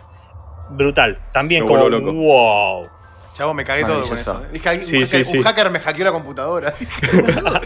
Brutal. 0.70 1.18
También 1.32 1.64
Me 1.64 1.68
como 1.70 1.88
loco. 1.88 2.12
wow. 2.12 2.88
Chavo, 3.34 3.54
me 3.54 3.64
cagué 3.64 3.84
todo 3.84 4.02
con 4.02 4.12
eso. 4.18 4.42
Dije, 4.52 4.68
alguien- 4.68 4.86
Sí, 4.86 4.98
un, 4.98 5.06
sí, 5.06 5.12
hacker, 5.16 5.24
sí. 5.24 5.38
un 5.38 5.44
hacker 5.44 5.70
me 5.70 5.80
hackeó 5.80 6.04
la 6.04 6.12
computadora. 6.12 6.74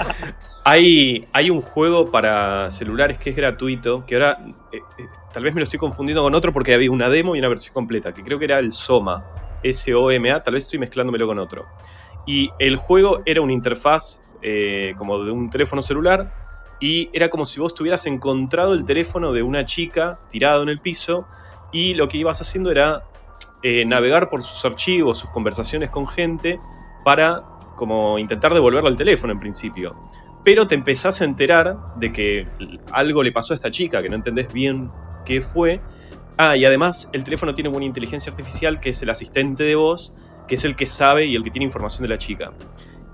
Hay, 0.66 1.28
hay 1.34 1.50
un 1.50 1.60
juego 1.60 2.10
para 2.10 2.70
celulares 2.70 3.18
que 3.18 3.28
es 3.30 3.36
gratuito, 3.36 4.06
que 4.06 4.14
ahora 4.14 4.38
eh, 4.72 4.78
eh, 4.98 5.02
tal 5.30 5.42
vez 5.44 5.52
me 5.52 5.60
lo 5.60 5.64
estoy 5.64 5.78
confundiendo 5.78 6.22
con 6.22 6.34
otro 6.34 6.54
porque 6.54 6.72
había 6.72 6.90
una 6.90 7.10
demo 7.10 7.36
y 7.36 7.38
una 7.38 7.48
versión 7.48 7.74
completa, 7.74 8.14
que 8.14 8.22
creo 8.22 8.38
que 8.38 8.46
era 8.46 8.58
el 8.60 8.72
Soma, 8.72 9.26
S-O-M-A, 9.62 10.42
tal 10.42 10.54
vez 10.54 10.64
estoy 10.64 10.78
mezclándomelo 10.78 11.26
con 11.26 11.38
otro. 11.38 11.66
Y 12.26 12.50
el 12.58 12.76
juego 12.76 13.22
era 13.26 13.40
una 13.40 13.52
interfaz 13.52 14.22
eh, 14.42 14.94
como 14.96 15.22
de 15.22 15.30
un 15.30 15.50
teléfono 15.50 15.82
celular 15.82 16.32
y 16.80 17.08
era 17.12 17.28
como 17.28 17.46
si 17.46 17.60
vos 17.60 17.74
tuvieras 17.74 18.06
encontrado 18.06 18.74
el 18.74 18.84
teléfono 18.84 19.32
de 19.32 19.42
una 19.42 19.64
chica 19.64 20.20
tirado 20.28 20.62
en 20.62 20.68
el 20.68 20.80
piso 20.80 21.26
y 21.72 21.94
lo 21.94 22.08
que 22.08 22.18
ibas 22.18 22.40
haciendo 22.40 22.70
era 22.70 23.04
eh, 23.62 23.84
navegar 23.86 24.28
por 24.28 24.42
sus 24.42 24.64
archivos, 24.64 25.18
sus 25.18 25.30
conversaciones 25.30 25.90
con 25.90 26.06
gente 26.06 26.60
para 27.04 27.44
como 27.76 28.18
intentar 28.18 28.52
devolverle 28.52 28.88
al 28.88 28.96
teléfono 28.96 29.32
en 29.32 29.40
principio 29.40 29.96
pero 30.44 30.68
te 30.68 30.74
empezás 30.74 31.20
a 31.22 31.24
enterar 31.24 31.78
de 31.96 32.12
que 32.12 32.46
algo 32.92 33.22
le 33.22 33.32
pasó 33.32 33.54
a 33.54 33.56
esta 33.56 33.70
chica, 33.70 34.02
que 34.02 34.10
no 34.10 34.16
entendés 34.16 34.52
bien 34.52 34.90
qué 35.24 35.40
fue. 35.40 35.80
Ah, 36.36 36.56
y 36.56 36.66
además 36.66 37.08
el 37.12 37.24
teléfono 37.24 37.54
tiene 37.54 37.70
una 37.70 37.84
inteligencia 37.84 38.30
artificial 38.30 38.78
que 38.78 38.90
es 38.90 39.02
el 39.02 39.08
asistente 39.08 39.64
de 39.64 39.74
voz, 39.74 40.12
que 40.46 40.54
es 40.56 40.64
el 40.64 40.76
que 40.76 40.86
sabe 40.86 41.26
y 41.26 41.34
el 41.34 41.42
que 41.42 41.50
tiene 41.50 41.64
información 41.64 42.02
de 42.02 42.08
la 42.08 42.18
chica. 42.18 42.52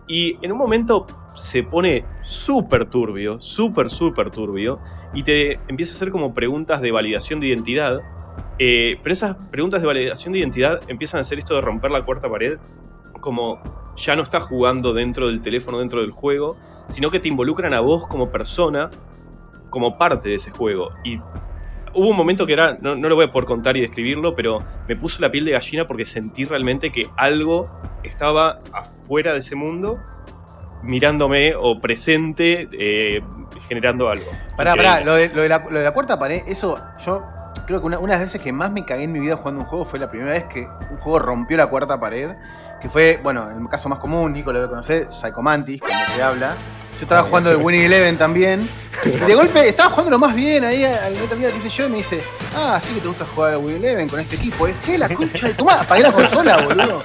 Y 0.09 0.37
en 0.43 0.51
un 0.51 0.59
momento 0.59 1.07
se 1.35 1.63
pone 1.63 2.05
súper 2.23 2.87
turbio, 2.87 3.41
súper, 3.41 3.89
súper 3.89 4.31
turbio, 4.31 4.81
y 5.15 5.23
te 5.23 5.61
empieza 5.69 5.93
a 5.93 5.97
hacer 5.97 6.11
como 6.11 6.35
preguntas 6.35 6.81
de 6.81 6.91
validación 6.91 7.39
de 7.41 7.47
identidad. 7.47 8.01
Eh, 8.59 8.99
pero 9.03 9.13
esas 9.13 9.37
preguntas 9.51 9.81
de 9.81 9.87
validación 9.87 10.33
de 10.33 10.41
identidad 10.41 10.81
empiezan 10.89 11.19
a 11.19 11.21
hacer 11.21 11.39
esto 11.39 11.55
de 11.55 11.61
romper 11.61 11.91
la 11.91 12.05
cuarta 12.05 12.29
pared, 12.29 12.59
como 13.21 13.61
ya 13.97 14.17
no 14.17 14.23
estás 14.23 14.43
jugando 14.43 14.93
dentro 14.93 15.29
del 15.29 15.43
teléfono, 15.43 15.79
dentro 15.79 16.01
del 16.01 16.11
juego, 16.11 16.57
sino 16.87 17.11
que 17.11 17.21
te 17.21 17.29
involucran 17.29 17.73
a 17.75 17.81
vos 17.81 18.07
como 18.07 18.31
persona, 18.31 18.91
como 19.71 19.97
parte 19.97 20.29
de 20.29 20.35
ese 20.37 20.51
juego. 20.51 20.91
Y 21.05 21.21
hubo 21.95 22.09
un 22.09 22.17
momento 22.17 22.47
que 22.47 22.53
era, 22.53 22.79
no, 22.81 22.95
no 22.95 23.09
lo 23.09 23.15
voy 23.15 23.27
a 23.27 23.31
poder 23.31 23.47
contar 23.47 23.77
y 23.77 23.81
describirlo, 23.81 24.35
pero 24.35 24.63
me 24.89 24.97
puso 24.97 25.21
la 25.21 25.31
piel 25.31 25.45
de 25.45 25.53
gallina 25.53 25.87
porque 25.87 26.05
sentí 26.05 26.45
realmente 26.45 26.91
que 26.91 27.09
algo 27.17 27.71
estaba 28.03 28.61
afuera 28.73 29.33
de 29.33 29.41
ese 29.41 29.57
mundo 29.57 29.99
mirándome 30.83 31.55
o 31.55 31.81
presente 31.81 32.69
eh, 32.73 33.23
generando 33.69 34.09
algo. 34.09 34.31
Pará, 34.57 34.73
Increíble. 34.73 34.95
pará, 34.95 35.05
lo 35.05 35.15
de, 35.15 35.29
lo 35.29 35.43
de 35.43 35.49
la, 35.49 35.59
lo 35.71 35.79
de 35.79 35.85
la 35.85 35.93
cuarta 35.93 36.19
pared, 36.19 36.43
eso 36.47 36.81
yo 37.05 37.25
creo 37.67 37.81
que 37.81 37.87
una, 37.87 37.99
una 37.99 38.15
de 38.15 38.19
las 38.21 38.29
veces 38.29 38.41
que 38.41 38.53
más 38.53 38.71
me 38.71 38.85
cagué 38.85 39.05
en 39.05 39.13
mi 39.13 39.19
vida 39.19 39.37
jugando 39.37 39.61
un 39.61 39.67
juego 39.67 39.85
fue 39.85 39.99
la 39.99 40.11
primera 40.11 40.33
vez 40.33 40.45
que 40.45 40.67
un 40.91 40.97
juego 40.99 41.19
rompió 41.19 41.57
la 41.57 41.67
cuarta 41.67 42.01
pared, 42.01 42.31
que 42.81 42.89
fue, 42.89 43.21
bueno, 43.23 43.49
el 43.51 43.69
caso 43.69 43.89
más 43.89 43.99
común, 43.99 44.33
Nico 44.33 44.53
lo 44.53 44.59
debe 44.61 44.71
conocer, 44.71 45.09
Psychomantis, 45.13 45.81
cuando 45.81 46.07
se 46.15 46.23
habla. 46.23 46.55
Yo 47.01 47.05
estaba 47.05 47.23
jugando 47.23 47.51
el 47.51 47.57
Winning 47.57 47.85
Eleven 47.85 48.19
también. 48.19 48.69
Y 49.07 49.09
de 49.09 49.35
golpe 49.35 49.67
estaba 49.67 49.89
jugando 49.89 50.11
lo 50.11 50.19
más 50.19 50.35
bien 50.35 50.63
ahí 50.65 50.85
al 50.85 51.15
Metal 51.15 51.39
Gear, 51.39 51.53
qué 51.53 51.61
sé 51.63 51.71
yo, 51.71 51.87
y 51.87 51.89
me 51.89 51.97
dice, 51.99 52.21
ah, 52.55 52.79
sí 52.87 52.93
que 52.93 53.01
te 53.01 53.09
gusta 53.09 53.25
jugar 53.25 53.53
al 53.55 53.59
Winning 53.59 53.77
Eleven 53.83 54.09
con 54.09 54.21
este 54.21 54.37
equipo. 54.37 54.67
Es 54.67 54.77
que 54.85 54.99
la 54.99 55.09
concha 55.09 55.49
de 55.49 55.55
tu 55.55 55.65
madre. 55.65 55.81
Apagué 55.81 56.03
la 56.03 56.13
consola, 56.13 56.57
boludo. 56.59 57.03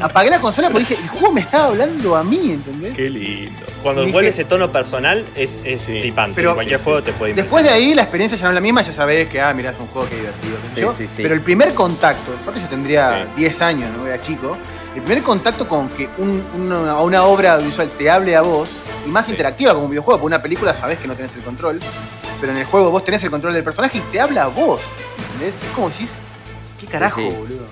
Apagué 0.00 0.30
la 0.30 0.40
consola 0.40 0.70
porque 0.70 0.86
dije, 0.90 1.02
el 1.02 1.08
juego 1.08 1.32
me 1.34 1.40
estaba 1.40 1.64
hablando 1.66 2.14
a 2.14 2.22
mí, 2.22 2.52
¿entendés? 2.52 2.94
Qué 2.94 3.10
lindo. 3.10 3.58
Cuando 3.82 4.02
Dije- 4.02 4.12
vuelve 4.12 4.28
ese 4.28 4.44
tono 4.44 4.70
personal 4.70 5.24
es, 5.34 5.58
es 5.64 5.80
Sí. 5.80 6.00
flipante. 6.02 6.34
Pero- 6.36 6.50
En 6.50 6.54
cualquier 6.54 6.78
sí, 6.78 6.84
juego 6.84 7.00
sí, 7.00 7.06
te 7.06 7.12
puede 7.14 7.34
Después 7.34 7.64
de 7.64 7.70
ahí 7.70 7.92
la 7.94 8.02
experiencia 8.02 8.38
ya 8.38 8.44
no 8.44 8.50
es 8.50 8.54
la 8.54 8.60
misma, 8.60 8.82
ya 8.82 8.92
sabés 8.92 9.28
que, 9.28 9.40
ah, 9.40 9.52
mirá, 9.52 9.72
es 9.72 9.80
un 9.80 9.88
juego 9.88 10.08
que 10.08 10.14
divertido. 10.14 10.56
qué 10.62 10.68
sé 10.68 10.74
Sí, 10.76 10.80
yo. 10.82 10.92
sí, 10.92 11.08
sí. 11.08 11.22
Pero 11.22 11.34
el 11.34 11.40
primer 11.40 11.74
contacto, 11.74 12.30
aparte 12.40 12.60
yo 12.60 12.68
tendría 12.68 13.24
Sí. 13.34 13.40
10 13.40 13.60
años, 13.62 13.90
no 13.96 14.06
era 14.06 14.20
chico, 14.20 14.56
el 14.94 15.02
primer 15.02 15.24
contacto 15.24 15.66
con 15.66 15.88
que 15.88 16.08
un- 16.18 16.44
una, 16.54 17.00
una 17.00 17.24
obra 17.24 17.54
audiovisual 17.54 17.88
te 17.98 18.08
hable 18.08 18.36
a 18.36 18.42
vos, 18.42 18.68
y 19.06 19.08
más 19.08 19.26
Sí. 19.26 19.32
interactiva 19.32 19.72
como 19.72 19.84
un 19.86 19.90
videojuego, 19.90 20.18
porque 20.20 20.26
una 20.34 20.42
película 20.42 20.74
sabés 20.74 20.98
que 20.98 21.08
no 21.08 21.14
tenés 21.14 21.34
el 21.36 21.42
control, 21.42 21.80
pero 22.40 22.52
en 22.52 22.58
el 22.58 22.64
juego 22.64 22.90
vos 22.90 23.04
tenés 23.04 23.22
el 23.24 23.30
control 23.30 23.54
del 23.54 23.64
personaje 23.64 23.98
y 23.98 24.00
te 24.00 24.20
habla 24.20 24.44
a 24.44 24.46
vos. 24.48 24.80
¿Entendés? 25.32 25.54
Es 25.62 25.70
como 25.74 25.90
si 25.90 26.08
¿qué 26.80 26.86
carajo, 26.86 27.20
Sí, 27.20 27.30
sí. 27.30 27.36
boludo? 27.36 27.66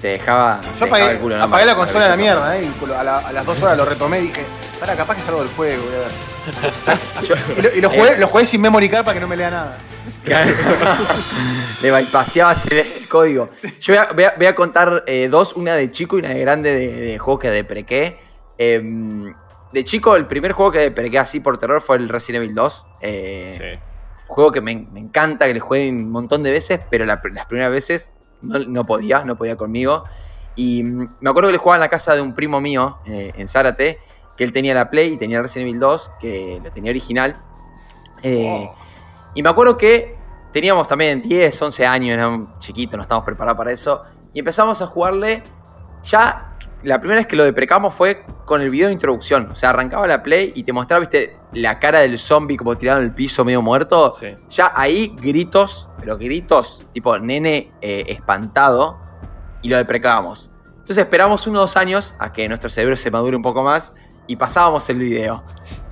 Te 0.00 0.08
dejaba, 0.08 0.60
te 0.60 0.66
Yo 0.66 0.72
dejaba 0.72 0.86
apagué, 0.96 1.10
el 1.12 1.18
culo. 1.18 1.38
¿no? 1.38 1.44
apagué 1.44 1.64
la 1.64 1.74
consola 1.74 2.04
a 2.04 2.08
la 2.10 2.16
mierda, 2.16 2.56
¿eh? 2.58 2.64
Y 2.70 2.92
a, 2.92 3.02
la- 3.02 3.18
a 3.18 3.32
las 3.32 3.46
dos 3.46 3.60
horas 3.62 3.76
lo 3.78 3.84
retomé 3.86 4.18
y 4.18 4.22
dije, 4.26 4.44
para, 4.78 4.94
capaz 4.94 5.16
que 5.16 5.22
salgo 5.22 5.40
del 5.40 5.48
juego, 5.54 5.82
voy 5.84 5.94
a 5.94 5.98
ver. 5.98 6.98
Yo- 7.26 7.34
Y 7.58 7.62
lo, 7.62 7.74
y 7.76 7.80
lo 7.80 7.90
jugué, 7.90 8.18
lo 8.18 8.28
jugué 8.28 8.46
sin 8.46 8.60
memory 8.60 8.88
card 8.90 9.04
para 9.04 9.14
que 9.14 9.20
no 9.20 9.26
me 9.28 9.36
lea 9.36 9.50
nada. 9.50 9.78
Le 11.82 11.90
bypaseabas 11.90 12.66
el, 12.66 12.78
el 12.78 13.08
código. 13.08 13.48
Yo 13.80 13.94
voy 13.94 13.96
a, 14.04 14.12
voy 14.12 14.24
a- 14.24 14.34
voy 14.36 14.46
a 14.46 14.54
contar 14.54 15.04
eh, 15.06 15.28
dos, 15.30 15.54
una 15.54 15.74
de 15.74 15.90
chico 15.90 16.16
y 16.16 16.20
una 16.20 16.30
de 16.30 16.40
grande 16.40 16.72
de, 16.74 16.88
de 17.00 17.18
juegos 17.18 17.40
que 17.40 17.50
deprequé. 17.50 18.18
Em, 18.58 19.34
de 19.72 19.84
chico, 19.84 20.16
el 20.16 20.26
primer 20.26 20.52
juego 20.52 20.72
que 20.72 20.78
deprequé 20.78 21.18
así 21.18 21.40
por 21.40 21.58
terror 21.58 21.80
fue 21.80 21.96
el 21.96 22.08
Resident 22.08 22.44
Evil 22.44 22.54
2. 22.54 22.88
Eh, 23.02 23.50
Sí. 23.52 23.80
Juego 24.28 24.50
que 24.50 24.60
me, 24.60 24.74
me 24.92 24.98
encanta, 25.00 25.46
que 25.46 25.54
le 25.54 25.60
jugué 25.60 25.88
un 25.88 26.10
montón 26.10 26.42
de 26.42 26.50
veces, 26.50 26.80
pero 26.90 27.04
la- 27.04 27.20
las 27.32 27.46
primeras 27.46 27.70
veces 27.70 28.14
no, 28.42 28.58
no 28.58 28.84
podía, 28.84 29.22
no 29.24 29.36
podía 29.36 29.56
conmigo. 29.56 30.04
Y 30.56 30.82
mm, 30.82 31.08
me 31.20 31.30
acuerdo 31.30 31.48
que 31.48 31.52
le 31.52 31.58
jugaba 31.58 31.76
en 31.76 31.80
la 31.82 31.88
casa 31.88 32.14
de 32.14 32.20
un 32.22 32.34
primo 32.34 32.60
mío, 32.60 32.98
eh, 33.06 33.32
en 33.36 33.46
Zárate, 33.46 33.98
que 34.36 34.42
él 34.44 34.52
tenía 34.52 34.74
la 34.74 34.90
Play 34.90 35.12
y 35.12 35.16
tenía 35.16 35.36
el 35.38 35.44
Resident 35.44 35.68
Evil 35.68 35.80
2, 35.80 36.10
que 36.18 36.60
lo 36.62 36.70
tenía 36.72 36.90
original. 36.90 37.40
Eh, 38.22 38.68
Y 39.34 39.42
me 39.42 39.48
acuerdo 39.50 39.76
que 39.76 40.16
teníamos 40.50 40.88
también 40.88 41.20
10, 41.22 41.60
11 41.62 41.86
años, 41.86 42.14
éramos 42.14 42.58
chiquitos, 42.58 42.96
no 42.96 43.02
estábamos 43.02 43.26
preparados 43.26 43.58
para 43.58 43.70
eso. 43.70 44.02
Y 44.32 44.38
empezamos 44.38 44.80
a 44.82 44.86
jugarle. 44.86 45.42
Ya 46.02 46.56
la 46.82 46.98
primera 46.98 47.20
vez 47.20 47.26
que 47.26 47.36
lo 47.36 47.44
deprecamos 47.44 47.94
fue 47.94 48.24
con 48.46 48.62
el 48.62 48.70
video 48.70 48.86
de 48.86 48.94
introducción. 48.94 49.50
O 49.50 49.54
sea, 49.54 49.70
arrancaba 49.70 50.06
la 50.06 50.22
play 50.22 50.52
y 50.54 50.62
te 50.62 50.72
mostraba, 50.72 51.00
viste, 51.00 51.36
la 51.52 51.78
cara 51.78 51.98
del 51.98 52.18
zombie 52.18 52.56
como 52.56 52.74
tirado 52.76 53.00
en 53.00 53.04
el 53.06 53.12
piso, 53.12 53.44
medio 53.44 53.60
muerto. 53.60 54.12
Sí. 54.14 54.34
Ya 54.48 54.72
ahí 54.74 55.14
gritos, 55.20 55.90
pero 56.00 56.16
gritos, 56.16 56.86
tipo 56.94 57.18
nene 57.18 57.72
eh, 57.82 58.04
espantado. 58.08 58.98
Y 59.62 59.68
lo 59.68 59.76
deprecábamos. 59.76 60.50
Entonces 60.70 60.98
esperamos 60.98 61.46
unos 61.48 61.60
dos 61.62 61.76
años 61.76 62.14
a 62.20 62.32
que 62.32 62.46
nuestro 62.48 62.70
cerebro 62.70 62.96
se 62.96 63.10
madure 63.10 63.36
un 63.36 63.42
poco 63.42 63.62
más 63.64 63.92
y 64.28 64.36
pasábamos 64.36 64.88
el 64.88 64.98
video. 64.98 65.42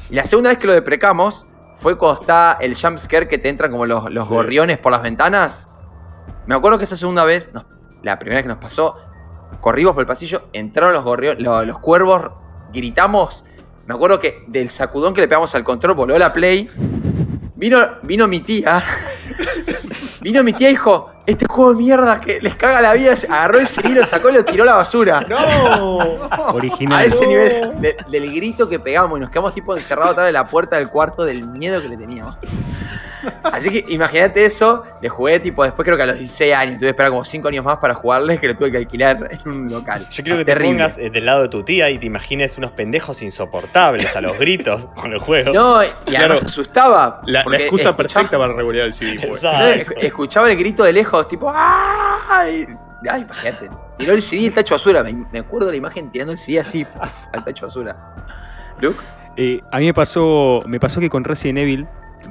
Y 0.08 0.14
la 0.14 0.22
segunda 0.24 0.50
vez 0.50 0.58
que 0.58 0.68
lo 0.68 0.72
deprecamos 0.72 1.48
fue 1.74 1.98
cuando 1.98 2.20
está 2.20 2.56
el 2.60 2.76
jumpscare 2.76 3.26
que 3.26 3.38
te 3.38 3.48
entran 3.48 3.72
como 3.72 3.84
los, 3.86 4.08
los 4.12 4.28
Sí. 4.28 4.34
gorriones 4.34 4.78
por 4.78 4.92
las 4.92 5.02
ventanas. 5.02 5.68
Me 6.46 6.54
acuerdo 6.54 6.78
que 6.78 6.84
esa 6.84 6.96
segunda 6.96 7.24
vez, 7.24 7.50
la 8.02 8.18
primera 8.20 8.36
vez 8.36 8.42
que 8.44 8.48
nos 8.48 8.58
pasó, 8.58 8.94
corrimos 9.60 9.94
por 9.94 10.02
el 10.02 10.06
pasillo, 10.06 10.48
entraron 10.52 10.92
los, 10.92 11.02
gorriones, 11.02 11.42
los, 11.42 11.66
los 11.66 11.78
cuervos, 11.80 12.30
gritamos. 12.74 13.44
Me 13.86 13.94
acuerdo 13.94 14.18
que 14.18 14.44
del 14.48 14.68
sacudón 14.70 15.14
que 15.14 15.20
le 15.22 15.28
pegamos 15.28 15.54
al 15.54 15.64
control 15.64 15.94
voló 15.94 16.18
la 16.18 16.32
play. 16.32 16.68
Vino, 17.56 17.78
vino 18.02 18.26
mi 18.28 18.40
tía. 18.40 18.82
Vino 20.20 20.42
mi 20.42 20.54
tía 20.54 20.68
y 20.70 20.72
dijo, 20.72 21.10
este 21.26 21.44
juego 21.46 21.72
de 21.74 21.76
mierda 21.82 22.18
que 22.18 22.40
les 22.40 22.56
caga 22.56 22.80
la 22.80 22.94
vida, 22.94 23.12
agarró 23.28 23.58
el 23.58 23.66
CD, 23.66 23.90
lo 23.90 24.06
sacó 24.06 24.30
y 24.30 24.32
lo 24.32 24.42
tiró 24.42 24.62
a 24.62 24.66
la 24.68 24.74
basura. 24.76 25.20
¡No! 25.28 25.98
Original. 26.54 26.98
A 26.98 27.04
ese 27.04 27.26
nivel 27.26 27.72
de- 27.78 27.94
del 28.10 28.34
grito 28.34 28.66
que 28.66 28.80
pegamos 28.80 29.18
y 29.18 29.20
nos 29.20 29.28
quedamos 29.28 29.52
tipo 29.52 29.76
encerrados 29.76 30.12
atrás 30.12 30.24
de 30.26 30.32
la 30.32 30.46
puerta 30.48 30.76
del 30.76 30.88
cuarto 30.88 31.24
del 31.26 31.46
miedo 31.46 31.82
que 31.82 31.90
le 31.90 31.98
teníamos. 31.98 32.38
Así 33.42 33.70
que 33.70 33.84
imagínate 33.92 34.44
eso, 34.44 34.84
le 35.00 35.08
jugué 35.08 35.40
tipo 35.40 35.64
después 35.64 35.84
creo 35.84 35.96
que 35.96 36.02
a 36.02 36.06
los 36.06 36.18
16 36.18 36.54
años, 36.54 36.74
tuve 36.78 36.86
que 36.86 36.90
esperar 36.90 37.10
como 37.10 37.24
5 37.24 37.48
años 37.48 37.64
más 37.64 37.76
para 37.78 37.94
jugarle 37.94 38.38
que 38.38 38.48
lo 38.48 38.56
tuve 38.56 38.70
que 38.70 38.78
alquilar 38.78 39.28
en 39.30 39.48
un 39.50 39.68
local. 39.70 40.06
Yo 40.10 40.22
quiero 40.22 40.38
que 40.38 40.44
te 40.44 40.56
pongas 40.56 40.98
eh, 40.98 41.10
del 41.10 41.26
lado 41.26 41.42
de 41.42 41.48
tu 41.48 41.62
tía 41.62 41.90
y 41.90 41.98
te 41.98 42.06
imagines 42.06 42.56
unos 42.58 42.72
pendejos 42.72 43.22
insoportables 43.22 44.14
a 44.16 44.20
los 44.20 44.38
gritos 44.38 44.86
con 44.94 45.12
el 45.12 45.18
juego. 45.18 45.52
No, 45.52 45.82
y 45.82 45.86
además 45.86 45.98
Claro. 46.06 46.34
se 46.36 46.46
asustaba. 46.46 47.22
La, 47.26 47.40
excusa 47.42 47.90
escuchaba- 47.90 47.96
perfecta 47.96 48.38
para 48.38 48.52
regular 48.52 48.84
el 48.86 48.92
CD. 48.92 49.14
No, 49.26 49.34
esc- 49.36 49.94
escuchaba 49.98 50.50
el 50.50 50.56
grito 50.58 50.84
de 50.84 50.92
lejos, 50.92 51.26
tipo 51.28 51.52
¡Ay! 51.54 52.66
Ay, 53.08 53.22
imagínate. 53.22 53.70
Tiró 53.98 54.12
el 54.14 54.22
CD 54.22 54.42
y 54.42 54.46
el 54.46 54.54
tacho 54.54 54.74
basura. 54.74 55.02
Me, 55.04 55.12
me 55.30 55.38
acuerdo 55.38 55.66
de 55.66 55.72
la 55.72 55.78
imagen 55.78 56.10
tirando 56.10 56.32
el 56.32 56.38
CD 56.38 56.58
así 56.60 56.86
al 57.32 57.44
tacho 57.44 57.66
basura. 57.66 57.96
Luke, 58.80 58.98
Eh, 59.36 59.60
a 59.70 59.78
mí 59.78 59.86
me 59.86 59.94
pasó, 59.94 60.60
me 60.66 60.78
pasó 60.80 61.00
que 61.00 61.10
con 61.10 61.24
Resident 61.24 61.58
Evil 61.58 61.86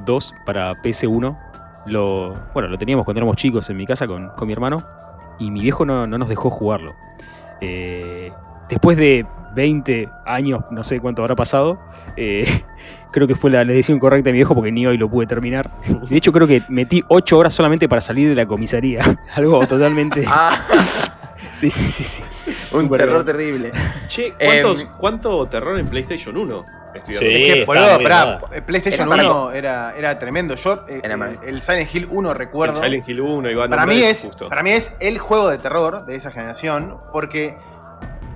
2 0.05 0.35
para 0.45 0.73
PS1, 0.81 1.37
lo, 1.85 2.35
bueno, 2.53 2.69
lo 2.69 2.77
teníamos 2.77 3.05
cuando 3.05 3.19
éramos 3.19 3.37
chicos 3.37 3.69
en 3.69 3.77
mi 3.77 3.85
casa 3.85 4.07
con, 4.07 4.29
con 4.29 4.47
mi 4.47 4.53
hermano 4.53 4.77
y 5.39 5.51
mi 5.51 5.61
viejo 5.61 5.85
no, 5.85 6.07
no 6.07 6.17
nos 6.17 6.29
dejó 6.29 6.49
jugarlo. 6.49 6.95
Eh, 7.61 8.31
después 8.69 8.97
de 8.97 9.25
20 9.55 10.09
años, 10.25 10.63
no 10.71 10.83
sé 10.83 10.99
cuánto 10.99 11.21
habrá 11.21 11.35
pasado, 11.35 11.79
eh, 12.17 12.45
creo 13.11 13.27
que 13.27 13.35
fue 13.35 13.49
la, 13.51 13.63
decisión 13.63 13.99
correcta 13.99 14.29
de 14.29 14.33
mi 14.33 14.39
viejo 14.39 14.55
porque 14.55 14.71
ni 14.71 14.85
hoy 14.85 14.97
lo 14.97 15.09
pude 15.09 15.27
terminar. 15.27 15.71
De 16.09 16.17
hecho, 16.17 16.31
creo 16.31 16.47
que 16.47 16.61
metí 16.69 17.03
8 17.07 17.37
horas 17.37 17.53
solamente 17.53 17.87
para 17.87 18.01
salir 18.01 18.29
de 18.29 18.35
la 18.35 18.45
comisaría. 18.45 19.03
Algo 19.35 19.65
totalmente... 19.65 20.25
ah, 20.27 20.57
Sí, 21.51 21.69
sí, 21.69 21.91
sí, 21.91 22.03
sí. 22.03 22.23
un 22.75 22.89
terror 22.89 23.23
bien. 23.23 23.37
terrible. 23.37 23.71
Che, 24.07 24.33
¿cuántos- 24.33 24.81
Em, 24.81 24.87
¿cuánto 24.97 25.45
terror 25.45 25.77
en 25.77 25.85
PlayStation 25.85 26.35
1? 26.35 26.65
Estoy 26.99 27.15
Sí. 27.15 27.25
de 27.25 27.47
Es 27.49 27.53
que, 27.53 27.65
boludo, 27.65 28.03
pará, 28.03 28.39
PlayStation 28.65 29.07
Era 29.07 29.17
para 29.17 29.31
1 29.31 29.51
era, 29.51 29.93
era 29.97 30.19
tremendo. 30.19 30.55
Yo, 30.55 30.83
eh, 30.87 31.01
Era 31.03 31.15
eh, 31.31 31.39
el 31.47 31.61
Silent 31.61 31.93
Hill 31.93 32.05
1 32.09 32.29
acuerdo. 32.29 32.33
recuerdo. 32.33 32.77
El 32.79 32.83
Silent 32.83 33.09
Hill 33.09 33.21
1, 33.21 33.49
Iván. 33.51 33.69
para 33.69 33.81
nombrá 33.85 33.95
mí, 33.97 34.03
es, 34.03 34.21
justo. 34.21 34.49
para 34.49 34.63
mí 34.63 34.71
es 34.71 34.91
el 34.99 35.17
juego 35.19 35.49
de 35.49 35.57
terror 35.57 36.05
de 36.05 36.15
esa 36.15 36.31
generación, 36.31 36.97
porque 37.11 37.57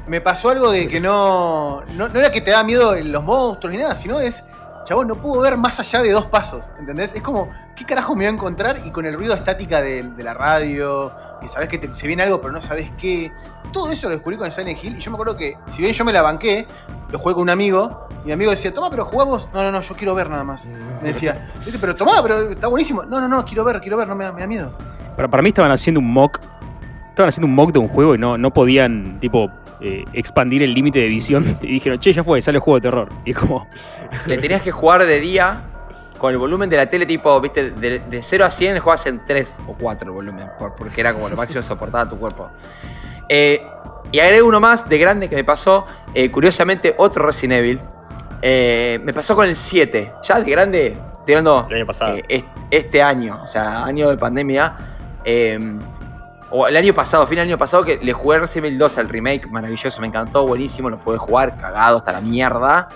me 0.08 0.22
pasó 0.22 0.50
algo 0.50 0.72
de 0.72 0.88
que 0.88 1.00
no, 1.00 1.84
no, 1.96 2.08
no 2.10 2.20
era 2.20 2.32
que 2.32 2.42
te 2.42 2.52
da 2.52 2.64
miedo 2.64 2.96
los 2.96 3.24
monstruos 3.24 3.76
ni 3.76 3.82
nada, 3.82 3.94
sino 3.96 4.20
es, 4.22 4.44
chabón, 4.86 5.08
no 5.08 5.22
puedo 5.22 5.42
ver 5.42 5.58
más 5.58 5.80
allá 5.80 6.02
de 6.02 6.12
dos 6.12 6.26
pasos, 6.28 6.66
¿entendés? 6.80 7.14
Es 7.14 7.22
como, 7.22 7.52
¿qué 7.76 7.86
carajo 7.86 8.16
me 8.16 8.20
voy 8.20 8.28
a 8.28 8.30
encontrar? 8.36 8.82
Y 8.86 8.92
con 8.92 9.06
el 9.06 9.16
ruido 9.16 9.34
estática 9.34 9.82
de, 9.82 10.04
de 10.04 10.24
la 10.24 10.34
radio, 10.34 11.12
que 11.40 11.48
sabes 11.48 11.68
que 11.70 11.78
te- 11.78 11.94
se 11.96 12.08
viene 12.08 12.24
algo 12.24 12.40
pero 12.42 12.52
no 12.54 12.62
sabes 12.62 12.92
qué. 12.98 13.32
Todo 13.72 13.92
eso 13.92 14.08
lo 14.08 14.16
descubrí 14.16 14.38
con 14.38 14.46
el 14.46 14.52
Silent 14.52 14.84
Hill 14.84 14.96
y 14.98 15.00
yo 15.00 15.12
me 15.12 15.16
acuerdo 15.16 15.36
que, 15.36 15.56
si 15.72 15.82
bien 15.82 15.94
yo 15.94 16.06
me 16.06 16.14
la 16.14 16.22
banqué, 16.22 16.66
lo 17.12 17.20
jugué 17.20 17.34
con 17.36 17.44
un 17.44 17.50
amigo, 17.50 18.08
y 18.24 18.28
mi 18.28 18.32
amigo 18.34 18.52
decía, 18.52 18.74
toma, 18.74 18.90
pero 18.90 19.06
jugamos. 19.06 19.48
No, 19.54 19.64
no, 19.64 19.72
no, 19.72 19.82
yo 19.82 19.96
quiero 19.96 20.14
ver 20.16 20.30
nada 20.30 20.44
más. 20.44 20.68
Me 21.02 21.10
decía, 21.10 21.50
"Viste, 21.64 21.80
pero 21.80 21.96
tomá, 21.96 22.22
pero 22.24 22.50
está 22.52 22.68
buenísimo. 22.68 23.04
No, 23.04 23.20
no, 23.22 23.28
no, 23.28 23.46
quiero 23.46 23.64
ver, 23.64 23.80
quiero 23.82 23.98
ver, 23.98 24.08
no 24.08 24.16
me 24.16 24.24
da, 24.26 24.34
me 24.34 24.42
da 24.42 24.48
miedo. 24.48 24.74
Para, 25.16 25.28
para 25.30 25.42
mí 25.44 25.50
estaban 25.50 25.72
haciendo 25.72 26.00
un 26.00 26.12
mock. 26.12 26.40
Estaban 27.10 27.30
haciendo 27.30 27.48
un 27.48 27.56
mock 27.56 27.72
de 27.72 27.80
un 27.80 27.88
juego 27.88 28.16
y 28.16 28.18
no, 28.18 28.38
no 28.38 28.52
podían, 28.54 29.20
tipo, 29.20 29.50
eh, 29.82 30.04
expandir 30.14 30.62
el 30.64 30.74
límite 30.74 31.00
de 31.00 31.08
visión. 31.08 31.58
Y 31.62 31.68
dijeron, 31.74 31.98
che, 32.00 32.14
ya 32.14 32.24
fue, 32.24 32.40
sale 32.42 32.58
el 32.58 32.62
juego 32.62 32.78
de 32.78 32.82
terror. 32.82 33.10
Y 33.26 33.32
es 33.32 33.38
como, 33.38 33.68
Le 34.26 34.38
tenías 34.38 34.62
que 34.62 34.72
jugar 34.72 35.06
de 35.06 35.20
día 35.20 35.64
con 36.18 36.32
el 36.32 36.38
volumen 36.38 36.70
de 36.70 36.78
la 36.78 36.88
tele, 36.90 37.06
tipo, 37.06 37.40
viste, 37.40 37.72
de, 37.72 38.00
de 38.00 38.22
0 38.22 38.46
a 38.46 38.52
100 38.52 38.74
le 38.76 38.80
jugabas 38.80 39.06
en 39.08 39.24
3 39.26 39.60
o 39.68 39.74
4 39.80 40.08
el 40.08 40.14
volumen, 40.14 40.50
por- 40.58 40.76
porque 40.76 41.02
era 41.02 41.14
como 41.14 41.30
lo 41.30 41.36
máximo 41.36 41.62
que 41.62 41.68
soportaba 41.68 42.08
tu 42.10 42.18
cuerpo. 42.18 42.50
Eh, 43.30 43.66
y 44.12 44.20
agregué 44.20 44.42
uno 44.42 44.60
más 44.60 44.88
de 44.88 44.98
grande 44.98 45.30
que 45.30 45.36
me 45.36 45.44
pasó, 45.44 45.86
eh, 46.14 46.32
curiosamente, 46.32 46.96
otro 46.98 47.26
Resident 47.26 47.60
Evil. 47.60 47.82
Eh, 48.42 49.00
me 49.04 49.14
pasó 49.14 49.36
con 49.36 49.48
el 49.48 49.56
7. 49.56 50.14
Ya 50.24 50.40
de 50.40 50.52
grande, 50.52 50.98
hablando 51.28 51.66
El 51.70 51.76
año 51.78 51.86
pasado. 51.86 52.16
es- 52.28 52.46
este 52.72 53.02
año, 53.02 53.42
o 53.44 53.48
sea, 53.48 53.84
año 53.86 54.10
de 54.10 54.18
pandemia. 54.18 54.76
eh, 55.26 55.60
o 56.50 56.66
el 56.66 56.78
año 56.78 56.94
pasado, 56.94 57.28
fin 57.28 57.36
del 57.36 57.48
año 57.50 57.58
pasado, 57.58 57.84
que 57.84 58.00
le 58.02 58.14
jugué 58.14 58.40
Resident 58.40 58.68
Evil 58.68 58.78
2 58.80 58.98
al 59.00 59.10
remake, 59.10 59.48
maravilloso, 59.50 60.00
me 60.00 60.08
encantó, 60.08 60.48
buenísimo, 60.48 60.90
lo 60.90 60.98
pude 60.98 61.18
jugar, 61.18 61.58
cagado 61.58 61.98
hasta 61.98 62.14
la 62.14 62.22
mierda. 62.22 62.88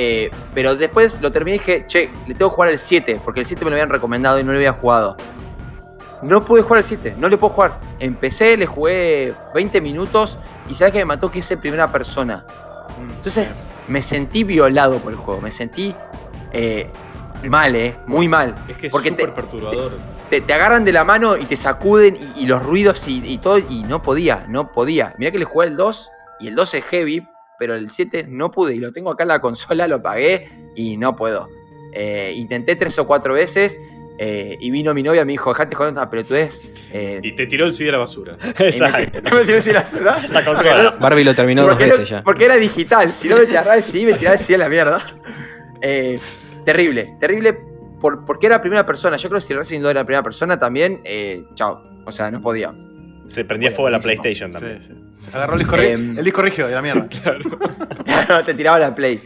Eh, 0.00 0.30
pero 0.54 0.76
después 0.76 1.20
lo 1.20 1.32
terminé 1.32 1.56
y 1.56 1.58
dije, 1.58 1.84
che, 1.86 2.08
le 2.28 2.34
tengo 2.34 2.50
que 2.52 2.54
jugar 2.54 2.70
el 2.70 2.78
7, 2.78 3.20
porque 3.24 3.40
el 3.40 3.46
7 3.46 3.64
me 3.64 3.70
lo 3.72 3.74
habían 3.74 3.88
recomendado 3.90 4.38
y 4.38 4.44
no 4.44 4.52
lo 4.52 4.58
había 4.58 4.70
jugado. 4.72 5.16
No 6.22 6.44
pude 6.44 6.62
jugar 6.62 6.78
el 6.78 6.84
7, 6.84 7.16
no 7.18 7.28
le 7.28 7.36
puedo 7.36 7.52
jugar. 7.52 7.80
Empecé, 7.98 8.56
le 8.56 8.66
jugué 8.66 9.34
20 9.54 9.80
minutos 9.80 10.38
y 10.68 10.74
sabes 10.74 10.92
que 10.92 10.98
me 11.00 11.04
mató 11.04 11.30
que 11.32 11.40
es 11.40 11.50
en 11.50 11.58
primera 11.60 11.90
persona. 11.90 12.44
Entonces 13.16 13.48
me 13.88 14.00
sentí 14.00 14.44
violado 14.44 14.98
por 14.98 15.12
el 15.12 15.18
juego, 15.18 15.40
me 15.40 15.50
sentí 15.50 15.92
eh, 16.52 16.88
mal, 17.48 17.74
eh, 17.74 17.96
muy 18.06 18.28
mal. 18.28 18.54
Es 18.68 18.76
que 18.76 18.86
es 18.86 18.92
Porque 18.92 19.10
te- 19.10 19.22
súper 19.22 19.34
perturbador. 19.34 19.98
Te, 20.30 20.40
te 20.42 20.52
agarran 20.52 20.84
de 20.84 20.92
la 20.92 21.02
mano 21.02 21.36
y 21.36 21.44
te 21.44 21.56
sacuden 21.56 22.16
y, 22.36 22.42
y 22.42 22.46
los 22.46 22.62
ruidos 22.62 23.08
y, 23.08 23.20
y 23.24 23.38
todo, 23.38 23.58
y 23.58 23.82
no 23.82 24.00
podía, 24.02 24.44
no 24.48 24.70
podía. 24.70 25.14
Mirá 25.18 25.32
que 25.32 25.38
le 25.40 25.44
jugué 25.44 25.66
el 25.66 25.76
2 25.76 26.10
y 26.38 26.48
el 26.48 26.54
2 26.54 26.74
es 26.74 26.84
heavy, 26.84 27.26
pero 27.58 27.74
el 27.74 27.90
7 27.90 28.26
no 28.28 28.50
pude 28.50 28.74
y 28.74 28.78
lo 28.78 28.92
tengo 28.92 29.10
acá 29.10 29.24
en 29.24 29.28
la 29.28 29.40
consola, 29.42 29.86
lo 29.88 30.02
pagué 30.02 30.48
y 30.74 30.96
no 30.96 31.16
puedo. 31.16 31.48
Eh, 31.92 32.32
intenté 32.36 32.76
tres 32.76 32.98
o 32.98 33.06
cuatro 33.06 33.34
veces 33.34 33.80
eh, 34.18 34.56
y 34.60 34.70
vino 34.70 34.92
mi 34.94 35.02
novia 35.02 35.22
y 35.22 35.24
me 35.24 35.32
dijo, 35.32 35.50
dejate 35.50 35.74
joder 35.76 35.92
una 35.92 36.10
pelotudez. 36.10 36.62
Eh, 36.92 37.20
Y 37.22 37.34
te 37.34 37.46
tiró 37.46 37.66
el 37.66 37.72
CD 37.72 37.88
a 37.90 37.92
la 37.92 37.98
basura. 37.98 38.36
Exacto. 38.58 39.20
¿No 39.22 39.36
me 39.38 39.44
tiró 39.44 39.58
así 39.58 39.72
la 39.72 39.86
ciudad? 39.86 40.22
La 40.30 40.44
consola. 40.44 40.90
Barbie 41.00 41.24
lo 41.24 41.34
terminó 41.34 41.62
dos 41.62 41.70
porque, 41.70 41.84
veces 41.84 42.00
no- 42.00 42.04
ya. 42.18 42.22
porque 42.24 42.44
era 42.46 42.56
digital, 42.56 43.12
si 43.12 43.28
no 43.28 43.36
me 43.36 43.46
tiraba 43.46 43.74
el 43.76 43.82
CD, 43.82 44.12
me 44.12 44.18
tiraba 44.18 44.36
el 44.36 44.42
CD 44.42 44.56
a 44.56 44.58
la 44.58 44.68
mierda. 44.68 45.00
Eh, 45.80 46.18
terrible, 46.64 47.16
terrible 47.20 47.58
por, 48.00 48.24
porque 48.24 48.46
era 48.46 48.60
primera 48.60 48.84
persona. 48.84 49.16
Yo 49.16 49.28
creo 49.28 49.40
que 49.40 49.46
si 49.46 49.52
el 49.52 49.58
Resident 49.60 49.84
Evil 49.84 49.96
era 49.96 50.04
primera 50.04 50.22
persona 50.22 50.58
también, 50.58 51.00
eh, 51.04 51.42
chao. 51.54 51.82
O 52.04 52.12
sea, 52.12 52.30
no 52.30 52.40
podía. 52.40 52.74
Se 53.28 53.44
prendía 53.44 53.70
fuego 53.70 53.90
la. 53.90 54.00
PlayStation 54.00 54.52
también. 54.52 54.80
Sí, 54.82 54.88
sí. 54.88 55.30
Agarró 55.32 55.52
el 55.54 55.58
disco, 55.60 55.76
Em. 55.76 56.18
el 56.18 56.24
disco 56.24 56.42
rígido 56.42 56.68
de 56.68 56.74
la 56.74 56.82
mierda. 56.82 57.08
Claro, 58.26 58.44
te 58.44 58.54
tiraba 58.54 58.78
la 58.78 58.94
play. 58.94 59.20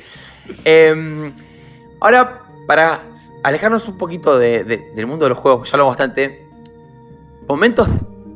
Eh, 0.64 1.32
ahora, 2.00 2.42
para 2.66 3.00
alejarnos 3.44 3.86
un 3.88 3.96
poquito 3.96 4.38
de- 4.38 4.64
de- 4.64 4.92
del 4.94 5.06
mundo 5.06 5.24
de 5.24 5.30
los 5.30 5.38
juegos, 5.38 5.70
ya 5.70 5.74
hablamos 5.74 5.92
bastante. 5.92 6.46
Momentos 7.48 7.88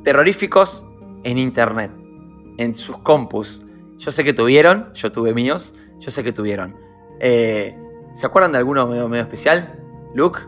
terroríficos 0.05 0.87
en 1.25 1.39
internet, 1.39 1.91
en 2.59 2.75
sus 2.75 2.99
compus. 2.99 3.63
Yo 3.99 4.13
sé 4.13 4.25
que 4.25 4.33
tuvieron, 4.33 4.93
yo 4.95 5.11
tuve 5.11 5.35
míos, 5.35 5.73
yo 5.99 6.11
sé 6.11 6.23
que 6.23 6.33
tuvieron. 6.33 6.77
Eh, 7.21 7.77
¿Se 8.15 8.27
acuerdan 8.27 8.53
de 8.53 8.59
alguno 8.59 8.87
medio, 8.87 9.09
medio 9.09 9.23
especial? 9.23 9.79
Luke. 10.15 10.41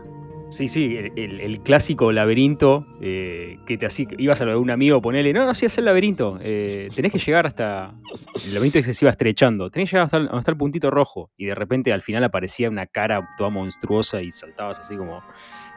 Sí, 0.49 0.67
sí, 0.67 0.95
el, 0.97 1.11
el- 1.17 1.39
el 1.41 1.61
clásico 1.61 2.11
laberinto 2.11 2.85
eh, 3.01 3.57
que 3.65 3.77
te 3.77 3.85
hacía, 3.85 4.07
ibas 4.17 4.41
a 4.41 4.45
lo 4.45 4.51
de 4.51 4.57
un 4.57 4.69
amigo, 4.71 5.01
ponele, 5.01 5.31
no, 5.33 5.45
no, 5.45 5.53
sí, 5.53 5.65
es 5.65 5.77
el 5.77 5.85
laberinto. 5.85 6.39
eh, 6.41 6.89
tenés 6.95 7.11
que 7.11 7.19
llegar 7.19 7.45
hasta. 7.47 7.93
El 8.45 8.53
laberinto 8.53 8.79
que 8.81 8.93
se 8.93 9.05
iba 9.05 9.11
estrechando. 9.11 9.69
Tenés 9.69 9.89
que 9.89 9.95
llegar 9.95 10.05
hasta 10.05 10.17
el, 10.17 10.29
hasta 10.31 10.51
el 10.51 10.57
puntito 10.57 10.89
rojo. 10.91 11.31
Y 11.37 11.45
de 11.45 11.55
repente 11.55 11.91
al 11.93 12.01
final 12.01 12.23
aparecía 12.23 12.69
una 12.69 12.85
cara 12.87 13.27
toda 13.37 13.49
monstruosa 13.49 14.21
y 14.21 14.31
saltabas 14.31 14.79
así 14.79 14.95
como. 14.95 15.21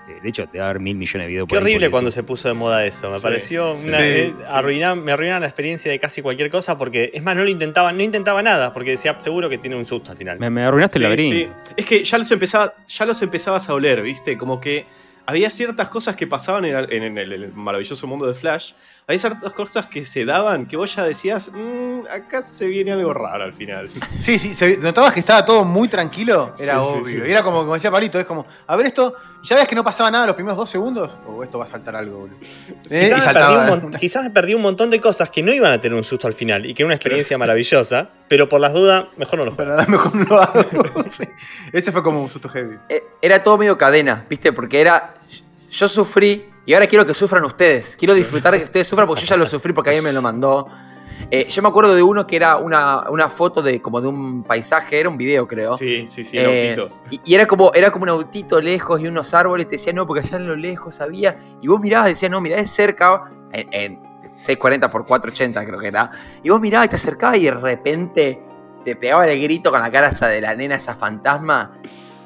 Eh, 0.09 0.19
de 0.23 0.29
hecho, 0.29 0.47
te 0.49 0.59
va 0.59 0.67
a 0.67 0.71
haber 0.71 0.81
mil 0.81 0.97
millones 0.97 1.27
de 1.27 1.29
videos 1.29 1.47
Qué 1.47 1.55
por 1.55 1.59
ahí, 1.59 1.63
horrible 1.75 1.91
cuando 1.91 2.11
se 2.11 2.23
puso 2.23 2.49
de 2.49 2.55
moda 2.55 2.85
eso. 2.85 3.09
Me 3.11 3.17
Sí. 3.17 3.23
pareció 3.23 3.73
una, 3.73 3.99
Sí, 3.99 4.05
eh, 4.05 4.35
sí. 4.37 4.45
arruinar- 4.51 4.97
me 4.97 5.13
arruinaron 5.13 5.43
la 5.43 5.47
experiencia 5.49 5.91
de 5.91 5.99
casi 5.99 6.23
cualquier 6.23 6.51
cosa 6.51 6.77
porque, 6.79 7.11
es 7.15 7.23
más, 7.23 7.37
no 7.37 7.45
lo 7.45 7.51
intentaba, 7.51 7.93
no 7.93 8.03
intentaba 8.03 8.43
nada 8.43 8.73
porque 8.73 8.91
decía 8.91 9.15
seguro 9.21 9.49
que 9.49 9.59
tiene 9.59 9.77
un 9.77 9.87
susto 9.87 10.11
al 10.11 10.17
final. 10.17 10.39
Me, 10.39 10.51
me 10.51 10.63
arruinaste 10.65 10.99
el 10.99 11.05
laberinto. 11.05 11.37
sí. 11.37 11.73
Es 11.77 11.87
que 11.87 12.03
ya 12.05 12.19
los, 12.19 12.31
empezaba, 12.31 12.75
ya 12.87 13.05
los 13.07 13.21
empezabas 13.23 13.69
a 13.69 13.75
oler, 13.75 14.03
¿viste? 14.03 14.37
Como 14.37 14.61
que 14.61 14.87
había 15.25 15.49
ciertas 15.51 15.89
cosas 15.89 16.17
que 16.17 16.27
pasaban 16.27 16.65
en, 16.65 16.77
el- 16.77 16.93
en 16.93 17.19
el, 17.19 17.33
el 17.33 17.53
maravilloso 17.53 18.07
mundo 18.07 18.27
de 18.27 18.35
Flash. 18.35 18.73
Había 19.07 19.19
ciertas 19.19 19.53
cosas 19.53 19.87
que 19.89 20.05
se 20.05 20.25
daban 20.25 20.65
que 20.67 20.77
vos 20.77 20.95
ya 20.95 21.03
decías, 21.05 21.51
"Mm, 21.53 22.07
acá 22.09 22.41
se 22.41 22.67
viene 22.69 22.93
algo 22.93 23.13
raro 23.13 23.43
al 23.45 23.53
final. 23.53 23.89
Sí, 24.21 24.39
sí, 24.39 24.55
se, 24.55 24.77
notabas 24.79 25.13
que 25.13 25.21
estaba 25.21 25.45
todo 25.45 25.65
muy 25.65 25.89
tranquilo, 25.89 26.53
era 26.61 26.75
Sí, 26.75 26.79
obvio. 26.89 27.05
sí. 27.05 27.19
Y 27.27 27.31
Era 27.31 27.43
como, 27.43 27.61
como 27.63 27.75
decía 27.75 27.91
Palito, 27.91 28.21
es 28.21 28.25
como, 28.27 28.47
a 28.67 28.77
ver 28.77 28.87
esto, 28.87 29.15
ya 29.43 29.57
ves 29.57 29.67
que 29.67 29.75
no 29.75 29.83
pasaba 29.83 30.09
nada 30.11 30.25
los 30.27 30.37
primeros 30.37 30.57
dos 30.57 30.71
segundos, 30.71 31.19
o 31.27 31.43
esto 31.43 31.59
va 31.59 31.65
a 31.65 31.69
saltar 31.69 31.97
algo, 31.97 32.21
boludo. 32.21 32.37
Eh, 32.91 33.01
Quizás, 33.03 33.25
saltaba. 33.25 33.67
perdí 33.67 33.85
un 33.87 33.91
quizás 33.93 34.31
perdí 34.31 34.55
un 34.55 34.63
montón 34.63 34.89
de 34.89 35.01
cosas 35.01 35.29
que 35.31 35.43
no 35.43 35.53
iban 35.53 35.73
a 35.73 35.81
tener 35.81 35.99
un 35.99 36.05
susto 36.05 36.29
al 36.29 36.35
final 36.35 36.65
y 36.65 36.73
que 36.73 36.83
era 36.83 36.87
una 36.87 36.95
experiencia 36.95 37.37
maravillosa, 37.37 38.09
pero 38.29 38.49
por 38.49 38.61
las 38.61 38.73
dudas, 38.73 39.07
mejor 39.17 39.41
no 39.41 39.45
lo 39.47 39.51
juego. 39.53 39.73
Para 39.77 39.87
mejor 39.87 40.15
no 40.15 40.25
lo 40.25 40.41
hago. 40.41 40.63
Sí. 41.11 41.25
Ese 41.73 41.91
fue 41.91 42.03
como 42.05 42.23
un 42.23 42.31
susto 42.31 42.49
heavy. 42.49 42.77
Eh, 42.89 43.03
Era 43.21 43.43
todo 43.43 43.59
medio 43.59 43.77
cadena, 43.77 44.25
¿viste? 44.31 44.53
Porque 44.53 44.81
era. 44.81 45.15
Yo 45.71 45.89
sufrí 45.89 46.47
y 46.67 46.75
ahora 46.75 46.87
quiero 46.87 47.05
que 47.07 47.15
sufran 47.15 47.45
ustedes. 47.45 47.97
Quiero 47.97 48.15
disfrutar 48.15 48.53
de 48.53 48.59
que 48.61 48.65
ustedes 48.65 48.87
sufran 48.87 49.07
porque 49.09 49.23
yo 49.23 49.27
ya 49.29 49.37
lo 49.37 49.47
sufrí 49.47 49.73
porque 49.73 49.91
alguien 49.91 50.05
me 50.05 50.13
lo 50.13 50.23
mandó. 50.23 50.67
Eh, 51.31 51.47
yo 51.49 51.63
me 51.63 51.69
acuerdo 51.69 51.95
de 51.95 52.03
uno 52.03 52.27
que 52.27 52.37
era 52.37 52.57
una, 52.57 53.09
una 53.11 53.29
foto 53.29 53.63
de 53.63 53.81
como 53.81 54.01
de 54.01 54.09
un 54.09 54.43
paisaje, 54.43 54.99
era 55.01 55.09
un 55.09 55.17
video, 55.17 55.47
creo. 55.47 55.75
Sí, 55.75 56.07
sí, 56.09 56.25
sí, 56.25 56.37
el 56.37 56.47
Eh, 56.47 56.75
autito. 56.81 56.95
y, 57.11 57.21
y 57.25 57.35
era 57.35 57.47
como 57.47 57.73
era 57.75 57.91
como 57.91 58.03
un 58.05 58.09
autito 58.11 58.61
lejos 58.61 59.01
y 59.01 59.07
unos 59.07 59.33
árboles. 59.35 59.67
Te 59.69 59.77
decía, 59.77 59.93
no, 59.93 60.07
porque 60.07 60.21
allá 60.21 60.37
en 60.37 60.47
lo 60.47 60.57
lejos 60.57 61.01
había. 61.01 61.37
Y 61.61 61.69
vos 61.69 61.81
mirabas 61.81 62.09
y 62.09 62.11
decías, 62.13 62.31
no, 62.31 62.41
mirá, 62.41 62.59
es 62.59 62.71
cerca. 62.71 63.25
En, 63.53 63.69
en 63.73 64.03
640 64.35 64.91
por 64.91 65.05
480 65.07 65.65
creo 65.67 65.79
que 65.79 65.89
era. 65.89 66.11
Y 66.43 66.51
vos 66.51 66.61
mirabas 66.61 66.87
y 66.87 66.89
te 66.91 66.97
acercabas 66.97 67.37
y 67.39 67.45
de 67.45 67.51
repente 67.53 68.43
te 68.85 68.97
pegaba 68.97 69.27
el 69.29 69.41
grito 69.41 69.71
con 69.71 69.81
la 69.81 69.91
cara 69.91 70.09
esa 70.09 70.27
de 70.29 70.41
la 70.41 70.55
nena, 70.55 70.75
esa 70.75 70.95
fantasma. 70.97 71.79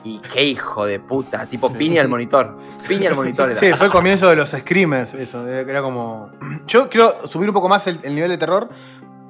Y 0.07 0.21
qué 0.33 0.45
hijo 0.45 0.87
de 0.87 1.01
puta. 1.01 1.47
Tipo, 1.47 1.73
piña 1.73 2.01
al 2.03 2.09
monitor. 2.09 2.57
Piña 2.87 3.09
al 3.11 3.17
monitor 3.17 3.51
era. 3.51 3.59
Sí, 3.59 3.73
fue 3.73 3.87
el 3.87 3.93
comienzo 3.93 4.29
de 4.29 4.37
los 4.37 4.51
screamers, 4.51 5.15
eso. 5.15 5.45
que 5.45 5.61
Era 5.61 5.83
como. 5.83 6.31
Yo 6.67 6.89
quiero 6.89 7.27
subir 7.27 7.49
un 7.49 7.55
poco 7.55 7.69
más 7.69 7.87
el, 7.87 7.99
el 8.03 8.15
nivel 8.15 8.31
de 8.31 8.39
terror. 8.39 8.69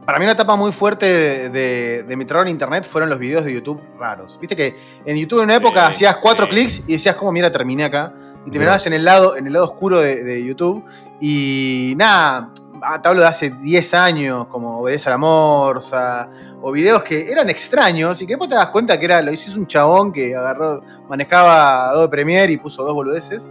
Para 0.05 0.19
mí 0.19 0.25
una 0.25 0.33
etapa 0.35 0.55
muy 0.55 0.71
fuerte 0.73 1.07
de, 1.07 1.49
de- 1.49 2.03
de 2.05 2.17
mi 2.17 2.25
terror 2.25 2.43
en 2.43 2.49
internet 2.53 2.85
fueron 2.87 3.09
los 3.11 3.19
videos 3.19 3.45
de 3.45 3.53
YouTube 3.55 3.81
raros. 3.99 4.39
Viste 4.41 4.55
que 4.55 4.77
en 5.05 5.17
YouTube 5.17 5.39
en 5.39 5.45
una 5.47 5.57
época 5.57 5.87
Sí, 5.89 5.95
hacías 6.05 6.17
cuatro 6.19 6.45
sí. 6.47 6.51
clics 6.51 6.83
y 6.87 6.93
decías, 6.93 7.17
como 7.17 7.33
mira, 7.33 7.51
terminé 7.51 7.85
acá. 7.85 8.13
Y 8.47 8.51
te 8.51 8.59
mirabas 8.61 8.87
en 8.87 8.93
el 8.93 9.05
lado, 9.05 9.37
en 9.37 9.47
el 9.49 9.53
lado 9.53 9.65
oscuro 9.65 9.99
de, 10.01 10.23
de 10.23 10.45
YouTube. 10.45 10.85
Y 11.21 11.95
nada, 11.97 12.51
ah, 12.83 13.03
te 13.03 13.09
hablo 13.09 13.23
de 13.23 13.27
hace 13.27 13.51
10 13.51 13.95
años, 13.95 14.47
como 14.47 14.79
Obedece 14.79 15.09
a 15.09 15.13
la 15.13 15.19
Morsa, 15.19 16.29
o 16.69 16.73
videos 16.73 17.05
que 17.05 17.31
eran 17.31 17.49
extraños 17.49 18.21
y 18.21 18.27
que 18.27 18.33
después 18.33 18.51
te 18.51 18.57
das 18.57 18.67
cuenta 18.71 18.99
que 18.99 19.05
era, 19.05 19.23
lo 19.23 19.31
hiciste 19.31 19.57
un 19.57 19.69
chabón 19.69 20.13
que 20.13 20.35
agarró, 20.35 20.83
manejaba 21.09 21.91
Adobe 21.91 22.09
Premiere 22.09 22.53
y 22.53 22.57
puso 22.57 22.83
dos 22.83 22.93
boludeces. 22.93 23.49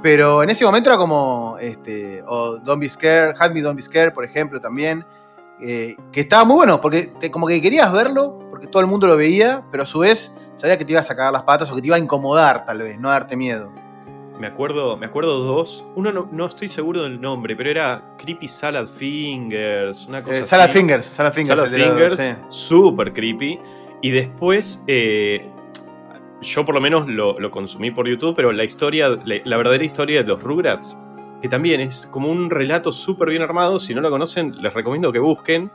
Pero 0.00 0.44
en 0.44 0.50
ese 0.50 0.64
momento 0.64 0.88
era 0.88 0.96
como, 0.96 1.56
este, 1.60 2.22
o 2.24 2.58
Don't 2.58 2.80
Be 2.80 2.88
Scared, 2.88 3.34
Had 3.36 3.50
Me 3.50 3.62
Don't 3.62 3.74
Be 3.74 3.82
Scared, 3.82 4.12
por 4.12 4.24
ejemplo, 4.24 4.60
también. 4.60 5.04
eh, 5.60 5.96
que 6.12 6.20
estaba 6.20 6.44
muy 6.44 6.54
bueno, 6.54 6.80
porque 6.80 7.12
como 7.32 7.48
que 7.48 7.60
querías 7.60 7.92
verlo, 7.92 8.38
porque 8.48 8.68
todo 8.68 8.80
el 8.80 8.86
mundo 8.86 9.08
lo 9.08 9.16
veía, 9.16 9.64
pero 9.72 9.82
a 9.82 9.86
su 9.86 9.98
vez 9.98 10.32
sabía 10.54 10.78
que 10.78 10.84
te 10.84 10.92
ibas 10.92 11.10
a 11.10 11.16
cagar 11.16 11.32
las 11.32 11.42
patas 11.42 11.68
o 11.72 11.74
que 11.74 11.80
te 11.80 11.88
iba 11.88 11.96
a 11.96 11.98
incomodar, 11.98 12.64
tal 12.64 12.78
vez, 12.78 12.96
no 12.96 13.08
a 13.08 13.14
darte 13.14 13.36
miedo. 13.36 13.72
Me 14.38 14.46
acuerdo, 14.48 14.96
me 14.96 15.06
acuerdo 15.06 15.38
dos. 15.44 15.84
Uno 15.94 16.10
no, 16.12 16.28
no 16.32 16.46
estoy 16.46 16.66
seguro 16.68 17.02
del 17.02 17.20
nombre, 17.20 17.54
pero 17.54 17.70
era 17.70 18.14
Creepy 18.18 18.48
Salad 18.48 18.86
Fingers, 18.86 20.06
una 20.06 20.22
cosa 20.22 20.36
Eh, 20.36 20.40
así. 20.40 20.48
Salad 20.48 20.70
Fingers, 20.70 21.06
Salad 21.06 21.32
Fingers. 21.32 21.70
Salad 21.70 21.92
Fingers, 21.94 22.20
sí. 22.20 22.32
super 22.48 23.12
creepy. 23.12 23.58
Y 24.00 24.10
después, 24.10 24.82
eh, 24.88 25.48
yo 26.40 26.64
por 26.64 26.74
lo 26.74 26.80
menos 26.80 27.06
lo, 27.08 27.38
lo 27.38 27.50
consumí 27.52 27.90
por 27.92 28.08
YouTube, 28.08 28.34
pero 28.34 28.50
la 28.50 28.64
historia, 28.64 29.10
la, 29.24 29.36
la 29.44 29.56
verdadera 29.56 29.84
historia 29.84 30.22
de 30.22 30.28
los 30.28 30.42
Rugrats, 30.42 30.98
que 31.40 31.48
también 31.48 31.80
es 31.80 32.06
como 32.06 32.28
un 32.30 32.50
relato 32.50 32.92
súper 32.92 33.28
bien 33.30 33.42
armado, 33.42 33.78
si 33.78 33.94
no 33.94 34.00
lo 34.00 34.10
conocen, 34.10 34.60
les 34.60 34.74
recomiendo 34.74 35.12
que 35.12 35.18
busquen, 35.20 35.70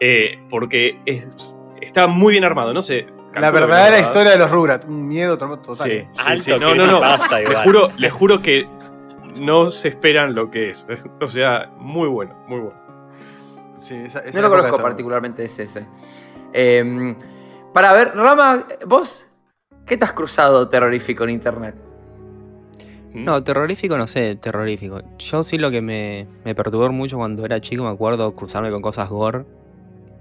eh, 0.00 0.42
porque 0.50 1.00
es- 1.06 1.58
está 1.80 2.06
muy 2.06 2.32
bien 2.32 2.44
armado, 2.44 2.74
no 2.74 2.82
sé. 2.82 3.06
La 3.40 3.50
verdadera 3.50 3.98
historia 4.00 4.32
de 4.32 4.38
los 4.38 4.50
Rugrats. 4.50 4.86
Un 4.86 5.06
miedo 5.08 5.36
to- 5.38 5.58
total. 5.58 5.88
Sí, 5.90 6.06
sí, 6.12 6.22
Alto 6.26 6.42
sí. 6.42 6.50
No, 6.60 6.74
no, 6.74 6.86
no. 6.86 7.00
creepypasta 7.00 7.40
Les 7.40 7.58
juro, 7.64 7.88
les 7.98 8.12
juro 8.12 8.40
que 8.42 8.68
no 9.36 9.70
se 9.70 9.88
esperan 9.88 10.34
lo 10.34 10.50
que 10.50 10.70
es. 10.70 10.86
O 11.20 11.28
sea, 11.28 11.70
muy 11.78 12.08
bueno, 12.08 12.34
muy 12.48 12.60
bueno. 12.60 12.80
Sí, 13.80 13.94
esa- 13.94 14.20
esa 14.20 14.40
No 14.40 14.48
lo 14.48 14.50
conozco 14.54 14.78
particularmente 14.78 15.44
ese. 15.44 15.64
ese. 15.64 15.86
Eh, 16.52 17.16
para 17.72 17.92
ver, 17.92 18.12
Rama, 18.14 18.64
vos, 18.86 19.26
¿qué 19.84 19.96
te 19.96 20.04
has 20.04 20.12
cruzado 20.12 20.68
terrorífico 20.68 21.24
en 21.24 21.30
internet? 21.30 21.74
No, 23.12 23.42
terrorífico 23.44 23.96
no 23.96 24.06
sé, 24.06 24.34
terrorífico. 24.36 25.00
Yo 25.18 25.42
sí 25.42 25.56
lo 25.58 25.70
que 25.70 25.80
me, 25.82 26.26
me 26.44 26.54
perturbó 26.54 26.90
mucho 26.90 27.16
cuando 27.16 27.44
era 27.44 27.60
chico, 27.60 27.84
me 27.84 27.90
acuerdo 27.90 28.34
cruzarme 28.34 28.70
con 28.70 28.82
cosas 28.82 29.08
gore, 29.08 29.44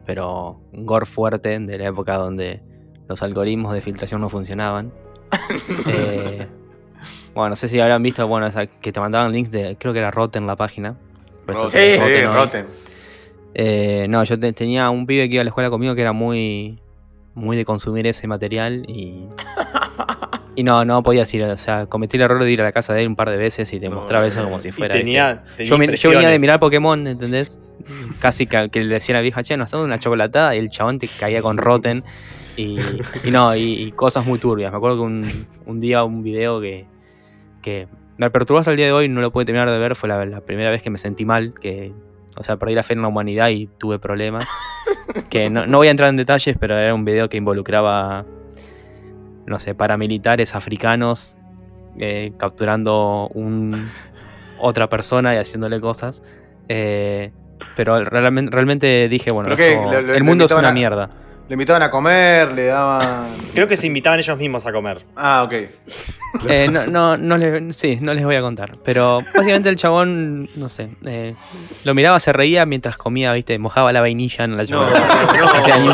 pero 0.05 0.59
gore 0.74 1.05
fuerte, 1.05 1.57
de 1.59 1.78
la 1.80 1.88
época 1.88 2.16
donde 2.18 2.61
los 3.08 3.22
algoritmos 3.22 3.74
de 3.74 3.82
filtración 3.82 4.22
no 4.22 4.30
funcionaban. 4.30 4.91
Eh, 5.88 6.47
bueno, 7.34 7.49
no 7.49 7.56
sé 7.56 7.68
si 7.68 7.80
habrán 7.80 8.01
visto, 8.04 8.26
bueno, 8.28 8.45
esa 8.47 8.66
que 8.68 8.91
te 8.91 8.99
mandaban 8.99 9.32
links 9.32 9.51
de, 9.51 9.76
creo 9.80 9.91
que 9.91 9.99
era 9.99 10.12
Rotten 10.12 10.45
la 10.47 10.56
página. 10.56 10.95
Pues 11.45 11.58
Rotten, 11.58 11.82
Sí, 11.82 11.91
sí, 11.93 11.99
Rotten, 11.99 12.26
¿no? 12.26 12.34
Rotten. 12.34 12.66
Eh, 13.56 14.06
no, 14.10 14.24
yo 14.24 14.39
te- 14.39 14.54
tenía 14.54 14.89
un 14.89 15.06
pibe 15.06 15.28
que 15.28 15.36
iba 15.36 15.41
a 15.41 15.43
la 15.43 15.49
escuela 15.49 15.70
conmigo 15.70 15.95
que 15.95 16.01
era 16.01 16.14
muy, 16.14 16.80
muy 17.34 17.58
de 17.58 17.66
consumir 17.66 18.08
ese 18.08 18.28
material 18.28 18.86
y, 18.89 19.26
y 20.56 20.64
no, 20.64 20.86
no 20.86 21.04
podías 21.04 21.34
ir, 21.34 21.43
o 21.43 21.58
sea, 21.58 21.88
cometí 21.88 22.18
el 22.18 22.24
error 22.24 22.43
de 22.43 22.51
ir 22.51 22.62
a 22.62 22.64
la 22.64 22.72
casa 22.72 22.93
de 22.93 23.01
él 23.01 23.08
un 23.10 23.16
par 23.16 23.30
de 23.30 23.38
veces 23.38 23.72
y 23.74 23.80
te 23.80 23.89
No, 23.89 23.95
mostraba 23.97 24.26
eso 24.26 24.43
como 24.43 24.60
si 24.60 24.72
fuera. 24.72 24.95
tenía, 24.95 25.43
tenía 25.58 25.95
Yo, 25.95 26.10
venía 26.12 26.30
de 26.30 26.39
mirar 26.39 26.60
Pokémon, 26.60 27.06
¿entendés? 27.08 27.60
Casi 28.20 28.47
que, 28.47 28.70
que 28.70 28.82
le 28.84 28.93
decía 28.93 29.16
a 29.16 29.18
la 29.18 29.22
vieja, 29.24 29.43
che, 29.43 29.58
nos 29.58 29.72
dando 29.72 29.86
una 29.86 29.99
chocolatada 29.99 30.56
y 30.56 30.60
el 30.60 30.70
chabón 30.70 30.99
te 30.99 31.08
caía 31.08 31.41
con 31.41 31.58
Rotten. 31.58 32.04
Y, 32.56 32.78
y 33.26 33.32
no, 33.32 33.56
y, 33.56 33.62
y 33.84 33.91
cosas 33.91 34.26
muy 34.26 34.39
turbias. 34.39 34.72
Me 34.72 34.78
acuerdo 34.78 34.97
que 34.97 35.04
un, 35.04 35.47
un 35.66 35.80
día 35.80 36.04
un 36.04 36.24
video 36.24 36.60
que, 36.62 36.86
que 37.62 37.88
me 38.18 38.30
perturbó 38.30 38.60
hasta 38.60 38.72
el 38.72 38.78
día 38.78 38.86
de 38.88 38.91
hoy, 38.91 39.10
no 39.10 39.22
lo 39.22 39.32
pude 39.32 39.45
terminar 39.45 39.70
de 39.70 39.78
ver, 39.80 39.95
fue 39.95 40.10
la, 40.10 40.24
la 40.26 40.41
primera 40.41 40.70
vez 40.70 40.82
que 40.82 40.89
me 40.89 40.97
sentí 40.97 41.26
mal, 41.26 41.54
que, 41.60 41.91
o 42.36 42.43
sea, 42.43 42.58
perdí 42.58 42.74
la 42.76 42.84
fe 42.84 42.93
en 42.93 43.01
la 43.01 43.08
humanidad 43.08 43.49
y 43.49 43.68
tuve 43.78 43.97
problemas. 43.99 44.47
Que 45.30 45.49
no, 45.49 45.66
no 45.66 45.78
voy 45.80 45.88
a 45.88 45.91
entrar 45.91 46.10
en 46.10 46.16
detalles, 46.18 46.56
pero 46.60 46.78
era 46.78 46.93
un 46.93 47.06
video 47.06 47.28
que 47.30 47.38
involucraba, 47.38 48.26
no 49.45 49.60
sé, 49.60 49.74
paramilitares 49.76 50.56
africanos 50.56 51.38
eh, 51.99 52.34
capturando 52.38 53.30
un, 53.34 53.88
otra 54.60 54.89
persona 54.89 55.34
y 55.36 55.38
haciéndole 55.38 55.80
cosas. 55.80 56.24
Eh, 56.70 57.32
pero 57.76 58.04
realmente, 58.04 58.51
realmente 58.51 59.08
dije, 59.10 59.32
bueno, 59.32 59.54
esto- 59.54 59.91
¿Lo- 59.91 60.01
lo- 60.01 60.14
el 60.14 60.24
mundo 60.24 60.45
es 60.45 60.51
una 60.51 60.70
a- 60.70 60.74
mierda. 60.74 61.10
Le 61.50 61.54
invitaban 61.54 61.82
a 61.84 61.91
comer, 61.91 62.52
le 62.54 62.66
daban. 62.66 63.36
Creo 63.54 63.68
que 63.68 63.76
se 63.76 63.88
invitaban 63.88 64.20
ellos 64.20 64.38
mismos 64.38 64.66
a 64.66 64.72
comer. 64.72 65.06
Ah, 65.16 65.44
ok. 65.44 65.54
Eh, 66.48 66.68
no, 66.72 66.88
no, 66.88 67.18
no 67.18 67.38
les, 67.38 67.76
sí, 67.76 68.00
no 68.02 68.14
les 68.14 68.24
voy 68.24 68.36
a 68.36 68.41
contar. 68.41 68.78
Pero 68.84 69.20
básicamente 69.36 69.70
el 69.70 69.76
chabón, 69.76 70.50
no 70.56 70.70
sé, 70.70 70.89
eh, 71.06 71.36
lo 71.84 71.94
miraba, 71.94 72.20
se 72.20 72.34
reía 72.34 72.66
mientras 72.66 72.98
comía, 72.98 73.34
viste, 73.34 73.60
mojaba 73.60 73.94
la 73.94 74.02
vainilla 74.02 74.46
en 74.46 74.58
la 74.58 74.64
No, 74.64 74.84
no, 74.84 74.89
no. 75.84 75.94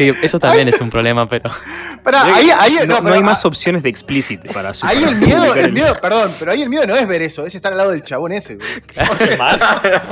Que 0.00 0.14
eso 0.22 0.38
también 0.38 0.66
es 0.66 0.80
un 0.80 0.88
problema, 0.88 1.28
pero. 1.28 1.50
Pará, 2.02 2.24
ahí, 2.34 2.48
ahí, 2.58 2.72
no, 2.72 2.86
no, 2.86 2.94
no 2.94 3.02
pero 3.02 3.14
hay 3.16 3.22
más 3.22 3.44
opciones 3.44 3.82
de 3.82 3.90
explicit 3.90 4.40
para 4.50 4.72
su 4.72 4.86
Ahí 4.86 5.02
el 5.04 5.16
miedo, 5.16 5.40
publicar 5.40 5.58
el 5.66 5.72
miedo, 5.72 5.94
perdón, 6.00 6.32
pero 6.38 6.52
ahí 6.52 6.62
el 6.62 6.70
miedo 6.70 6.86
no 6.86 6.96
es 6.96 7.06
ver 7.06 7.20
eso, 7.20 7.44
es 7.44 7.54
estar 7.54 7.70
al 7.72 7.76
lado 7.76 7.90
del 7.90 8.02
chabón 8.02 8.32
ese, 8.32 8.56
güey. 8.56 8.68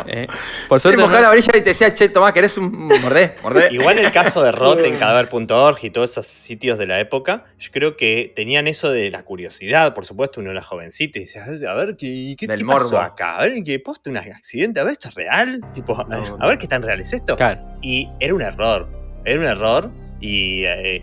Eh, 0.07 0.27
por 0.69 0.77
Te 0.79 0.83
suerte. 0.83 1.01
no- 1.01 1.09
la 1.09 1.29
varilla 1.29 1.53
y 1.57 1.61
te 1.61 1.71
decía, 1.71 1.93
che, 1.95 2.11
Tomás, 2.11 2.33
¿querés 2.35 2.59
un 2.59 2.71
mordé? 2.87 3.35
Mordé. 3.43 3.69
Igual 3.73 3.99
el 3.99 4.13
caso 4.13 4.43
de 4.43 4.53
Rotten, 4.53 4.95
Cadáver.org 4.99 5.79
y 5.83 5.91
todos 5.91 6.11
esos 6.11 6.27
sitios 6.27 6.79
de 6.79 6.87
la 6.87 7.01
época, 7.01 7.45
yo 7.59 7.71
creo 7.73 7.97
que 7.97 8.31
tenían 8.37 8.67
eso 8.67 8.91
de 8.91 9.11
la 9.11 9.23
curiosidad, 9.23 9.95
por 9.95 10.05
supuesto, 10.05 10.41
uno 10.41 10.51
era 10.51 10.63
jovencito 10.63 11.19
y 11.19 11.23
decía, 11.23 11.45
a 11.45 11.75
ver, 11.75 11.97
¿qué, 11.97 12.37
qué, 12.39 12.47
Del 12.47 12.61
qué 12.61 12.65
pasó 12.67 12.85
morbo. 12.85 12.99
acá? 12.99 13.37
A 13.37 13.41
ver, 13.43 13.63
¿qué 13.65 13.79
poste 13.81 14.11
un 14.11 14.19
accidente? 14.19 14.81
A 14.81 14.85
ver, 14.85 14.93
¿esto 14.93 15.09
es 15.09 15.15
real? 15.15 15.61
Tipo, 15.73 15.99
a 15.99 16.47
ver 16.47 16.59
qué 16.59 16.67
tan 16.69 16.83
real 16.83 17.01
es 17.01 17.13
esto. 17.13 17.37
Claro. 17.37 17.61
Y 17.81 18.09
era 18.21 18.35
un 18.35 18.43
error, 18.43 18.89
era 19.31 19.41
un 19.41 19.47
error 19.47 19.91
y 20.21 20.65
eh, 20.65 21.03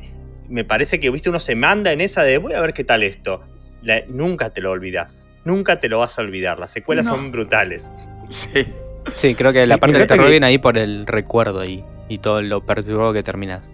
me 0.50 0.64
parece 0.64 1.00
que, 1.00 1.10
viste, 1.10 1.30
uno 1.30 1.40
se 1.40 1.56
manda 1.56 1.92
en 1.92 2.02
esa 2.02 2.24
de, 2.24 2.38
voy 2.38 2.54
a 2.54 2.62
ver 2.62 2.74
qué 2.74 2.84
tal 2.84 3.04
esto. 3.04 3.44
La- 3.82 4.04
nunca 4.08 4.50
te 4.52 4.62
lo 4.62 4.72
olvidas, 4.72 5.28
nunca 5.44 5.80
te 5.80 5.90
lo 5.90 6.00
vas 6.00 6.18
a 6.18 6.22
olvidar, 6.22 6.60
las 6.60 6.72
secuelas 6.72 7.06
No. 7.06 7.12
son 7.16 7.32
brutales. 7.32 7.92
Sí. 8.30 8.66
Sí, 9.14 9.36
creo 9.36 9.54
que 9.54 9.66
la 9.68 9.78
parte 9.78 9.98
del 10.00 10.08
terror 10.08 10.26
que- 10.26 10.32
viene 10.32 10.48
ahí 10.48 10.58
por 10.58 10.78
el 10.78 11.06
recuerdo 11.06 11.64
y, 11.64 11.84
y 12.10 12.18
todo 12.18 12.42
lo 12.42 12.66
perturbado 12.66 13.14
que 13.14 13.22
terminas. 13.22 13.70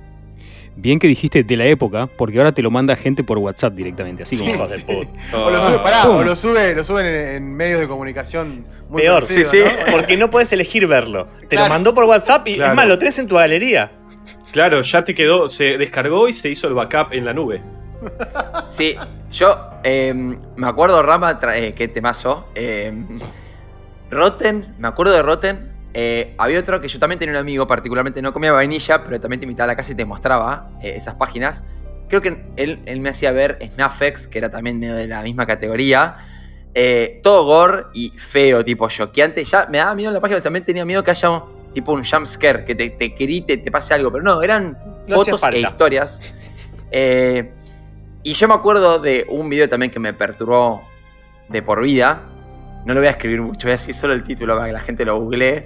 Bien 0.76 1.00
que 1.00 1.08
dijiste 1.08 1.44
de 1.44 1.58
la 1.58 1.66
época, 1.66 2.08
porque 2.18 2.38
ahora 2.38 2.54
te 2.54 2.62
lo 2.62 2.72
manda 2.72 2.96
gente 2.96 3.24
por 3.26 3.38
WhatsApp 3.38 3.74
directamente, 3.74 4.24
así 4.24 4.38
como 4.38 4.52
Hijos 4.54 4.70
de 4.70 4.80
puta. 4.80 5.10
O 5.38 5.50
lo 5.52 5.66
sube, 5.68 5.80
pará, 5.80 6.10
o 6.10 6.24
lo 6.24 6.36
sube, 6.36 6.74
lo 6.74 6.84
suben 6.86 7.06
en, 7.06 7.16
en 7.36 7.54
medios 7.56 7.80
de 7.82 7.88
comunicación 7.90 8.66
muy 8.90 9.02
Peor, 9.02 9.24
conocidos, 9.24 9.50
sí, 9.52 9.58
sí. 9.58 9.64
¿no? 9.64 9.92
Porque 9.92 10.16
no 10.18 10.30
puedes 10.30 10.52
elegir 10.54 10.88
verlo. 10.88 11.28
Te 11.42 11.48
Claro. 11.48 11.66
lo 11.66 11.70
mandó 11.74 11.94
por 11.94 12.06
WhatsApp 12.06 12.48
y 12.48 12.56
Claro. 12.56 12.72
es 12.72 12.76
más, 12.78 12.88
lo 12.88 12.98
tenés 12.98 13.20
en 13.20 13.28
tu 13.28 13.36
galería. 13.36 13.92
Claro, 14.52 14.82
ya 14.82 15.04
te 15.04 15.16
quedó, 15.16 15.48
se 15.48 15.78
descargó 15.78 16.28
y 16.28 16.34
se 16.34 16.50
hizo 16.50 16.68
el 16.68 16.74
backup 16.74 17.14
en 17.14 17.26
la 17.26 17.34
nube. 17.34 17.62
Sí, 18.68 18.96
yo 19.32 19.70
eh, 19.84 20.14
me 20.14 20.68
acuerdo, 20.68 21.02
Rama, 21.04 21.40
eh, 21.56 21.74
qué 21.76 21.88
temazo. 21.88 22.50
Eh, 22.56 22.92
Rotten, 24.10 24.76
me 24.80 24.88
acuerdo 24.88 25.14
de 25.14 25.22
Rotten. 25.24 25.72
eh, 25.94 26.36
había 26.38 26.60
otro 26.60 26.80
que 26.82 26.88
yo 26.88 27.00
también 27.00 27.20
tenía 27.20 27.34
un 27.34 27.40
amigo, 27.40 27.68
particularmente 27.68 28.22
no 28.22 28.34
comía 28.34 28.52
vainilla, 28.52 29.04
pero 29.04 29.20
también 29.20 29.40
te 29.40 29.46
invitaba 29.46 29.66
a 29.66 29.68
la 29.68 29.76
casa 29.76 29.92
y 29.92 29.96
te 29.96 30.06
mostraba 30.06 30.70
eh, 30.82 30.94
esas 30.96 31.16
páginas. 31.16 31.64
Creo 32.10 32.22
que 32.22 32.44
él, 32.58 32.82
él 32.86 33.00
me 33.00 33.10
hacía 33.10 33.32
ver 33.32 33.58
Snuffex, 33.74 34.28
que 34.28 34.38
era 34.40 34.50
también 34.50 34.80
medio 34.80 34.96
de 34.96 35.08
la 35.08 35.22
misma 35.22 35.46
categoría. 35.46 36.16
Eh, 36.74 37.20
todo 37.24 37.46
gore 37.46 37.86
y 37.94 38.10
feo, 38.10 38.64
tipo 38.66 38.88
choqueante. 38.90 39.44
Ya 39.44 39.68
me 39.70 39.78
daba 39.78 39.96
miedo 39.96 40.10
en 40.10 40.16
la 40.16 40.20
página, 40.20 40.42
también 40.42 40.66
tenía 40.66 40.84
miedo 40.86 41.04
que 41.04 41.12
haya 41.12 41.30
un, 41.30 41.44
tipo 41.74 41.94
un 41.94 42.04
jump 42.04 42.26
scare, 42.26 42.66
que 42.66 42.76
te, 42.76 42.90
te 42.92 43.10
grite, 43.10 43.58
te 43.58 43.72
pase 43.72 43.94
algo. 43.94 44.12
Pero 44.12 44.24
no, 44.24 44.42
eran 44.42 44.78
No 45.08 45.16
fotos 45.18 45.42
e 45.52 45.60
historias. 45.60 46.20
Eh, 46.92 47.52
y 48.24 48.34
yo 48.34 48.48
me 48.48 48.54
acuerdo 48.54 49.00
de 49.00 49.26
un 49.30 49.50
video 49.50 49.68
también 49.68 49.92
que 49.92 50.00
me 50.00 50.14
perturbó 50.14 50.84
de 51.50 51.62
por 51.62 51.82
vida. 51.82 52.24
No 52.86 52.94
lo 52.94 53.00
voy 53.00 53.08
a 53.08 53.12
escribir 53.12 53.42
mucho, 53.42 53.68
voy 53.68 53.72
a 53.72 53.78
decir 53.78 53.94
solo 53.94 54.14
el 54.14 54.24
título 54.24 54.56
para 54.56 54.68
que 54.68 54.74
la 54.74 54.80
gente 54.80 55.06
lo 55.06 55.20
googlee. 55.20 55.66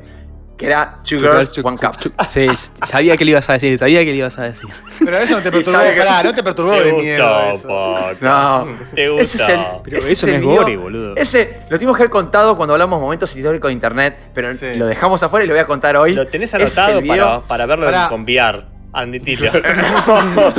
Que 0.57 0.67
era 0.67 0.99
Two 1.03 1.19
Girls, 1.19 1.51
One 1.61 1.77
Cup. 1.77 2.13
Sí, 2.29 2.47
sabía 2.85 3.17
que 3.17 3.25
le 3.25 3.31
ibas 3.31 3.49
a 3.49 3.53
decir, 3.53 3.77
sabía 3.77 3.99
que 4.05 4.11
le 4.11 4.15
ibas 4.17 4.37
a 4.39 4.43
decir. 4.43 4.69
Pero 5.03 5.17
eso 5.17 5.35
no 5.35 5.41
te 5.43 5.51
perturbó, 5.51 5.79
que- 5.79 5.97
pará, 5.99 6.23
no 6.23 6.33
te 6.33 6.43
perturbó 6.43 6.71
de 6.71 6.93
miedo. 6.93 7.51
eso. 7.53 8.11
No, 8.21 8.67
Te 8.95 9.09
gustó. 9.09 9.21
ese 9.23 9.37
es 9.43 9.49
el- 9.49 9.65
Pero 9.83 9.97
Ese 9.97 10.13
eso 10.13 10.27
es 10.27 10.29
no 10.29 10.29
el 10.29 10.35
es 10.35 10.41
video- 10.41 10.55
gore, 10.61 10.77
boludo. 10.77 11.15
ese 11.17 11.59
lo 11.69 11.77
tuvimos 11.77 11.97
que 11.97 12.03
haber 12.03 12.09
contado 12.11 12.55
cuando 12.55 12.73
hablamos 12.73 13.01
momentos 13.01 13.35
históricos 13.35 13.67
de 13.67 13.73
internet, 13.73 14.17
pero 14.33 14.55
Sí. 14.55 14.75
lo 14.75 14.85
dejamos 14.85 15.21
afuera 15.23 15.43
y 15.43 15.47
lo 15.47 15.53
voy 15.55 15.61
a 15.61 15.65
contar 15.65 15.97
hoy. 15.97 16.13
Lo 16.13 16.25
tenés 16.27 16.53
es 16.53 16.77
anotado 16.77 17.01
video. 17.01 17.25
para, 17.25 17.41
para 17.47 17.65
verlo 17.65 17.85
Pará. 17.87 18.07
con 18.07 18.21
VR. 18.23 18.63
Admitilo. 18.93 19.51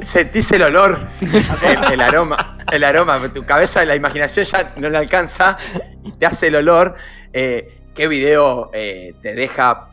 Sentís 0.00 0.50
el 0.52 0.62
olor, 0.62 0.98
el, 1.20 1.92
el 1.92 2.00
aroma, 2.00 2.58
el 2.72 2.82
aroma, 2.82 3.20
tu 3.32 3.44
cabeza, 3.44 3.84
la 3.84 3.94
imaginación 3.94 4.44
ya 4.44 4.72
no 4.76 4.90
le 4.90 4.98
alcanza 4.98 5.56
y 6.04 6.12
te 6.12 6.26
hace 6.26 6.48
el 6.48 6.56
olor. 6.56 6.96
Eh, 7.32 7.78
¿Qué 7.94 8.08
video 8.08 8.70
eh, 8.72 9.14
te 9.22 9.34
deja 9.34 9.88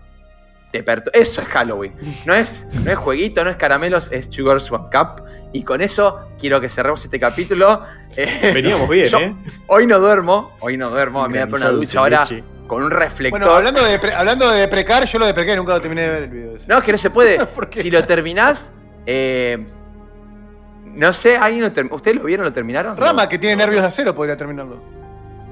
te 0.71 0.85
Eso 1.13 1.41
es 1.41 1.47
Halloween. 1.47 1.93
No 2.25 2.33
es, 2.35 2.67
no 2.83 2.91
es 2.91 2.97
jueguito, 2.97 3.43
no 3.43 3.49
es 3.49 3.55
caramelos, 3.55 4.11
es 4.11 4.27
Sugar's 4.29 4.71
One 4.71 4.85
Cup. 4.91 5.23
Y 5.51 5.63
con 5.63 5.81
eso 5.81 6.29
quiero 6.37 6.61
que 6.61 6.69
cerremos 6.69 7.03
este 7.03 7.19
capítulo. 7.19 7.81
Eh, 8.15 8.51
Veníamos 8.53 8.87
bien, 8.87 9.07
yo 9.07 9.17
¿eh? 9.17 9.35
Hoy 9.67 9.87
no 9.87 9.99
duermo, 9.99 10.55
hoy 10.59 10.77
no 10.77 10.89
duermo, 10.91 11.23
me 11.23 11.29
voy 11.29 11.37
a 11.39 11.47
poner 11.49 11.67
una 11.69 11.75
ducha 11.77 11.99
ahora 11.99 12.23
con 12.67 12.83
un 12.83 12.91
reflector. 12.91 13.39
Bueno, 13.39 13.53
hablando 13.55 13.83
de, 13.83 13.97
pre- 13.97 14.13
hablando 14.13 14.51
de 14.51 14.67
precar, 14.67 15.05
yo 15.05 15.17
lo 15.17 15.25
de 15.25 15.33
precar 15.33 15.55
y 15.55 15.57
nunca 15.57 15.73
lo 15.73 15.81
terminé 15.81 16.03
de 16.03 16.09
ver 16.09 16.23
el 16.23 16.29
video. 16.29 16.55
ese. 16.55 16.67
No, 16.67 16.77
es 16.77 16.83
que 16.83 16.91
no 16.91 16.97
se 16.99 17.09
puede. 17.09 17.39
Si 17.71 17.89
lo 17.89 18.05
terminás, 18.05 18.79
eh, 19.07 19.65
no 20.85 21.13
sé, 21.13 21.35
¿alguien 21.35 21.63
lo 21.63 21.95
¿ustedes 21.95 22.17
lo 22.17 22.23
vieron? 22.23 22.45
¿Lo 22.45 22.51
terminaron? 22.53 22.95
Rama, 22.95 23.27
que 23.27 23.39
tiene 23.39 23.55
nervios 23.55 23.81
de 23.81 23.87
acero, 23.87 24.13
podría 24.13 24.37
terminarlo. 24.37 24.98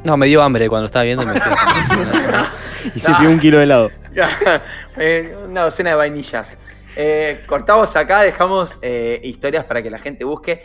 No, 0.04 0.16
me 0.18 0.28
dio 0.28 0.42
hambre 0.42 0.70
cuando 0.70 0.86
estaba 0.86 1.04
viendo 1.04 1.24
y 1.24 1.28
me 1.28 1.40
fui. 1.40 1.52
Y 2.96 3.00
se 3.02 3.14
pidió 3.16 3.30
un 3.30 3.40
kilo 3.40 3.58
de 3.58 3.64
helado. 3.64 3.90
Eh, 4.98 5.36
una 5.46 5.62
docena 5.64 5.92
de 5.92 5.96
vainillas. 5.96 6.58
Eh, 6.96 7.44
cortamos 7.46 7.96
acá, 7.96 8.22
dejamos 8.22 8.80
eh, 8.82 9.20
historias 9.24 9.66
para 9.66 9.84
que 9.84 9.92
la 9.92 10.00
gente 10.00 10.24
busque. 10.26 10.64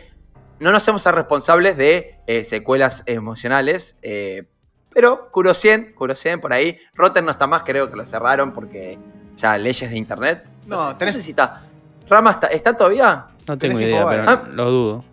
No 0.59 0.71
nos 0.71 0.81
hacemos 0.81 1.05
responsables 1.05 1.77
de 1.77 2.15
eh, 2.25 2.43
secuelas 2.43 3.03
emocionales, 3.05 3.99
eh, 4.01 4.45
pero 4.91 5.29
Curosien, 5.31 5.93
Curosien 5.93 6.39
por 6.41 6.53
ahí. 6.53 6.79
Rotten 6.95 7.25
no 7.25 7.31
está 7.31 7.45
más, 7.45 7.61
creo 7.63 7.89
que 7.91 7.95
lo 7.95 8.05
cerraron 8.05 8.53
porque 8.53 8.97
ya 9.35 9.55
leyes 9.57 9.89
de 9.91 9.97
internet. 9.97 10.43
No, 10.65 10.97
tenés- 10.97 11.07
no 11.07 11.11
sé 11.13 11.21
si 11.21 11.29
está. 11.31 11.61
Rama 12.09 12.31
está, 12.31 12.47
¿está 12.47 12.75
todavía? 12.75 13.27
No 13.47 13.57
tengo 13.57 13.79
idea, 13.79 14.05
pero 14.07 14.23
Ah. 14.27 14.43
lo 14.51 14.71
dudo. 14.71 15.05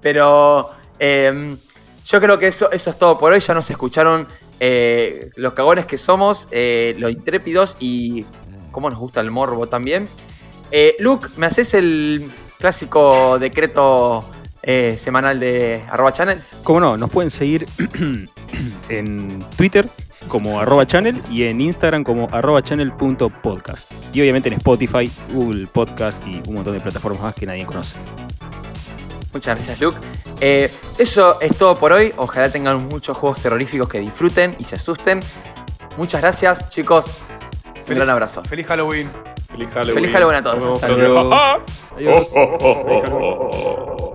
Pero 0.00 0.70
eh, 1.00 1.56
yo 2.04 2.20
creo 2.20 2.38
que 2.38 2.48
eso, 2.48 2.70
eso 2.70 2.90
es 2.90 2.98
todo 2.98 3.18
por 3.18 3.32
hoy. 3.32 3.40
Ya 3.40 3.54
nos 3.54 3.70
escucharon 3.70 4.26
eh, 4.58 5.30
los 5.36 5.54
cagones 5.54 5.86
que 5.86 5.96
somos, 5.96 6.48
eh, 6.50 6.94
los 6.98 7.10
intrépidos 7.10 7.76
y 7.80 8.24
cómo 8.70 8.90
nos 8.90 8.98
gusta 8.98 9.20
el 9.20 9.30
morbo 9.30 9.66
también. 9.66 10.08
Eh, 10.70 10.96
Luke, 11.00 11.28
¿me 11.36 11.46
haces 11.46 11.74
el 11.74 12.30
clásico 12.58 13.38
decreto 13.38 14.24
semanal 14.96 15.40
de 15.40 15.82
arroba 15.88 16.12
channel? 16.12 16.38
Como 16.62 16.80
no, 16.80 16.96
nos 16.96 17.10
pueden 17.10 17.30
seguir 17.30 17.66
en 18.88 19.44
Twitter 19.56 19.86
como 20.28 20.60
arroba 20.60 20.86
channel 20.86 21.20
y 21.30 21.44
en 21.44 21.60
Instagram 21.60 22.04
como 22.04 22.28
arroba 22.30 22.62
channel.podcast. 22.62 24.14
Y 24.14 24.20
obviamente 24.20 24.48
en 24.48 24.54
Spotify, 24.56 25.10
Google 25.32 25.66
Podcast 25.66 26.26
y 26.26 26.40
un 26.46 26.54
montón 26.54 26.74
de 26.74 26.80
plataformas 26.80 27.22
más 27.22 27.34
que 27.34 27.46
nadie 27.46 27.64
conoce. 27.64 27.96
Muchas 29.32 29.54
gracias, 29.56 29.80
Luke. 29.80 29.98
Eh, 30.40 30.70
eso 30.98 31.40
es 31.40 31.56
todo 31.56 31.76
por 31.78 31.92
hoy. 31.92 32.12
Ojalá 32.16 32.50
tengan 32.50 32.88
muchos 32.88 33.16
juegos 33.16 33.40
terroríficos 33.42 33.88
que 33.88 34.00
disfruten 34.00 34.56
y 34.58 34.64
se 34.64 34.76
asusten. 34.76 35.20
Muchas 35.96 36.20
gracias, 36.22 36.68
chicos. 36.68 37.22
Un 37.66 37.74
Feliz- 37.84 37.96
gran 37.98 38.10
abrazo. 38.10 38.42
Feliz 38.44 38.66
Halloween. 38.66 39.10
Feliz 39.48 39.68
Halloween. 39.72 39.94
Feliz 39.94 40.12
Halloween 40.12 40.36
a 40.36 40.42
todos. 40.42 40.74
Hasta 40.82 40.88
luego. 40.88 41.34
Adiós. 41.96 42.30
Oh, 42.34 44.09